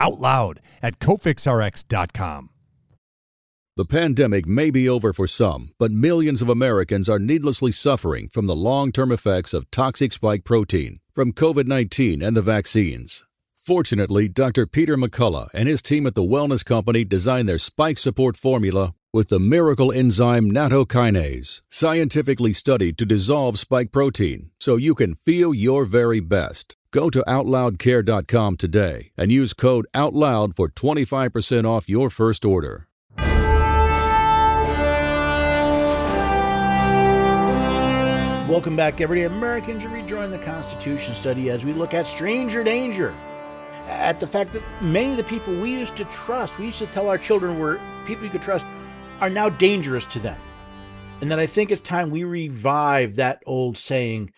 out 0.00 0.20
loud 0.20 0.60
at 0.82 0.98
cofixrx.com. 0.98 2.50
The 3.76 3.84
pandemic 3.84 4.46
may 4.46 4.70
be 4.70 4.88
over 4.88 5.12
for 5.12 5.26
some, 5.26 5.72
but 5.80 5.90
millions 5.90 6.40
of 6.40 6.48
Americans 6.48 7.08
are 7.08 7.18
needlessly 7.18 7.72
suffering 7.72 8.28
from 8.28 8.46
the 8.46 8.54
long 8.54 8.92
term 8.92 9.10
effects 9.10 9.52
of 9.52 9.68
toxic 9.72 10.12
spike 10.12 10.44
protein 10.44 11.00
from 11.10 11.32
COVID 11.32 11.66
19 11.66 12.22
and 12.22 12.36
the 12.36 12.42
vaccines. 12.42 13.24
Fortunately, 13.56 14.28
Dr. 14.28 14.66
Peter 14.66 14.96
McCullough 14.96 15.48
and 15.54 15.68
his 15.68 15.82
team 15.82 16.06
at 16.06 16.14
the 16.14 16.22
Wellness 16.22 16.64
Company 16.64 17.04
designed 17.04 17.48
their 17.48 17.58
spike 17.58 17.98
support 17.98 18.36
formula 18.36 18.94
with 19.12 19.28
the 19.28 19.40
miracle 19.40 19.90
enzyme 19.90 20.50
nattokinase, 20.50 21.62
scientifically 21.68 22.52
studied 22.52 22.98
to 22.98 23.06
dissolve 23.06 23.58
spike 23.58 23.90
protein 23.90 24.50
so 24.60 24.76
you 24.76 24.94
can 24.94 25.14
feel 25.14 25.54
your 25.54 25.84
very 25.84 26.20
best. 26.20 26.76
Go 26.94 27.10
to 27.10 27.24
OutLoudCare.com 27.26 28.56
today 28.56 29.10
and 29.18 29.32
use 29.32 29.52
code 29.52 29.84
OUTLOUD 29.94 30.54
for 30.54 30.68
25% 30.68 31.64
off 31.64 31.88
your 31.88 32.08
first 32.08 32.44
order. 32.44 32.86
Welcome 38.46 38.76
back, 38.76 39.00
everyday 39.00 39.24
Americans. 39.24 39.82
You 39.82 39.88
rejoin 39.88 40.30
the 40.30 40.38
Constitution 40.38 41.16
study 41.16 41.50
as 41.50 41.64
we 41.64 41.72
look 41.72 41.94
at 41.94 42.06
stranger 42.06 42.62
danger. 42.62 43.12
At 43.88 44.20
the 44.20 44.28
fact 44.28 44.52
that 44.52 44.62
many 44.80 45.10
of 45.10 45.16
the 45.16 45.24
people 45.24 45.52
we 45.52 45.72
used 45.72 45.96
to 45.96 46.04
trust, 46.04 46.60
we 46.60 46.66
used 46.66 46.78
to 46.78 46.86
tell 46.86 47.08
our 47.08 47.18
children 47.18 47.58
were 47.58 47.80
people 48.06 48.22
you 48.22 48.30
could 48.30 48.42
trust, 48.42 48.66
are 49.20 49.30
now 49.30 49.48
dangerous 49.48 50.06
to 50.06 50.20
them. 50.20 50.38
And 51.20 51.28
that 51.32 51.40
I 51.40 51.46
think 51.46 51.72
it's 51.72 51.82
time 51.82 52.10
we 52.10 52.22
revive 52.22 53.16
that 53.16 53.42
old 53.46 53.76
saying 53.78 54.30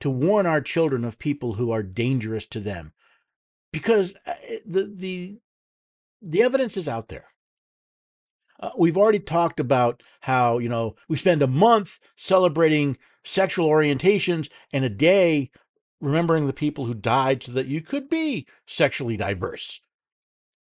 to 0.00 0.10
warn 0.10 0.46
our 0.46 0.60
children 0.60 1.04
of 1.04 1.18
people 1.18 1.54
who 1.54 1.70
are 1.70 1.82
dangerous 1.82 2.46
to 2.46 2.60
them. 2.60 2.92
Because 3.72 4.14
uh, 4.26 4.34
the 4.64 4.92
the 4.94 5.38
the 6.22 6.42
evidence 6.42 6.76
is 6.76 6.88
out 6.88 7.08
there. 7.08 7.26
Uh, 8.60 8.70
we've 8.76 8.96
already 8.96 9.20
talked 9.20 9.60
about 9.60 10.02
how 10.22 10.58
you 10.58 10.68
know 10.68 10.94
we 11.08 11.16
spend 11.16 11.42
a 11.42 11.46
month 11.46 11.98
celebrating 12.16 12.96
sexual 13.24 13.68
orientations 13.68 14.48
and 14.72 14.84
a 14.84 14.88
day 14.88 15.50
remembering 16.00 16.46
the 16.46 16.52
people 16.52 16.86
who 16.86 16.94
died 16.94 17.42
so 17.42 17.52
that 17.52 17.66
you 17.66 17.80
could 17.80 18.08
be 18.08 18.46
sexually 18.66 19.16
diverse. 19.16 19.80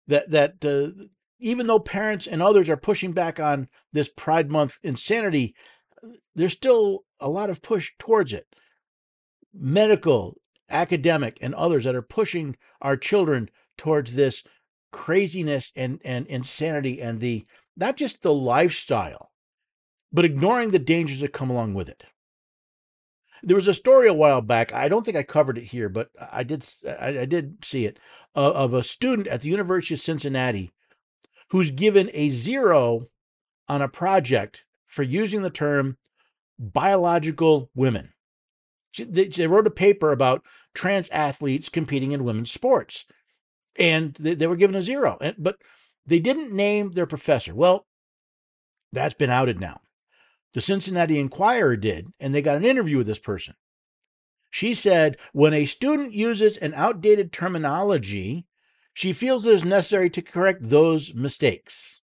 That 0.07 0.29
that 0.31 0.65
uh, 0.65 1.03
even 1.39 1.67
though 1.67 1.79
parents 1.79 2.25
and 2.25 2.41
others 2.41 2.69
are 2.69 2.77
pushing 2.77 3.11
back 3.11 3.39
on 3.39 3.67
this 3.91 4.07
pride 4.07 4.49
month 4.49 4.79
insanity 4.81 5.53
there's 6.35 6.53
still 6.53 7.05
a 7.19 7.29
lot 7.29 7.49
of 7.49 7.61
push 7.61 7.91
towards 7.99 8.33
it 8.33 8.47
medical, 9.53 10.37
academic, 10.69 11.37
and 11.41 11.53
others 11.55 11.83
that 11.83 11.95
are 11.95 12.01
pushing 12.01 12.55
our 12.81 12.97
children 12.97 13.49
towards 13.77 14.15
this 14.15 14.43
craziness 14.91 15.71
and, 15.75 15.99
and 16.03 16.27
insanity 16.27 17.01
and 17.01 17.19
the 17.19 17.45
not 17.75 17.97
just 17.97 18.21
the 18.21 18.33
lifestyle, 18.33 19.31
but 20.11 20.25
ignoring 20.25 20.69
the 20.69 20.79
dangers 20.79 21.21
that 21.21 21.33
come 21.33 21.49
along 21.49 21.73
with 21.73 21.89
it. 21.89 22.03
There 23.41 23.55
was 23.55 23.67
a 23.67 23.73
story 23.73 24.07
a 24.07 24.13
while 24.13 24.41
back. 24.41 24.71
I 24.71 24.87
don't 24.87 25.03
think 25.03 25.17
I 25.17 25.23
covered 25.23 25.57
it 25.57 25.65
here, 25.65 25.89
but 25.89 26.09
I 26.31 26.43
did. 26.43 26.65
I, 26.87 27.19
I 27.19 27.25
did 27.25 27.65
see 27.65 27.85
it 27.85 27.99
uh, 28.35 28.51
of 28.53 28.73
a 28.73 28.83
student 28.83 29.27
at 29.27 29.41
the 29.41 29.49
University 29.49 29.95
of 29.95 29.99
Cincinnati 29.99 30.71
who's 31.49 31.71
given 31.71 32.09
a 32.13 32.29
zero 32.29 33.07
on 33.67 33.81
a 33.81 33.89
project 33.89 34.63
for 34.85 35.03
using 35.03 35.41
the 35.41 35.49
term 35.49 35.97
biological 36.57 37.69
women. 37.75 38.13
They, 38.97 39.47
wrote 39.47 39.67
a 39.67 39.71
paper 39.71 40.11
about 40.11 40.43
trans 40.73 41.09
athletes 41.09 41.69
competing 41.69 42.11
in 42.11 42.23
women's 42.23 42.51
sports, 42.51 43.05
and 43.75 44.15
they, 44.19 44.35
they 44.35 44.47
were 44.47 44.55
given 44.55 44.75
a 44.75 44.81
zero. 44.81 45.17
And, 45.21 45.35
but 45.37 45.57
they 46.05 46.19
didn't 46.19 46.51
name 46.51 46.91
their 46.91 47.05
professor. 47.05 47.55
Well, 47.55 47.87
that's 48.91 49.13
been 49.13 49.29
outed 49.29 49.59
now. 49.59 49.81
The 50.53 50.61
Cincinnati 50.61 51.17
Enquirer 51.19 51.75
did, 51.75 52.13
and 52.19 52.33
they 52.33 52.41
got 52.41 52.57
an 52.57 52.65
interview 52.65 52.97
with 52.97 53.07
this 53.07 53.19
person. 53.19 53.55
She 54.51 54.75
said 54.75 55.17
when 55.31 55.53
a 55.53 55.65
student 55.65 56.13
uses 56.13 56.57
an 56.57 56.73
outdated 56.75 57.33
terminology, 57.33 58.45
she 58.93 59.11
feels 59.11 59.47
it 59.47 59.55
is 59.55 59.65
necessary 59.65 60.11
to 60.11 60.21
correct 60.21 60.69
those 60.69 61.15
mistakes. 61.15 62.01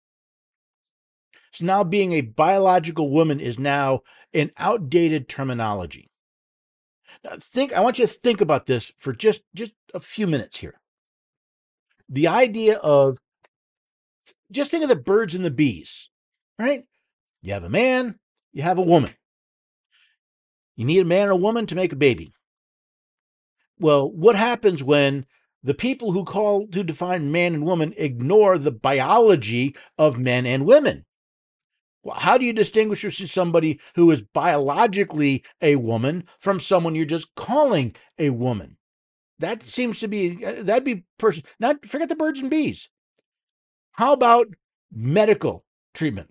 So 1.52 1.66
now 1.66 1.84
being 1.84 2.12
a 2.12 2.22
biological 2.22 3.10
woman 3.10 3.40
is 3.40 3.58
now 3.58 4.02
an 4.34 4.52
outdated 4.58 5.28
terminology. 5.28 6.12
Now 7.26 7.38
think 7.40 7.74
I 7.74 7.80
want 7.80 7.98
you 7.98 8.06
to 8.06 8.14
think 8.14 8.40
about 8.40 8.68
this 8.68 8.94
for 9.00 9.12
just 9.12 9.44
just 9.56 9.72
a 9.94 10.00
few 10.00 10.28
minutes 10.28 10.58
here. 10.58 10.80
The 12.08 12.28
idea 12.28 12.78
of 12.78 13.18
just 14.52 14.70
think 14.70 14.84
of 14.84 14.90
the 14.90 14.96
birds 14.96 15.34
and 15.34 15.44
the 15.44 15.50
bees, 15.50 16.10
right? 16.60 16.84
You 17.42 17.54
have 17.54 17.64
a 17.64 17.70
man, 17.70 18.20
you 18.54 18.62
have 18.62 18.78
a 18.78 18.84
woman. 18.84 19.16
You 20.76 20.86
need 20.86 21.00
a 21.00 21.06
man 21.06 21.24
and 21.24 21.32
a 21.32 21.36
woman 21.36 21.66
to 21.68 21.76
make 21.76 21.94
a 21.94 21.98
baby. 21.98 22.32
Well, 23.80 24.12
what 24.12 24.36
happens 24.36 24.84
when 24.84 25.26
the 25.64 25.74
people 25.74 26.12
who 26.12 26.26
call 26.26 26.68
to 26.68 26.84
define 26.84 27.32
man 27.32 27.56
and 27.56 27.66
woman 27.66 27.96
ignore 27.98 28.60
the 28.60 28.72
biology 28.72 29.76
of 29.98 30.20
men 30.20 30.46
and 30.46 30.66
women? 30.66 31.06
How 32.14 32.38
do 32.38 32.46
you 32.46 32.54
distinguish 32.54 33.04
somebody 33.32 33.80
who 33.96 34.12
is 34.12 34.22
biologically 34.22 35.44
a 35.62 35.78
woman 35.78 36.26
from 36.40 36.60
someone 36.60 36.96
you're 36.96 37.06
just 37.06 37.34
calling 37.36 37.96
a 38.20 38.30
woman? 38.30 38.78
That 39.40 39.64
seems 39.64 40.00
to 40.00 40.08
be 40.08 40.46
uh, 40.46 40.64
that'd 40.64 40.84
be 40.84 41.06
person. 41.18 41.44
Not 41.60 41.86
forget 41.86 42.10
the 42.10 42.16
birds 42.16 42.40
and 42.40 42.50
bees. 42.50 42.90
How 43.94 44.14
about 44.14 44.48
medical 44.92 45.66
treatment? 45.94 46.30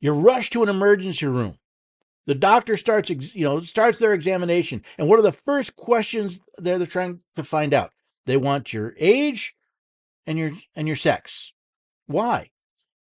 You 0.00 0.12
rush 0.12 0.50
to 0.50 0.62
an 0.62 0.68
emergency 0.68 1.26
room. 1.26 1.58
The 2.26 2.34
doctor 2.34 2.76
starts, 2.76 3.10
you 3.10 3.44
know, 3.44 3.60
starts 3.60 3.98
their 3.98 4.14
examination. 4.14 4.82
And 4.96 5.08
what 5.08 5.18
are 5.18 5.22
the 5.22 5.32
first 5.32 5.76
questions 5.76 6.40
they're, 6.56 6.78
they're 6.78 6.86
trying 6.86 7.20
to 7.36 7.44
find 7.44 7.74
out? 7.74 7.92
They 8.26 8.38
want 8.38 8.72
your 8.72 8.94
age 8.98 9.54
and 10.26 10.38
your 10.38 10.52
and 10.74 10.86
your 10.86 10.96
sex. 10.96 11.52
Why? 12.06 12.50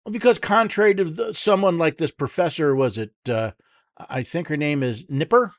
Well, 0.06 0.12
because 0.12 0.38
contrary 0.38 0.94
to 0.94 1.02
the, 1.02 1.34
someone 1.34 1.78
like 1.78 1.98
this 1.98 2.12
professor, 2.12 2.76
was 2.76 2.96
it? 2.96 3.10
Uh, 3.28 3.50
I 3.98 4.22
think 4.22 4.46
her 4.46 4.56
name 4.56 4.84
is 4.84 5.04
Nipper. 5.08 5.54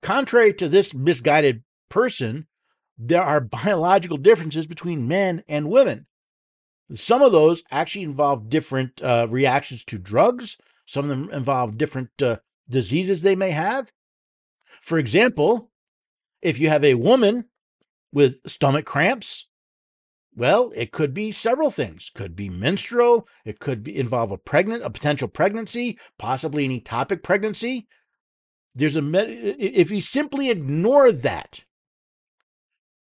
Contrary 0.00 0.54
to 0.54 0.66
this 0.66 0.94
misguided 0.94 1.62
person, 1.90 2.46
there 2.96 3.22
are 3.22 3.38
biological 3.42 4.16
differences 4.16 4.66
between 4.66 5.06
men 5.06 5.44
and 5.46 5.68
women. 5.68 6.06
Some 6.94 7.20
of 7.20 7.32
those 7.32 7.62
actually 7.70 8.04
involve 8.04 8.48
different 8.48 9.02
uh, 9.02 9.26
reactions 9.28 9.84
to 9.84 9.98
drugs. 9.98 10.56
Some 10.86 11.04
of 11.04 11.10
them 11.10 11.28
involve 11.32 11.76
different 11.76 12.10
uh, 12.22 12.38
diseases 12.66 13.20
they 13.20 13.36
may 13.36 13.50
have. 13.50 13.92
For 14.80 14.96
example, 14.96 15.70
if 16.40 16.58
you 16.58 16.70
have 16.70 16.82
a 16.82 16.94
woman 16.94 17.44
with 18.10 18.38
stomach 18.46 18.86
cramps, 18.86 19.48
well, 20.34 20.72
it 20.74 20.92
could 20.92 21.12
be 21.12 21.32
several 21.32 21.70
things. 21.70 22.10
Could 22.14 22.34
be 22.34 22.48
menstrual. 22.48 23.28
It 23.44 23.60
could 23.60 23.82
be 23.84 23.96
involve 23.96 24.30
a 24.30 24.38
pregnant, 24.38 24.82
a 24.82 24.90
potential 24.90 25.28
pregnancy, 25.28 25.98
possibly 26.18 26.64
an 26.64 26.78
ectopic 26.78 27.22
pregnancy. 27.22 27.86
There's 28.74 28.96
a 28.96 29.02
med- 29.02 29.28
if 29.28 29.90
you 29.90 30.00
simply 30.00 30.50
ignore 30.50 31.12
that, 31.12 31.64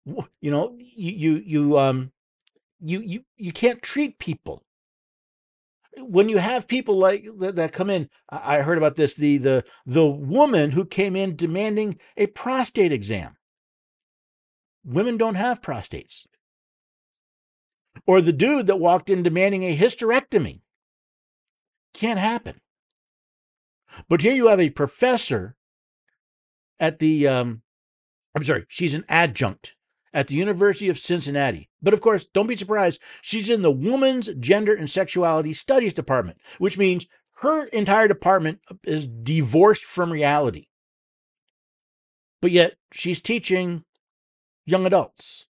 you 0.05 0.49
know, 0.49 0.75
you 0.79 1.11
you 1.11 1.43
you 1.45 1.77
um 1.77 2.11
you 2.79 3.01
you 3.01 3.23
you 3.37 3.51
can't 3.51 3.81
treat 3.81 4.17
people 4.17 4.63
when 5.97 6.29
you 6.29 6.37
have 6.37 6.67
people 6.67 6.97
like 6.97 7.25
that, 7.37 7.55
that 7.55 7.71
come 7.71 7.89
in 7.89 8.09
I, 8.29 8.61
heard 8.61 8.77
about 8.77 8.95
this 8.95 9.13
the 9.15 9.37
the 9.37 9.63
the 9.85 10.05
woman 10.05 10.71
who 10.71 10.85
came 10.85 11.15
in 11.15 11.35
demanding 11.35 11.99
a 12.17 12.27
prostate 12.27 12.91
exam 12.91 13.35
women 14.85 15.17
don't 15.17 15.35
have 15.35 15.61
prostates 15.61 16.25
or 18.09 18.21
the 18.21 18.33
dude 18.33 18.65
that 18.65 18.79
walked 18.79 19.07
in 19.07 19.21
demanding 19.21 19.61
a 19.61 19.77
hysterectomy 19.77 20.61
can't 21.93 22.17
happen 22.17 22.59
but 24.07 24.21
here 24.21 24.33
you 24.33 24.47
have 24.47 24.59
a 24.59 24.71
professor 24.71 25.55
at 26.79 26.97
the 26.97 27.27
um 27.27 27.61
i'm 28.35 28.43
sorry 28.43 28.65
she's 28.67 28.95
an 28.95 29.05
adjunct 29.07 29.75
at 30.11 30.25
the 30.25 30.33
University 30.33 30.89
of 30.89 30.97
Cincinnati. 30.97 31.69
But 31.83 31.93
of 31.93 32.01
course, 32.01 32.25
don't 32.25 32.47
be 32.47 32.55
surprised, 32.55 32.99
she's 33.21 33.47
in 33.47 33.61
the 33.61 33.69
Women's 33.69 34.27
Gender 34.39 34.73
and 34.73 34.89
Sexuality 34.89 35.53
Studies 35.53 35.93
Department, 35.93 36.39
which 36.57 36.79
means 36.79 37.05
her 37.41 37.65
entire 37.65 38.07
department 38.07 38.59
is 38.85 39.05
divorced 39.05 39.85
from 39.85 40.11
reality. 40.11 40.65
But 42.41 42.49
yet, 42.49 42.77
she's 42.91 43.21
teaching 43.21 43.83
young 44.65 44.87
adults 44.87 45.45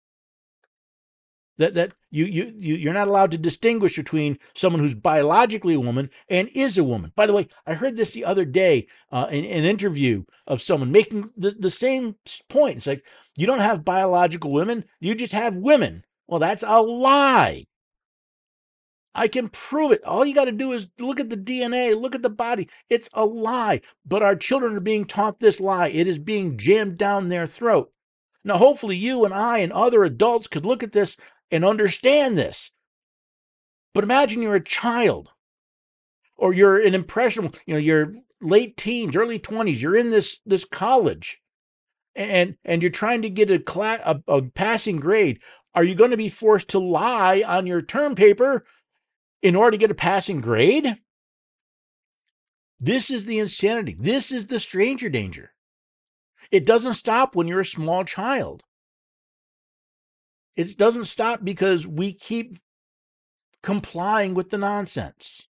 that 1.58 1.74
that 1.74 1.94
you 2.10 2.24
you 2.24 2.52
you're 2.56 2.92
not 2.92 3.08
allowed 3.08 3.30
to 3.32 3.38
distinguish 3.38 3.96
between 3.96 4.38
someone 4.54 4.80
who's 4.80 4.94
biologically 4.94 5.74
a 5.74 5.80
woman 5.80 6.10
and 6.28 6.48
is 6.54 6.78
a 6.78 6.84
woman. 6.84 7.12
By 7.14 7.26
the 7.26 7.32
way, 7.32 7.48
I 7.66 7.74
heard 7.74 7.96
this 7.96 8.12
the 8.12 8.24
other 8.24 8.44
day 8.44 8.86
uh, 9.12 9.26
in, 9.30 9.44
in 9.44 9.60
an 9.60 9.70
interview 9.70 10.24
of 10.46 10.62
someone 10.62 10.92
making 10.92 11.30
the, 11.36 11.50
the 11.50 11.70
same 11.70 12.16
point. 12.48 12.78
It's 12.78 12.86
like 12.86 13.04
you 13.36 13.46
don't 13.46 13.60
have 13.60 13.84
biological 13.84 14.52
women, 14.52 14.84
you 15.00 15.14
just 15.14 15.32
have 15.32 15.56
women. 15.56 16.04
Well, 16.26 16.40
that's 16.40 16.64
a 16.66 16.80
lie. 16.80 17.66
I 19.14 19.28
can 19.28 19.48
prove 19.48 19.92
it. 19.92 20.02
All 20.02 20.26
you 20.26 20.34
got 20.34 20.46
to 20.46 20.52
do 20.52 20.72
is 20.72 20.88
look 20.98 21.20
at 21.20 21.30
the 21.30 21.36
DNA, 21.36 21.94
look 21.94 22.16
at 22.16 22.22
the 22.22 22.30
body. 22.30 22.68
It's 22.90 23.08
a 23.12 23.24
lie. 23.24 23.80
But 24.04 24.22
our 24.22 24.34
children 24.34 24.76
are 24.76 24.80
being 24.80 25.04
taught 25.04 25.38
this 25.38 25.60
lie. 25.60 25.88
It 25.88 26.08
is 26.08 26.18
being 26.18 26.58
jammed 26.58 26.98
down 26.98 27.28
their 27.28 27.46
throat. 27.46 27.92
Now, 28.46 28.58
hopefully, 28.58 28.96
you 28.96 29.24
and 29.24 29.32
I 29.32 29.58
and 29.58 29.72
other 29.72 30.04
adults 30.04 30.48
could 30.48 30.66
look 30.66 30.82
at 30.82 30.92
this 30.92 31.16
and 31.50 31.64
understand 31.64 32.36
this. 32.36 32.70
But 33.92 34.04
imagine 34.04 34.42
you're 34.42 34.56
a 34.56 34.64
child 34.64 35.30
or 36.36 36.52
you're 36.52 36.78
an 36.78 36.94
impressionable, 36.94 37.58
you 37.66 37.74
know, 37.74 37.80
you're 37.80 38.14
late 38.40 38.76
teens, 38.76 39.16
early 39.16 39.38
20s, 39.38 39.80
you're 39.80 39.96
in 39.96 40.10
this 40.10 40.40
this 40.44 40.64
college 40.64 41.40
and 42.16 42.56
and 42.64 42.82
you're 42.82 42.90
trying 42.90 43.22
to 43.22 43.30
get 43.30 43.50
a 43.50 43.58
class 43.58 44.00
a, 44.04 44.20
a 44.28 44.42
passing 44.42 44.96
grade. 44.98 45.40
Are 45.74 45.84
you 45.84 45.94
going 45.94 46.12
to 46.12 46.16
be 46.16 46.28
forced 46.28 46.68
to 46.70 46.78
lie 46.78 47.42
on 47.46 47.66
your 47.66 47.82
term 47.82 48.14
paper 48.14 48.64
in 49.42 49.56
order 49.56 49.72
to 49.72 49.76
get 49.76 49.90
a 49.90 49.94
passing 49.94 50.40
grade? 50.40 50.98
This 52.78 53.10
is 53.10 53.26
the 53.26 53.38
insanity. 53.38 53.96
This 53.98 54.30
is 54.30 54.46
the 54.46 54.60
stranger 54.60 55.08
danger. 55.08 55.52
It 56.50 56.66
doesn't 56.66 56.94
stop 56.94 57.34
when 57.34 57.48
you're 57.48 57.60
a 57.60 57.66
small 57.66 58.04
child. 58.04 58.62
It 60.56 60.78
doesn't 60.78 61.06
stop 61.06 61.44
because 61.44 61.86
we 61.86 62.12
keep 62.12 62.58
complying 63.62 64.34
with 64.34 64.50
the 64.50 64.58
nonsense. 64.58 65.48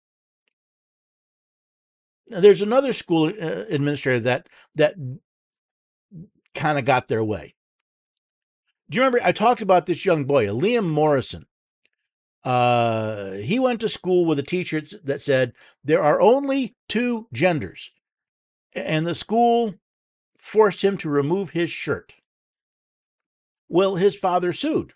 Now, 2.28 2.40
there's 2.40 2.62
another 2.62 2.92
school 2.92 3.26
uh, 3.26 3.64
administrator 3.68 4.20
that 4.20 4.48
that 4.76 4.94
kind 6.54 6.78
of 6.78 6.84
got 6.84 7.08
their 7.08 7.24
way. 7.24 7.54
Do 8.88 8.96
you 8.96 9.02
remember 9.02 9.20
I 9.26 9.32
talked 9.32 9.62
about 9.62 9.86
this 9.86 10.04
young 10.04 10.24
boy, 10.24 10.46
Liam 10.46 10.88
Morrison? 10.88 11.46
Uh, 12.44 13.32
he 13.32 13.58
went 13.58 13.80
to 13.80 13.88
school 13.88 14.24
with 14.24 14.38
a 14.38 14.42
teacher 14.42 14.82
that 15.04 15.22
said 15.22 15.52
there 15.84 16.02
are 16.02 16.20
only 16.20 16.74
two 16.88 17.28
genders, 17.32 17.90
and 18.74 19.06
the 19.06 19.14
school 19.14 19.74
forced 20.38 20.82
him 20.82 20.96
to 20.98 21.08
remove 21.08 21.50
his 21.50 21.70
shirt. 21.70 22.14
Well, 23.72 23.96
his 23.96 24.14
father 24.14 24.52
sued. 24.52 24.92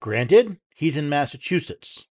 Granted, 0.00 0.58
he's 0.74 0.96
in 0.96 1.08
Massachusetts. 1.08 2.06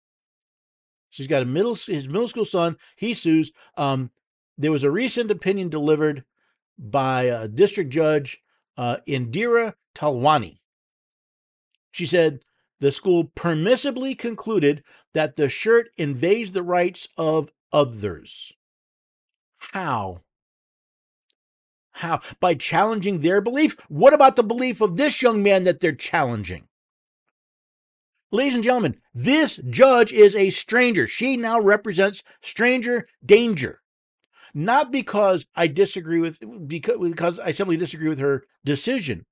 She's 1.10 1.28
got 1.28 1.42
a 1.42 1.46
middle 1.46 1.76
his 1.76 2.08
middle 2.08 2.26
school 2.26 2.44
son. 2.44 2.76
He 2.96 3.14
sues. 3.14 3.52
Um, 3.76 4.10
there 4.58 4.72
was 4.72 4.82
a 4.82 4.90
recent 4.90 5.30
opinion 5.30 5.68
delivered 5.68 6.24
by 6.76 7.22
a 7.22 7.46
district 7.46 7.90
judge 7.90 8.42
uh, 8.76 8.96
Indira 9.06 9.74
Talwani. 9.94 10.58
She 11.92 12.04
said 12.04 12.40
the 12.80 12.90
school 12.90 13.30
permissibly 13.36 14.18
concluded 14.18 14.82
that 15.14 15.36
the 15.36 15.48
shirt 15.48 15.90
invades 15.98 16.50
the 16.50 16.64
rights 16.64 17.06
of 17.16 17.52
others. 17.72 18.52
How? 19.58 20.22
How? 22.00 22.20
By 22.40 22.54
challenging 22.54 23.18
their 23.18 23.42
belief? 23.42 23.76
What 23.88 24.14
about 24.14 24.36
the 24.36 24.42
belief 24.42 24.80
of 24.80 24.96
this 24.96 25.20
young 25.20 25.42
man 25.42 25.64
that 25.64 25.80
they're 25.80 25.92
challenging? 25.92 26.64
Ladies 28.32 28.54
and 28.54 28.64
gentlemen, 28.64 28.96
this 29.12 29.60
judge 29.68 30.10
is 30.10 30.34
a 30.34 30.48
stranger. 30.48 31.06
She 31.06 31.36
now 31.36 31.60
represents 31.60 32.22
stranger 32.42 33.06
danger. 33.24 33.82
Not 34.54 34.90
because 34.90 35.44
I 35.54 35.66
disagree 35.66 36.20
with 36.20 36.40
because, 36.66 36.96
because 36.98 37.38
I 37.38 37.50
simply 37.50 37.76
disagree 37.76 38.08
with 38.08 38.18
her 38.18 38.44
decision, 38.64 39.26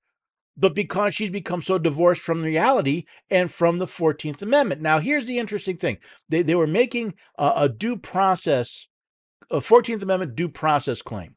but 0.55 0.75
because 0.75 1.15
she's 1.15 1.31
become 1.31 1.63
so 1.63 1.79
divorced 1.79 2.21
from 2.21 2.43
reality 2.43 3.05
and 3.31 3.51
from 3.51 3.79
the 3.79 3.87
14th 3.87 4.43
Amendment. 4.43 4.83
Now, 4.83 4.99
here's 4.99 5.27
the 5.27 5.39
interesting 5.39 5.79
thing. 5.79 5.99
They, 6.29 6.43
they 6.43 6.55
were 6.55 6.67
making 6.67 7.15
a, 7.39 7.53
a 7.57 7.69
due 7.71 7.97
process, 7.97 8.89
a 9.51 9.61
14th 9.61 10.03
Amendment 10.03 10.37
due 10.37 10.51
process 10.51 11.01
claim, 11.01 11.37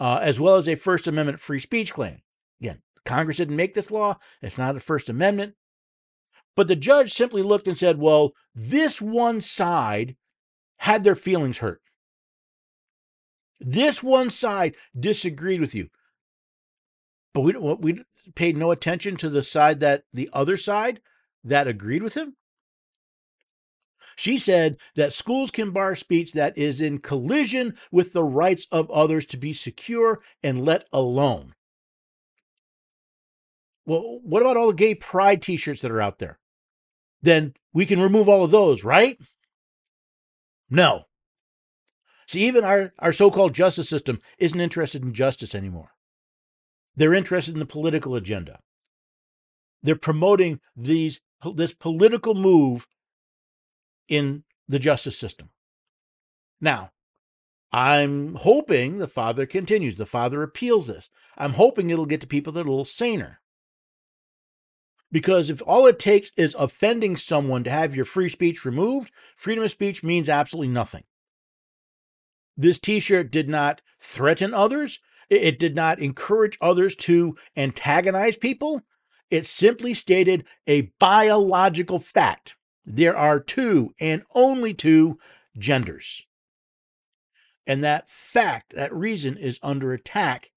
uh, 0.00 0.18
as 0.22 0.40
well 0.40 0.56
as 0.56 0.66
a 0.66 0.74
First 0.74 1.06
Amendment 1.06 1.38
free 1.38 1.60
speech 1.60 1.92
claim. 1.92 2.22
Again, 2.60 2.80
Congress 3.04 3.36
didn't 3.36 3.56
make 3.56 3.74
this 3.74 3.90
law. 3.90 4.18
It's 4.40 4.58
not 4.58 4.74
a 4.74 4.80
First 4.80 5.08
Amendment. 5.08 5.54
But 6.56 6.66
the 6.66 6.76
judge 6.76 7.12
simply 7.12 7.42
looked 7.42 7.68
and 7.68 7.78
said, 7.78 7.98
well, 7.98 8.32
this 8.54 9.00
one 9.00 9.40
side 9.40 10.16
had 10.78 11.04
their 11.04 11.14
feelings 11.14 11.58
hurt. 11.58 11.80
This 13.60 14.02
one 14.02 14.30
side 14.30 14.74
disagreed 14.98 15.60
with 15.60 15.74
you. 15.74 15.88
But 17.34 17.42
we, 17.42 17.52
we 17.52 18.04
paid 18.34 18.56
no 18.56 18.70
attention 18.70 19.16
to 19.18 19.28
the 19.28 19.42
side 19.42 19.80
that 19.80 20.04
the 20.12 20.30
other 20.32 20.56
side 20.56 21.00
that 21.44 21.68
agreed 21.68 22.02
with 22.02 22.14
him. 22.14 22.36
She 24.16 24.38
said 24.38 24.76
that 24.96 25.12
schools 25.12 25.50
can 25.50 25.70
bar 25.70 25.94
speech 25.94 26.32
that 26.32 26.56
is 26.56 26.80
in 26.80 26.98
collision 26.98 27.74
with 27.90 28.12
the 28.12 28.24
rights 28.24 28.66
of 28.70 28.90
others 28.90 29.26
to 29.26 29.36
be 29.36 29.52
secure 29.52 30.20
and 30.42 30.64
let 30.64 30.86
alone. 30.92 31.54
Well, 33.86 34.20
what 34.22 34.42
about 34.42 34.56
all 34.56 34.68
the 34.68 34.74
gay 34.74 34.94
pride 34.94 35.42
t 35.42 35.56
shirts 35.56 35.80
that 35.80 35.90
are 35.90 36.00
out 36.00 36.18
there? 36.18 36.38
Then 37.22 37.54
we 37.72 37.86
can 37.86 38.00
remove 38.00 38.28
all 38.28 38.44
of 38.44 38.50
those, 38.50 38.84
right? 38.84 39.18
No. 40.68 41.04
See, 42.26 42.46
even 42.46 42.62
our, 42.64 42.92
our 43.00 43.12
so 43.12 43.30
called 43.30 43.54
justice 43.54 43.88
system 43.88 44.20
isn't 44.38 44.60
interested 44.60 45.02
in 45.02 45.12
justice 45.12 45.54
anymore. 45.54 45.90
They're 46.94 47.14
interested 47.14 47.54
in 47.54 47.60
the 47.60 47.66
political 47.66 48.14
agenda. 48.14 48.60
They're 49.82 49.96
promoting 49.96 50.60
these 50.76 51.20
this 51.54 51.72
political 51.72 52.34
move 52.34 52.86
in 54.10 54.44
the 54.68 54.78
justice 54.78 55.18
system. 55.18 55.48
Now, 56.60 56.90
I'm 57.72 58.34
hoping 58.34 58.98
the 58.98 59.08
father 59.08 59.46
continues. 59.46 59.94
The 59.94 60.04
father 60.04 60.42
appeals 60.42 60.88
this. 60.88 61.08
I'm 61.38 61.54
hoping 61.54 61.88
it'll 61.88 62.04
get 62.04 62.20
to 62.20 62.26
people 62.26 62.52
that 62.52 62.60
are 62.60 62.68
a 62.68 62.70
little 62.70 62.84
saner. 62.84 63.40
Because 65.12 65.50
if 65.50 65.62
all 65.66 65.86
it 65.86 65.98
takes 65.98 66.30
is 66.36 66.54
offending 66.58 67.16
someone 67.16 67.64
to 67.64 67.70
have 67.70 67.96
your 67.96 68.04
free 68.04 68.28
speech 68.28 68.64
removed, 68.64 69.10
freedom 69.36 69.64
of 69.64 69.70
speech 69.70 70.04
means 70.04 70.28
absolutely 70.28 70.68
nothing. 70.68 71.04
This 72.56 72.78
t 72.78 73.00
shirt 73.00 73.30
did 73.30 73.48
not 73.48 73.80
threaten 73.98 74.52
others, 74.52 75.00
it 75.28 75.58
did 75.58 75.74
not 75.74 76.00
encourage 76.00 76.58
others 76.60 76.94
to 76.96 77.36
antagonize 77.56 78.36
people. 78.36 78.82
It 79.30 79.46
simply 79.46 79.94
stated 79.94 80.44
a 80.66 80.92
biological 80.98 82.00
fact. 82.00 82.56
There 82.92 83.16
are 83.16 83.38
two 83.38 83.94
and 84.00 84.22
only 84.34 84.74
two 84.74 85.18
genders. 85.56 86.24
And 87.64 87.84
that 87.84 88.10
fact, 88.10 88.74
that 88.74 88.92
reason 88.92 89.36
is 89.36 89.60
under 89.62 89.92
attack. 89.92 90.50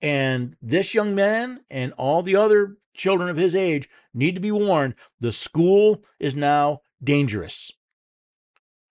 And 0.00 0.56
this 0.62 0.94
young 0.94 1.14
man 1.14 1.60
and 1.70 1.92
all 1.98 2.22
the 2.22 2.36
other 2.36 2.78
children 2.94 3.28
of 3.28 3.36
his 3.36 3.54
age 3.54 3.88
need 4.14 4.34
to 4.34 4.40
be 4.40 4.50
warned 4.50 4.94
the 5.20 5.30
school 5.30 6.02
is 6.18 6.34
now 6.34 6.80
dangerous. 7.04 7.70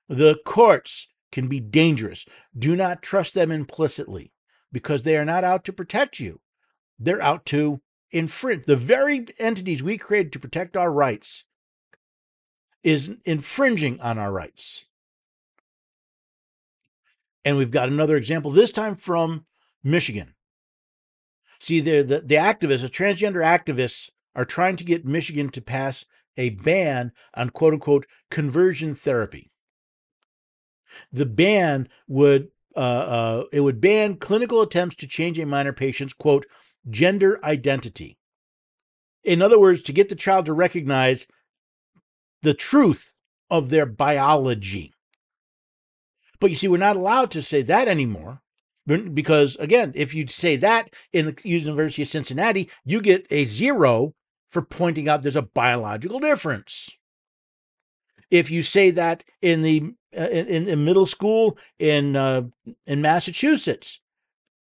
The 0.07 0.37
courts 0.45 1.07
can 1.31 1.47
be 1.47 1.59
dangerous. 1.59 2.25
Do 2.57 2.75
not 2.75 3.01
trust 3.01 3.33
them 3.33 3.51
implicitly 3.51 4.33
because 4.71 5.01
they 5.01 5.17
are 5.17 5.25
not 5.25 5.43
out 5.43 5.65
to 5.65 5.73
protect 5.73 6.19
you. 6.19 6.41
They're 6.99 7.21
out 7.21 7.45
to 7.47 7.81
infringe. 8.11 8.65
The 8.65 8.75
very 8.75 9.25
entities 9.39 9.81
we 9.81 9.97
created 9.97 10.31
to 10.33 10.39
protect 10.39 10.77
our 10.77 10.91
rights 10.91 11.43
is 12.83 13.09
infringing 13.25 13.99
on 14.01 14.17
our 14.17 14.31
rights. 14.31 14.85
And 17.43 17.57
we've 17.57 17.71
got 17.71 17.89
another 17.89 18.17
example, 18.17 18.51
this 18.51 18.71
time 18.71 18.95
from 18.95 19.45
Michigan. 19.83 20.33
See, 21.59 21.79
the, 21.79 22.01
the, 22.01 22.35
activists, 22.35 22.81
the 22.81 22.89
transgender 22.89 23.41
activists, 23.41 24.09
are 24.35 24.45
trying 24.45 24.75
to 24.75 24.83
get 24.83 25.05
Michigan 25.05 25.49
to 25.49 25.61
pass 25.61 26.05
a 26.35 26.51
ban 26.51 27.11
on 27.33 27.49
quote 27.49 27.73
unquote 27.73 28.05
conversion 28.29 28.93
therapy 28.93 29.49
the 31.11 31.25
ban 31.25 31.87
would 32.07 32.49
uh, 32.75 32.79
uh, 32.79 33.43
it 33.51 33.61
would 33.61 33.81
ban 33.81 34.15
clinical 34.17 34.61
attempts 34.61 34.95
to 34.95 35.07
change 35.07 35.39
a 35.39 35.45
minor 35.45 35.73
patient's 35.73 36.13
quote 36.13 36.45
gender 36.89 37.43
identity. 37.43 38.17
In 39.23 39.41
other 39.41 39.59
words, 39.59 39.81
to 39.83 39.93
get 39.93 40.09
the 40.09 40.15
child 40.15 40.45
to 40.45 40.53
recognize 40.53 41.27
the 42.41 42.53
truth 42.53 43.15
of 43.49 43.69
their 43.69 43.85
biology. 43.85 44.93
But 46.39 46.49
you 46.49 46.55
see, 46.55 46.67
we're 46.67 46.77
not 46.77 46.95
allowed 46.95 47.31
to 47.31 47.41
say 47.41 47.61
that 47.63 47.87
anymore 47.87 48.41
because, 48.85 49.55
again, 49.57 49.91
if 49.95 50.13
you 50.13 50.27
say 50.27 50.55
that 50.57 50.93
in 51.11 51.25
the 51.25 51.37
University 51.43 52.03
of 52.03 52.07
Cincinnati, 52.07 52.69
you 52.85 53.01
get 53.01 53.25
a 53.29 53.45
zero 53.45 54.13
for 54.49 54.61
pointing 54.61 55.09
out 55.09 55.23
there's 55.23 55.35
a 55.35 55.41
biological 55.41 56.19
difference. 56.19 56.89
If 58.29 58.49
you 58.51 58.63
say 58.63 58.91
that 58.91 59.23
in 59.41 59.61
the 59.61 59.93
uh, 60.17 60.29
in, 60.29 60.67
in 60.67 60.85
middle 60.85 61.05
school 61.05 61.57
in 61.79 62.15
uh, 62.15 62.43
in 62.85 63.01
Massachusetts, 63.01 63.99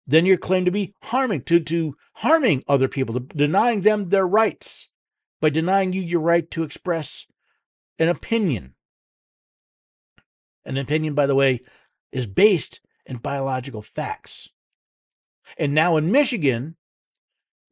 then 0.06 0.26
you're 0.26 0.36
claimed 0.36 0.66
to 0.66 0.72
be 0.72 0.94
harming 1.04 1.42
to 1.42 1.60
to 1.60 1.96
harming 2.14 2.64
other 2.66 2.88
people, 2.88 3.14
to 3.14 3.20
denying 3.20 3.82
them 3.82 4.08
their 4.08 4.26
rights 4.26 4.88
by 5.40 5.50
denying 5.50 5.92
you 5.92 6.02
your 6.02 6.20
right 6.20 6.50
to 6.50 6.62
express 6.62 7.26
an 7.98 8.08
opinion. 8.08 8.74
An 10.64 10.76
opinion, 10.76 11.14
by 11.14 11.26
the 11.26 11.34
way, 11.34 11.62
is 12.12 12.26
based 12.26 12.80
in 13.06 13.16
biological 13.16 13.82
facts. 13.82 14.48
And 15.56 15.74
now 15.74 15.96
in 15.96 16.12
Michigan, 16.12 16.76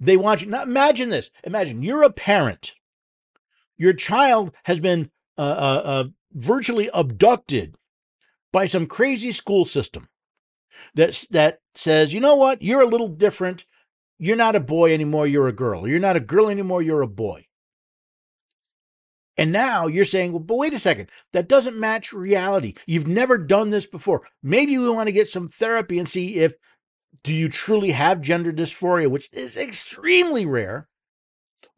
they 0.01 0.17
want 0.17 0.43
you. 0.43 0.49
Now 0.49 0.63
imagine 0.63 1.11
this. 1.11 1.31
Imagine 1.45 1.83
you're 1.83 2.03
a 2.03 2.11
parent. 2.11 2.75
Your 3.77 3.93
child 3.93 4.53
has 4.65 4.81
been 4.81 5.11
uh, 5.37 5.43
uh, 5.43 5.83
uh, 5.85 6.05
virtually 6.33 6.89
abducted 6.95 7.77
by 8.53 8.67
some 8.67 8.87
crazy 8.87 9.33
school 9.33 9.67
system 9.67 10.09
that 10.95 11.25
that 11.31 11.61
says, 11.75 12.15
you 12.15 12.21
know 12.21 12.35
what, 12.35 12.63
you're 12.63 12.81
a 12.81 12.87
little 12.87 13.09
different. 13.09 13.67
You're 14.19 14.37
not 14.37 14.57
a 14.57 14.61
boy 14.61 14.95
anymore. 14.95 15.27
You're 15.27 15.49
a 15.49 15.53
girl. 15.53 15.87
You're 15.87 16.01
not 16.01 16.17
a 16.17 16.21
girl 16.21 16.49
anymore. 16.49 16.81
You're 16.81 17.03
a 17.03 17.07
boy. 17.07 17.46
And 19.37 19.53
now 19.53 19.87
you're 19.87 20.05
saying, 20.05 20.33
well, 20.33 20.41
but 20.41 20.57
wait 20.57 20.75
a 20.75 20.79
second, 20.79 21.11
that 21.33 21.49
doesn't 21.49 21.79
match 21.79 22.13
reality. 22.13 22.75
You've 22.87 23.07
never 23.07 23.37
done 23.37 23.69
this 23.69 23.87
before. 23.87 24.23
Maybe 24.43 24.79
we 24.79 24.89
want 24.91 25.09
to 25.09 25.13
get 25.13 25.29
some 25.29 25.49
therapy 25.49 25.99
and 25.99 26.09
see 26.09 26.37
if 26.37 26.55
do 27.23 27.33
you 27.33 27.49
truly 27.49 27.91
have 27.91 28.21
gender 28.21 28.53
dysphoria, 28.53 29.11
which 29.11 29.29
is 29.33 29.57
extremely 29.57 30.47
rare. 30.47 30.89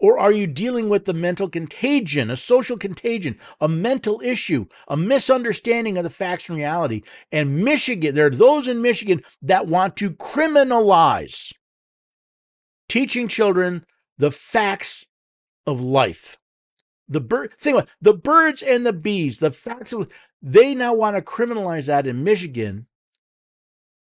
Or 0.01 0.19
are 0.19 0.31
you 0.31 0.47
dealing 0.47 0.89
with 0.89 1.07
the 1.07 1.15
mental 1.15 1.49
contagion, 1.49 2.31
a 2.31 2.37
social 2.37 2.77
contagion, 2.77 3.37
a 3.61 3.69
mental 3.69 4.21
issue, 4.23 4.67
a 4.87 4.97
misunderstanding 4.97 5.99
of 5.99 6.05
the 6.05 6.11
facts 6.11 6.49
and 6.49 6.57
reality? 6.57 7.03
And 7.33 7.65
Michigan, 7.65 8.15
there 8.15 8.27
are 8.27 8.31
those 8.31 8.69
in 8.69 8.81
Michigan 8.81 9.23
that 9.43 9.67
want 9.67 9.97
to 9.97 10.11
criminalize 10.11 11.53
teaching 12.89 13.27
children 13.27 13.85
the 14.19 14.31
facts 14.31 15.05
of 15.67 15.81
life. 15.81 16.37
The 17.09 17.21
bird, 17.21 17.55
think 17.59 17.77
about 17.77 17.89
the 18.01 18.15
birds 18.15 18.63
and 18.63 18.85
the 18.85 18.93
bees, 18.93 19.39
the 19.39 19.51
facts 19.51 19.93
of 19.93 20.09
they 20.43 20.75
now 20.75 20.93
want 20.93 21.17
to 21.17 21.23
criminalize 21.23 21.87
that 21.87 22.07
in 22.07 22.23
Michigan. 22.23 22.87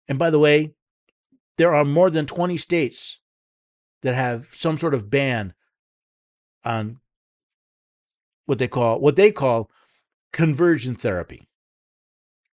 And 0.08 0.18
by 0.18 0.30
the 0.30 0.40
way, 0.40 0.74
there 1.58 1.76
are 1.76 1.86
more 1.86 2.10
than 2.10 2.26
20 2.26 2.58
states 2.58 3.20
that 4.02 4.16
have 4.16 4.48
some 4.56 4.78
sort 4.78 4.94
of 4.94 5.10
ban 5.10 5.54
on 6.64 7.00
what 8.46 8.60
they 8.60 8.68
call 8.68 9.00
what 9.00 9.16
they 9.16 9.32
call 9.32 9.70
conversion 10.32 10.96
therapy. 10.96 11.48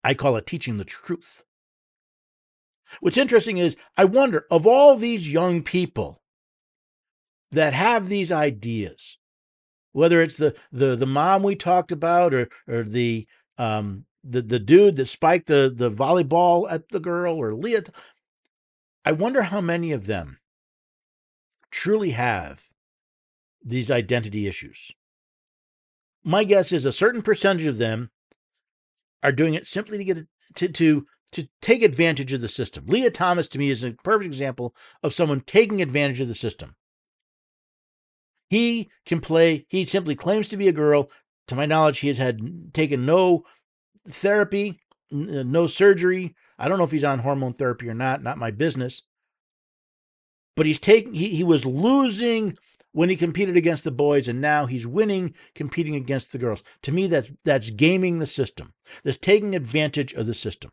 I 0.02 0.14
call 0.14 0.36
it 0.36 0.46
teaching 0.46 0.76
the 0.76 0.84
truth. 0.84 1.44
What's 3.00 3.18
interesting 3.18 3.58
is 3.58 3.76
I 3.96 4.04
wonder 4.04 4.46
of 4.50 4.66
all 4.66 4.96
these 4.96 5.30
young 5.30 5.62
people 5.62 6.22
that 7.50 7.72
have 7.72 8.08
these 8.08 8.30
ideas, 8.30 9.18
whether 9.96 10.20
it's 10.20 10.36
the 10.36 10.54
the 10.70 10.94
the 10.94 11.06
mom 11.06 11.42
we 11.42 11.56
talked 11.56 11.90
about 11.90 12.34
or 12.34 12.50
or 12.68 12.82
the 12.82 13.26
um 13.56 14.04
the 14.22 14.42
the 14.42 14.58
dude 14.58 14.96
that 14.96 15.08
spiked 15.08 15.46
the 15.46 15.72
the 15.74 15.90
volleyball 15.90 16.70
at 16.70 16.90
the 16.90 17.00
girl 17.00 17.36
or 17.36 17.54
Lia. 17.54 17.82
I 19.06 19.12
wonder 19.12 19.44
how 19.44 19.62
many 19.62 19.92
of 19.92 20.04
them 20.04 20.38
truly 21.70 22.10
have 22.10 22.64
these 23.64 23.90
identity 23.90 24.46
issues. 24.46 24.92
My 26.22 26.44
guess 26.44 26.72
is 26.72 26.84
a 26.84 26.92
certain 26.92 27.22
percentage 27.22 27.66
of 27.66 27.78
them 27.78 28.10
are 29.22 29.32
doing 29.32 29.54
it 29.54 29.66
simply 29.66 29.96
to 29.96 30.04
get 30.04 30.26
to 30.56 30.68
to 30.68 31.06
to 31.32 31.48
take 31.62 31.82
advantage 31.82 32.34
of 32.34 32.42
the 32.42 32.48
system. 32.48 32.84
Lia 32.86 33.10
Thomas 33.10 33.48
to 33.48 33.58
me 33.58 33.70
is 33.70 33.82
a 33.82 33.92
perfect 33.92 34.26
example 34.26 34.74
of 35.02 35.14
someone 35.14 35.40
taking 35.40 35.80
advantage 35.80 36.20
of 36.20 36.28
the 36.28 36.34
system. 36.34 36.76
He 38.48 38.90
can 39.04 39.20
play, 39.20 39.66
he 39.68 39.84
simply 39.84 40.14
claims 40.14 40.48
to 40.48 40.56
be 40.56 40.68
a 40.68 40.72
girl. 40.72 41.10
To 41.48 41.54
my 41.54 41.66
knowledge, 41.66 42.00
he 42.00 42.08
has 42.08 42.18
had 42.18 42.74
taken 42.74 43.06
no 43.06 43.44
therapy, 44.08 44.80
uh, 45.12 45.42
no 45.44 45.66
surgery. 45.66 46.34
I 46.58 46.68
don't 46.68 46.78
know 46.78 46.84
if 46.84 46.90
he's 46.90 47.04
on 47.04 47.20
hormone 47.20 47.52
therapy 47.52 47.88
or 47.88 47.94
not, 47.94 48.22
not 48.22 48.38
my 48.38 48.50
business. 48.50 49.02
But 50.56 50.66
he's 50.66 50.78
taking 50.78 51.14
he, 51.14 51.30
he 51.36 51.44
was 51.44 51.64
losing 51.64 52.56
when 52.92 53.10
he 53.10 53.16
competed 53.16 53.56
against 53.56 53.84
the 53.84 53.90
boys 53.90 54.26
and 54.26 54.40
now 54.40 54.64
he's 54.64 54.86
winning 54.86 55.34
competing 55.54 55.94
against 55.94 56.32
the 56.32 56.38
girls. 56.38 56.62
To 56.82 56.92
me 56.92 57.06
that's 57.06 57.30
that's 57.44 57.70
gaming 57.70 58.18
the 58.18 58.26
system. 58.26 58.72
That's 59.04 59.18
taking 59.18 59.54
advantage 59.54 60.14
of 60.14 60.26
the 60.26 60.34
system. 60.34 60.70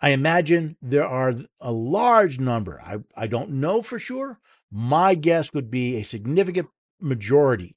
I 0.00 0.10
imagine 0.10 0.76
there 0.82 1.06
are 1.06 1.34
a 1.60 1.72
large 1.72 2.38
number. 2.38 2.80
I, 2.84 2.98
I 3.16 3.26
don't 3.26 3.52
know 3.52 3.80
for 3.80 3.98
sure. 3.98 4.38
My 4.76 5.14
guess 5.14 5.54
would 5.54 5.70
be 5.70 5.96
a 5.96 6.02
significant 6.02 6.66
majority 7.00 7.76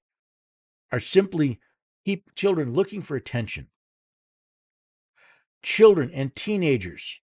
are 0.92 1.00
simply 1.00 1.60
children 2.34 2.74
looking 2.74 3.04
for 3.04 3.16
attention. 3.16 3.68
Children 5.62 6.10
and 6.12 6.36
teenagers, 6.36 7.20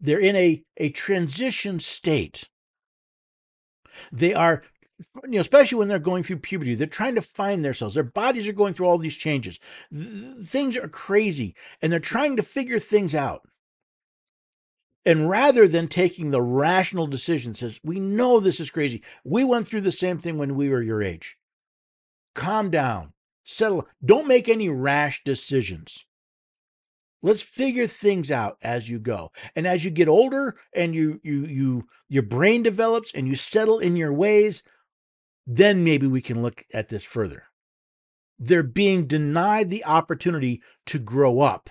they're 0.00 0.18
in 0.18 0.36
a, 0.36 0.62
a 0.78 0.88
transition 0.88 1.80
state. 1.80 2.48
They 4.10 4.32
are, 4.32 4.62
you 5.24 5.32
know, 5.32 5.40
especially 5.40 5.76
when 5.76 5.88
they're 5.88 5.98
going 5.98 6.22
through 6.22 6.38
puberty, 6.38 6.74
they're 6.74 6.86
trying 6.86 7.16
to 7.16 7.20
find 7.20 7.62
themselves. 7.62 7.94
Their 7.94 8.04
bodies 8.04 8.48
are 8.48 8.54
going 8.54 8.72
through 8.72 8.86
all 8.86 8.96
these 8.96 9.16
changes. 9.16 9.58
Th- 9.92 10.46
things 10.46 10.78
are 10.78 10.88
crazy, 10.88 11.54
and 11.82 11.92
they're 11.92 12.00
trying 12.00 12.36
to 12.36 12.42
figure 12.42 12.78
things 12.78 13.14
out. 13.14 13.46
And 15.04 15.28
rather 15.28 15.66
than 15.66 15.88
taking 15.88 16.30
the 16.30 16.42
rational 16.42 17.06
decision, 17.06 17.54
says, 17.54 17.80
We 17.82 17.98
know 17.98 18.38
this 18.38 18.60
is 18.60 18.70
crazy. 18.70 19.02
We 19.24 19.42
went 19.44 19.66
through 19.66 19.80
the 19.80 19.92
same 19.92 20.18
thing 20.18 20.38
when 20.38 20.54
we 20.54 20.68
were 20.68 20.82
your 20.82 21.02
age. 21.02 21.36
Calm 22.34 22.70
down 22.70 23.12
settle. 23.44 23.86
Don't 24.04 24.28
make 24.28 24.48
any 24.48 24.68
rash 24.68 25.22
decisions. 25.24 26.04
Let's 27.22 27.42
figure 27.42 27.86
things 27.86 28.30
out 28.30 28.56
as 28.62 28.88
you 28.88 28.98
go. 28.98 29.30
And 29.54 29.66
as 29.66 29.84
you 29.84 29.90
get 29.90 30.08
older 30.08 30.56
and 30.74 30.94
you 30.94 31.20
you 31.22 31.46
you 31.46 31.86
your 32.08 32.24
brain 32.24 32.62
develops 32.62 33.12
and 33.12 33.28
you 33.28 33.36
settle 33.36 33.78
in 33.78 33.94
your 33.94 34.12
ways, 34.12 34.62
then 35.46 35.84
maybe 35.84 36.06
we 36.06 36.20
can 36.20 36.42
look 36.42 36.64
at 36.74 36.88
this 36.88 37.04
further. 37.04 37.44
They're 38.38 38.64
being 38.64 39.06
denied 39.06 39.70
the 39.70 39.84
opportunity 39.84 40.62
to 40.86 40.98
grow 40.98 41.40
up. 41.40 41.70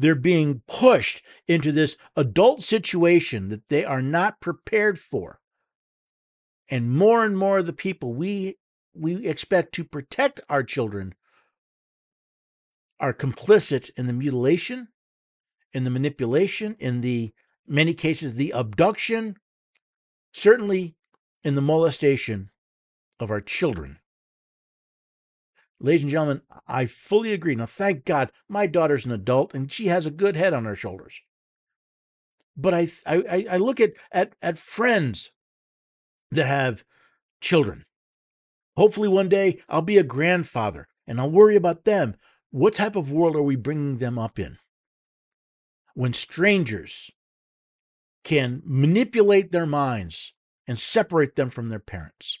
They're 0.00 0.14
being 0.14 0.62
pushed 0.66 1.22
into 1.46 1.72
this 1.72 1.98
adult 2.16 2.62
situation 2.62 3.50
that 3.50 3.68
they 3.68 3.84
are 3.84 4.00
not 4.00 4.40
prepared 4.40 4.98
for. 4.98 5.40
And 6.70 6.90
more 6.90 7.22
and 7.22 7.36
more 7.36 7.58
of 7.58 7.66
the 7.66 7.74
people 7.74 8.14
we 8.14 8.56
we 8.94 9.26
expect 9.28 9.74
to 9.74 9.84
protect 9.84 10.40
our 10.48 10.62
children 10.62 11.14
are 12.98 13.12
complicit 13.12 13.90
in 13.96 14.06
the 14.06 14.14
mutilation, 14.14 14.88
in 15.74 15.84
the 15.84 15.90
manipulation, 15.90 16.76
in 16.78 17.02
the 17.02 17.32
many 17.66 17.92
cases 17.92 18.34
the 18.34 18.52
abduction, 18.52 19.36
certainly 20.32 20.96
in 21.44 21.54
the 21.54 21.62
molestation 21.62 22.50
of 23.20 23.30
our 23.30 23.42
children. 23.42 23.99
Ladies 25.80 26.02
and 26.02 26.10
gentlemen, 26.10 26.42
I 26.68 26.86
fully 26.86 27.32
agree. 27.32 27.54
Now, 27.54 27.66
thank 27.66 28.04
God 28.04 28.30
my 28.48 28.66
daughter's 28.66 29.06
an 29.06 29.12
adult 29.12 29.54
and 29.54 29.72
she 29.72 29.86
has 29.86 30.06
a 30.06 30.10
good 30.10 30.36
head 30.36 30.52
on 30.52 30.66
her 30.66 30.76
shoulders. 30.76 31.20
But 32.56 32.74
I, 32.74 32.86
I, 33.06 33.46
I 33.52 33.56
look 33.56 33.80
at, 33.80 33.92
at, 34.12 34.34
at 34.42 34.58
friends 34.58 35.30
that 36.30 36.46
have 36.46 36.84
children 37.40 37.86
Hopefully, 38.80 39.08
one 39.08 39.28
day 39.28 39.60
I'll 39.68 39.82
be 39.82 39.98
a 39.98 40.02
grandfather 40.02 40.88
and 41.06 41.20
I'll 41.20 41.30
worry 41.30 41.54
about 41.54 41.84
them. 41.84 42.16
What 42.50 42.72
type 42.72 42.96
of 42.96 43.12
world 43.12 43.36
are 43.36 43.42
we 43.42 43.56
bringing 43.56 43.98
them 43.98 44.18
up 44.18 44.38
in? 44.38 44.56
When 45.94 46.14
strangers 46.14 47.10
can 48.24 48.62
manipulate 48.64 49.52
their 49.52 49.66
minds 49.66 50.32
and 50.66 50.78
separate 50.78 51.36
them 51.36 51.50
from 51.50 51.68
their 51.68 51.78
parents. 51.78 52.38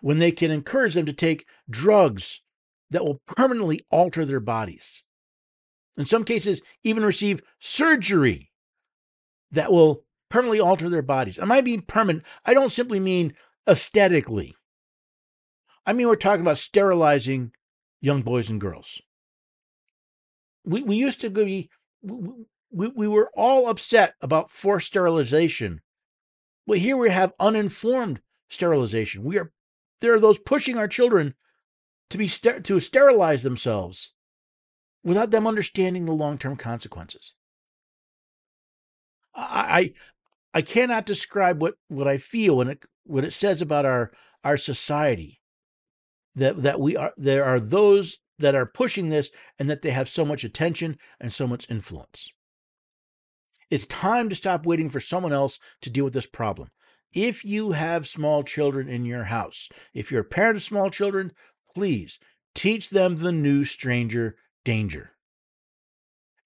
When 0.00 0.18
they 0.18 0.32
can 0.32 0.50
encourage 0.50 0.94
them 0.94 1.06
to 1.06 1.12
take 1.12 1.46
drugs 1.68 2.42
that 2.90 3.04
will 3.04 3.20
permanently 3.26 3.80
alter 3.90 4.24
their 4.24 4.40
bodies. 4.40 5.04
In 5.96 6.06
some 6.06 6.24
cases, 6.24 6.60
even 6.84 7.04
receive 7.04 7.42
surgery 7.58 8.50
that 9.50 9.72
will 9.72 10.04
permanently 10.28 10.60
alter 10.60 10.88
their 10.88 11.02
bodies. 11.02 11.38
Am 11.38 11.50
I 11.50 11.60
being 11.60 11.82
permanent? 11.82 12.24
I 12.44 12.54
don't 12.54 12.72
simply 12.72 13.00
mean 13.00 13.34
aesthetically. 13.68 14.54
I 15.86 15.92
mean, 15.92 16.08
we're 16.08 16.16
talking 16.16 16.42
about 16.42 16.58
sterilizing 16.58 17.52
young 18.00 18.22
boys 18.22 18.50
and 18.50 18.60
girls. 18.60 19.00
We, 20.64 20.82
we 20.82 20.96
used 20.96 21.20
to 21.20 21.30
be, 21.30 21.70
we, 22.02 22.88
we 22.88 23.08
were 23.08 23.30
all 23.34 23.68
upset 23.68 24.14
about 24.20 24.50
forced 24.50 24.88
sterilization. 24.88 25.80
But 26.66 26.78
here 26.78 26.96
we 26.96 27.10
have 27.10 27.32
uninformed 27.38 28.20
sterilization. 28.48 29.22
We 29.22 29.38
are, 29.38 29.52
there 30.00 30.14
are 30.14 30.20
those 30.20 30.38
pushing 30.38 30.76
our 30.76 30.88
children 30.88 31.34
to 32.10 32.18
be, 32.18 32.28
to 32.28 32.80
sterilize 32.80 33.42
themselves 33.42 34.12
without 35.02 35.30
them 35.30 35.46
understanding 35.46 36.04
the 36.04 36.12
long-term 36.12 36.56
consequences. 36.56 37.32
I, 39.34 39.92
I, 40.54 40.58
I 40.58 40.62
cannot 40.62 41.06
describe 41.06 41.60
what, 41.60 41.74
what 41.88 42.08
I 42.08 42.18
feel 42.18 42.56
when 42.56 42.68
it, 42.68 42.84
what 43.04 43.24
it 43.24 43.32
says 43.32 43.60
about 43.60 43.84
our, 43.84 44.12
our 44.44 44.56
society 44.56 45.40
that 46.36 46.62
that 46.62 46.78
we 46.78 46.96
are 46.96 47.12
there 47.16 47.44
are 47.44 47.58
those 47.58 48.18
that 48.38 48.54
are 48.54 48.66
pushing 48.66 49.08
this 49.08 49.30
and 49.58 49.68
that 49.68 49.82
they 49.82 49.90
have 49.90 50.08
so 50.08 50.24
much 50.24 50.44
attention 50.44 50.98
and 51.18 51.32
so 51.32 51.46
much 51.46 51.68
influence. 51.70 52.30
It's 53.70 53.86
time 53.86 54.28
to 54.28 54.34
stop 54.34 54.66
waiting 54.66 54.90
for 54.90 55.00
someone 55.00 55.32
else 55.32 55.58
to 55.80 55.90
deal 55.90 56.04
with 56.04 56.12
this 56.12 56.26
problem. 56.26 56.68
If 57.16 57.44
you 57.44 57.72
have 57.72 58.06
small 58.06 58.42
children 58.44 58.88
in 58.88 59.06
your 59.06 59.24
house, 59.24 59.70
if 59.94 60.12
you're 60.12 60.20
a 60.20 60.24
parent 60.24 60.56
of 60.56 60.62
small 60.62 60.90
children, 60.90 61.32
please 61.74 62.18
teach 62.54 62.90
them 62.90 63.16
the 63.16 63.32
new 63.32 63.64
stranger 63.64 64.36
danger. 64.64 65.12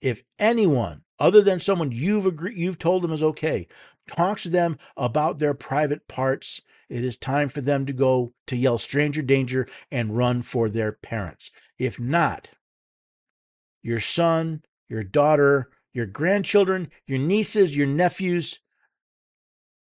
If 0.01 0.23
anyone 0.39 1.03
other 1.19 1.43
than 1.43 1.61
someone 1.61 1.93
you've 1.93 2.25
agreed 2.25 2.57
you've 2.57 2.79
told 2.79 3.03
them 3.03 3.13
is 3.13 3.23
okay 3.23 3.67
talks 4.09 4.45
to 4.45 4.49
them 4.49 4.79
about 4.97 5.39
their 5.39 5.53
private 5.53 6.09
parts 6.09 6.63
it 6.91 7.05
is 7.05 7.17
time 7.17 7.49
for 7.49 7.61
them 7.61 7.87
to 7.87 7.93
go 7.93 8.35
to 8.49 8.57
yell 8.57 8.77
stranger 8.77 9.23
danger 9.23 9.69
and 9.93 10.17
run 10.17 10.43
for 10.43 10.69
their 10.69 10.93
parents. 10.93 11.51
If 11.79 12.01
not, 12.01 12.49
your 13.83 14.01
son, 14.01 14.63
your 14.89 15.05
daughter, 15.05 15.71
your 15.93 16.07
grandchildren, 16.07 16.91
your 17.07 17.19
nieces, 17.19 17.77
your 17.77 17.87
nephews, 17.87 18.59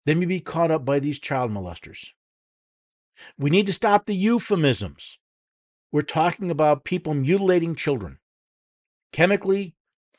they 0.08 0.14
may 0.14 0.24
be 0.24 0.40
caught 0.40 0.70
up 0.70 0.86
by 0.86 0.98
these 0.98 1.18
child 1.18 1.50
molesters. 1.50 2.12
We 3.38 3.50
need 3.50 3.66
to 3.66 3.74
stop 3.74 4.06
the 4.06 4.14
euphemisms. 4.14 5.18
We're 5.92 6.00
talking 6.00 6.50
about 6.50 6.84
people 6.84 7.12
mutilating 7.12 7.74
children 7.74 8.16
chemically, 9.12 9.74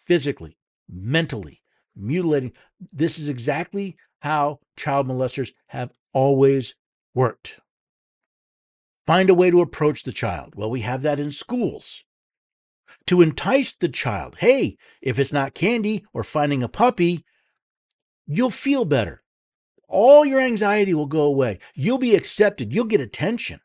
physically, 0.05 0.59
mentally, 0.87 1.63
mutilating. 1.95 2.53
This 2.93 3.17
is 3.17 3.29
exactly 3.29 3.97
how 4.19 4.59
child 4.77 5.07
molesters 5.07 5.53
have 5.69 5.89
always 6.13 6.75
worked. 7.15 7.59
Find 9.07 9.27
a 9.27 9.33
way 9.33 9.49
to 9.49 9.59
approach 9.59 10.03
the 10.03 10.11
child. 10.11 10.53
Well, 10.55 10.69
we 10.69 10.81
have 10.81 11.01
that 11.01 11.19
in 11.19 11.31
schools. 11.31 12.03
To 13.07 13.23
entice 13.23 13.73
the 13.73 13.89
child, 13.89 14.35
hey, 14.37 14.77
if 15.01 15.17
it's 15.17 15.33
not 15.33 15.55
candy 15.55 16.05
or 16.13 16.23
finding 16.23 16.61
a 16.61 16.67
puppy, 16.67 17.25
you'll 18.27 18.51
feel 18.51 18.85
better. 18.85 19.23
All 19.89 20.23
your 20.23 20.39
anxiety 20.39 20.93
will 20.93 21.07
go 21.07 21.21
away. 21.21 21.57
You'll 21.73 21.97
be 21.97 22.15
accepted. 22.15 22.71
You'll 22.71 22.85
get 22.85 23.01
attention. 23.01 23.59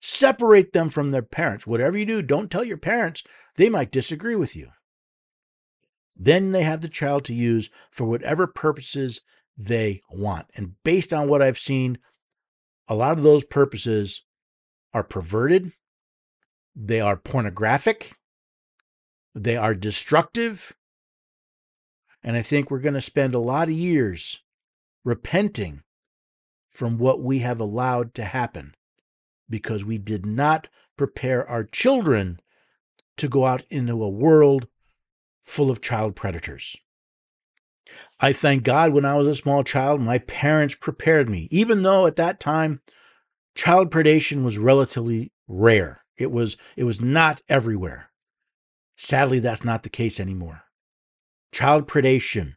Separate 0.00 0.72
them 0.72 0.88
from 0.90 1.10
their 1.10 1.22
parents. 1.22 1.66
Whatever 1.66 1.98
you 1.98 2.06
do, 2.06 2.22
don't 2.22 2.50
tell 2.50 2.64
your 2.64 2.78
parents. 2.78 3.22
They 3.56 3.68
might 3.68 3.90
disagree 3.90 4.36
with 4.36 4.56
you. 4.56 4.68
Then 6.16 6.52
they 6.52 6.62
have 6.62 6.80
the 6.80 6.88
child 6.88 7.24
to 7.26 7.34
use 7.34 7.68
for 7.90 8.04
whatever 8.04 8.46
purposes 8.46 9.20
they 9.58 10.02
want. 10.08 10.46
And 10.54 10.74
based 10.84 11.12
on 11.12 11.28
what 11.28 11.42
I've 11.42 11.58
seen, 11.58 11.98
a 12.86 12.94
lot 12.94 13.18
of 13.18 13.24
those 13.24 13.44
purposes 13.44 14.22
are 14.94 15.04
perverted, 15.04 15.72
they 16.76 17.00
are 17.00 17.16
pornographic, 17.16 18.12
they 19.34 19.56
are 19.56 19.74
destructive. 19.74 20.74
And 22.22 22.36
I 22.36 22.42
think 22.42 22.70
we're 22.70 22.78
going 22.78 22.94
to 22.94 23.00
spend 23.00 23.34
a 23.34 23.40
lot 23.40 23.68
of 23.68 23.74
years 23.74 24.41
repenting 25.04 25.82
from 26.70 26.98
what 26.98 27.20
we 27.22 27.40
have 27.40 27.60
allowed 27.60 28.14
to 28.14 28.24
happen 28.24 28.74
because 29.48 29.84
we 29.84 29.98
did 29.98 30.24
not 30.24 30.68
prepare 30.96 31.48
our 31.48 31.64
children 31.64 32.40
to 33.16 33.28
go 33.28 33.44
out 33.44 33.62
into 33.68 34.02
a 34.02 34.08
world 34.08 34.66
full 35.42 35.70
of 35.70 35.82
child 35.82 36.16
predators. 36.16 36.76
I 38.20 38.32
thank 38.32 38.62
God 38.62 38.92
when 38.92 39.04
I 39.04 39.16
was 39.16 39.26
a 39.26 39.34
small 39.34 39.62
child, 39.62 40.00
my 40.00 40.18
parents 40.18 40.74
prepared 40.74 41.28
me, 41.28 41.48
even 41.50 41.82
though 41.82 42.06
at 42.06 42.16
that 42.16 42.40
time 42.40 42.80
child 43.54 43.90
predation 43.90 44.44
was 44.44 44.56
relatively 44.56 45.32
rare. 45.46 46.04
It 46.16 46.30
was 46.30 46.56
it 46.76 46.84
was 46.84 47.00
not 47.00 47.42
everywhere. 47.48 48.10
Sadly, 48.96 49.40
that's 49.40 49.64
not 49.64 49.82
the 49.82 49.88
case 49.88 50.20
anymore. 50.20 50.62
Child 51.50 51.88
predation 51.88 52.54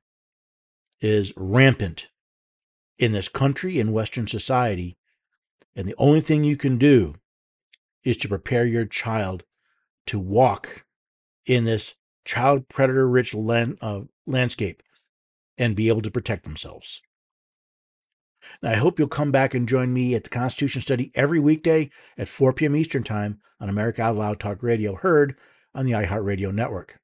is 1.01 1.33
rampant 1.35 2.09
in 2.97 3.11
this 3.11 3.27
country 3.27 3.79
in 3.79 3.91
Western 3.91 4.27
society, 4.27 4.97
and 5.75 5.87
the 5.87 5.95
only 5.97 6.21
thing 6.21 6.43
you 6.43 6.57
can 6.57 6.77
do 6.77 7.15
is 8.03 8.17
to 8.17 8.29
prepare 8.29 8.65
your 8.65 8.85
child 8.85 9.43
to 10.07 10.19
walk 10.19 10.85
in 11.45 11.65
this 11.65 11.95
child 12.23 12.67
predator 12.69 13.07
rich 13.07 13.33
land, 13.33 13.77
uh, 13.81 14.01
landscape 14.25 14.81
and 15.57 15.75
be 15.75 15.87
able 15.87 16.01
to 16.01 16.11
protect 16.11 16.43
themselves. 16.43 17.01
Now, 18.61 18.71
I 18.71 18.75
hope 18.75 18.99
you'll 18.99 19.07
come 19.07 19.31
back 19.31 19.53
and 19.53 19.67
join 19.67 19.93
me 19.93 20.13
at 20.13 20.23
the 20.23 20.29
Constitution 20.29 20.81
Study 20.81 21.11
every 21.15 21.39
weekday 21.39 21.89
at 22.17 22.29
4 22.29 22.53
p.m. 22.53 22.75
Eastern 22.75 23.03
Time 23.03 23.39
on 23.59 23.69
America 23.69 24.03
Out 24.03 24.15
Loud 24.15 24.39
Talk 24.39 24.61
Radio, 24.61 24.95
heard 24.95 25.35
on 25.73 25.85
the 25.85 25.93
iHeartRadio 25.93 26.53
network. 26.53 26.99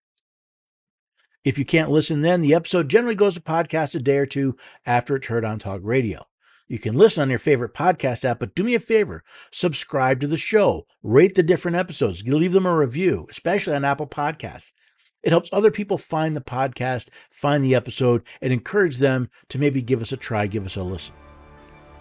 If 1.44 1.58
you 1.58 1.66
can't 1.66 1.89
listen 1.89 2.22
then, 2.22 2.42
the 2.42 2.54
episode 2.54 2.88
generally 2.88 3.16
goes 3.16 3.34
to 3.34 3.42
podcast 3.42 3.96
a 3.96 4.00
day 4.00 4.18
or 4.18 4.28
two 4.28 4.56
after 4.86 5.16
it's 5.16 5.26
heard 5.26 5.44
on 5.44 5.58
Talk 5.58 5.82
Radio. 5.84 6.28
You 6.68 6.78
can 6.78 6.96
listen 6.96 7.24
on 7.24 7.32
your 7.32 7.39
favorite 7.39 7.74
podcast 7.74 8.24
app, 8.24 8.39
but 8.39 8.54
do 8.54 8.64
me 8.64 8.76
a 8.76 8.80
favor 8.80 9.24
subscribe 9.52 10.20
to 10.22 10.28
the 10.28 10.38
show, 10.38 10.86
rate 11.02 11.34
the 11.34 11.42
different 11.42 11.78
episodes, 11.78 12.24
leave 12.24 12.54
them 12.54 12.68
a 12.68 12.76
review, 12.76 13.28
especially 13.32 13.74
on 13.74 13.84
Apple 13.84 14.06
Podcasts. 14.06 14.72
It 15.24 15.32
helps 15.32 15.50
other 15.52 15.72
people 15.72 15.98
find 15.98 16.36
the 16.36 16.42
podcast, 16.42 17.08
find 17.32 17.64
the 17.64 17.76
episode, 17.76 18.24
and 18.39 18.54
encourage 18.54 19.00
them 19.00 19.28
to 19.50 19.58
maybe 19.58 19.82
give 19.82 20.02
us 20.02 20.12
a 20.12 20.18
try, 20.18 20.46
give 20.46 20.66
us 20.66 20.76
a 20.76 20.84
listen. 20.84 21.16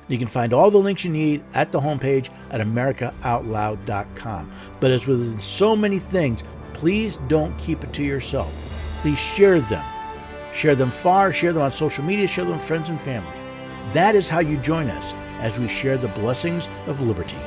You 0.09 0.19
can 0.19 0.29
find 0.29 0.53
all 0.53 0.71
the 0.71 0.79
links 0.79 1.05
you 1.05 1.11
need 1.11 1.43
at 1.55 1.73
the 1.73 1.81
homepage 1.81 2.31
at 2.51 2.61
AmericaOutloud.com. 2.61 4.53
But 4.81 4.91
as 4.91 5.07
with 5.07 5.41
so 5.41 5.75
many 5.75 5.99
things, 5.99 6.45
please 6.75 7.19
don't 7.29 7.57
keep 7.59 7.83
it 7.85 7.93
to 7.95 8.03
yourself. 8.03 8.80
Please 9.01 9.19
share 9.19 9.61
them. 9.61 9.85
Share 10.53 10.75
them 10.75 10.91
far, 10.91 11.33
share 11.33 11.53
them 11.53 11.63
on 11.63 11.73
social 11.73 12.05
media, 12.05 12.29
share 12.29 12.45
them 12.45 12.55
with 12.57 12.67
friends 12.67 12.91
and 12.91 13.01
family. 13.01 13.33
That 13.95 14.15
is 14.15 14.29
how 14.29 14.41
you 14.41 14.59
join 14.59 14.91
us 14.91 15.15
as 15.41 15.59
we 15.59 15.69
share 15.69 15.97
the 15.97 16.09
blessings 16.09 16.69
of 16.87 17.01
liberty. 17.01 17.39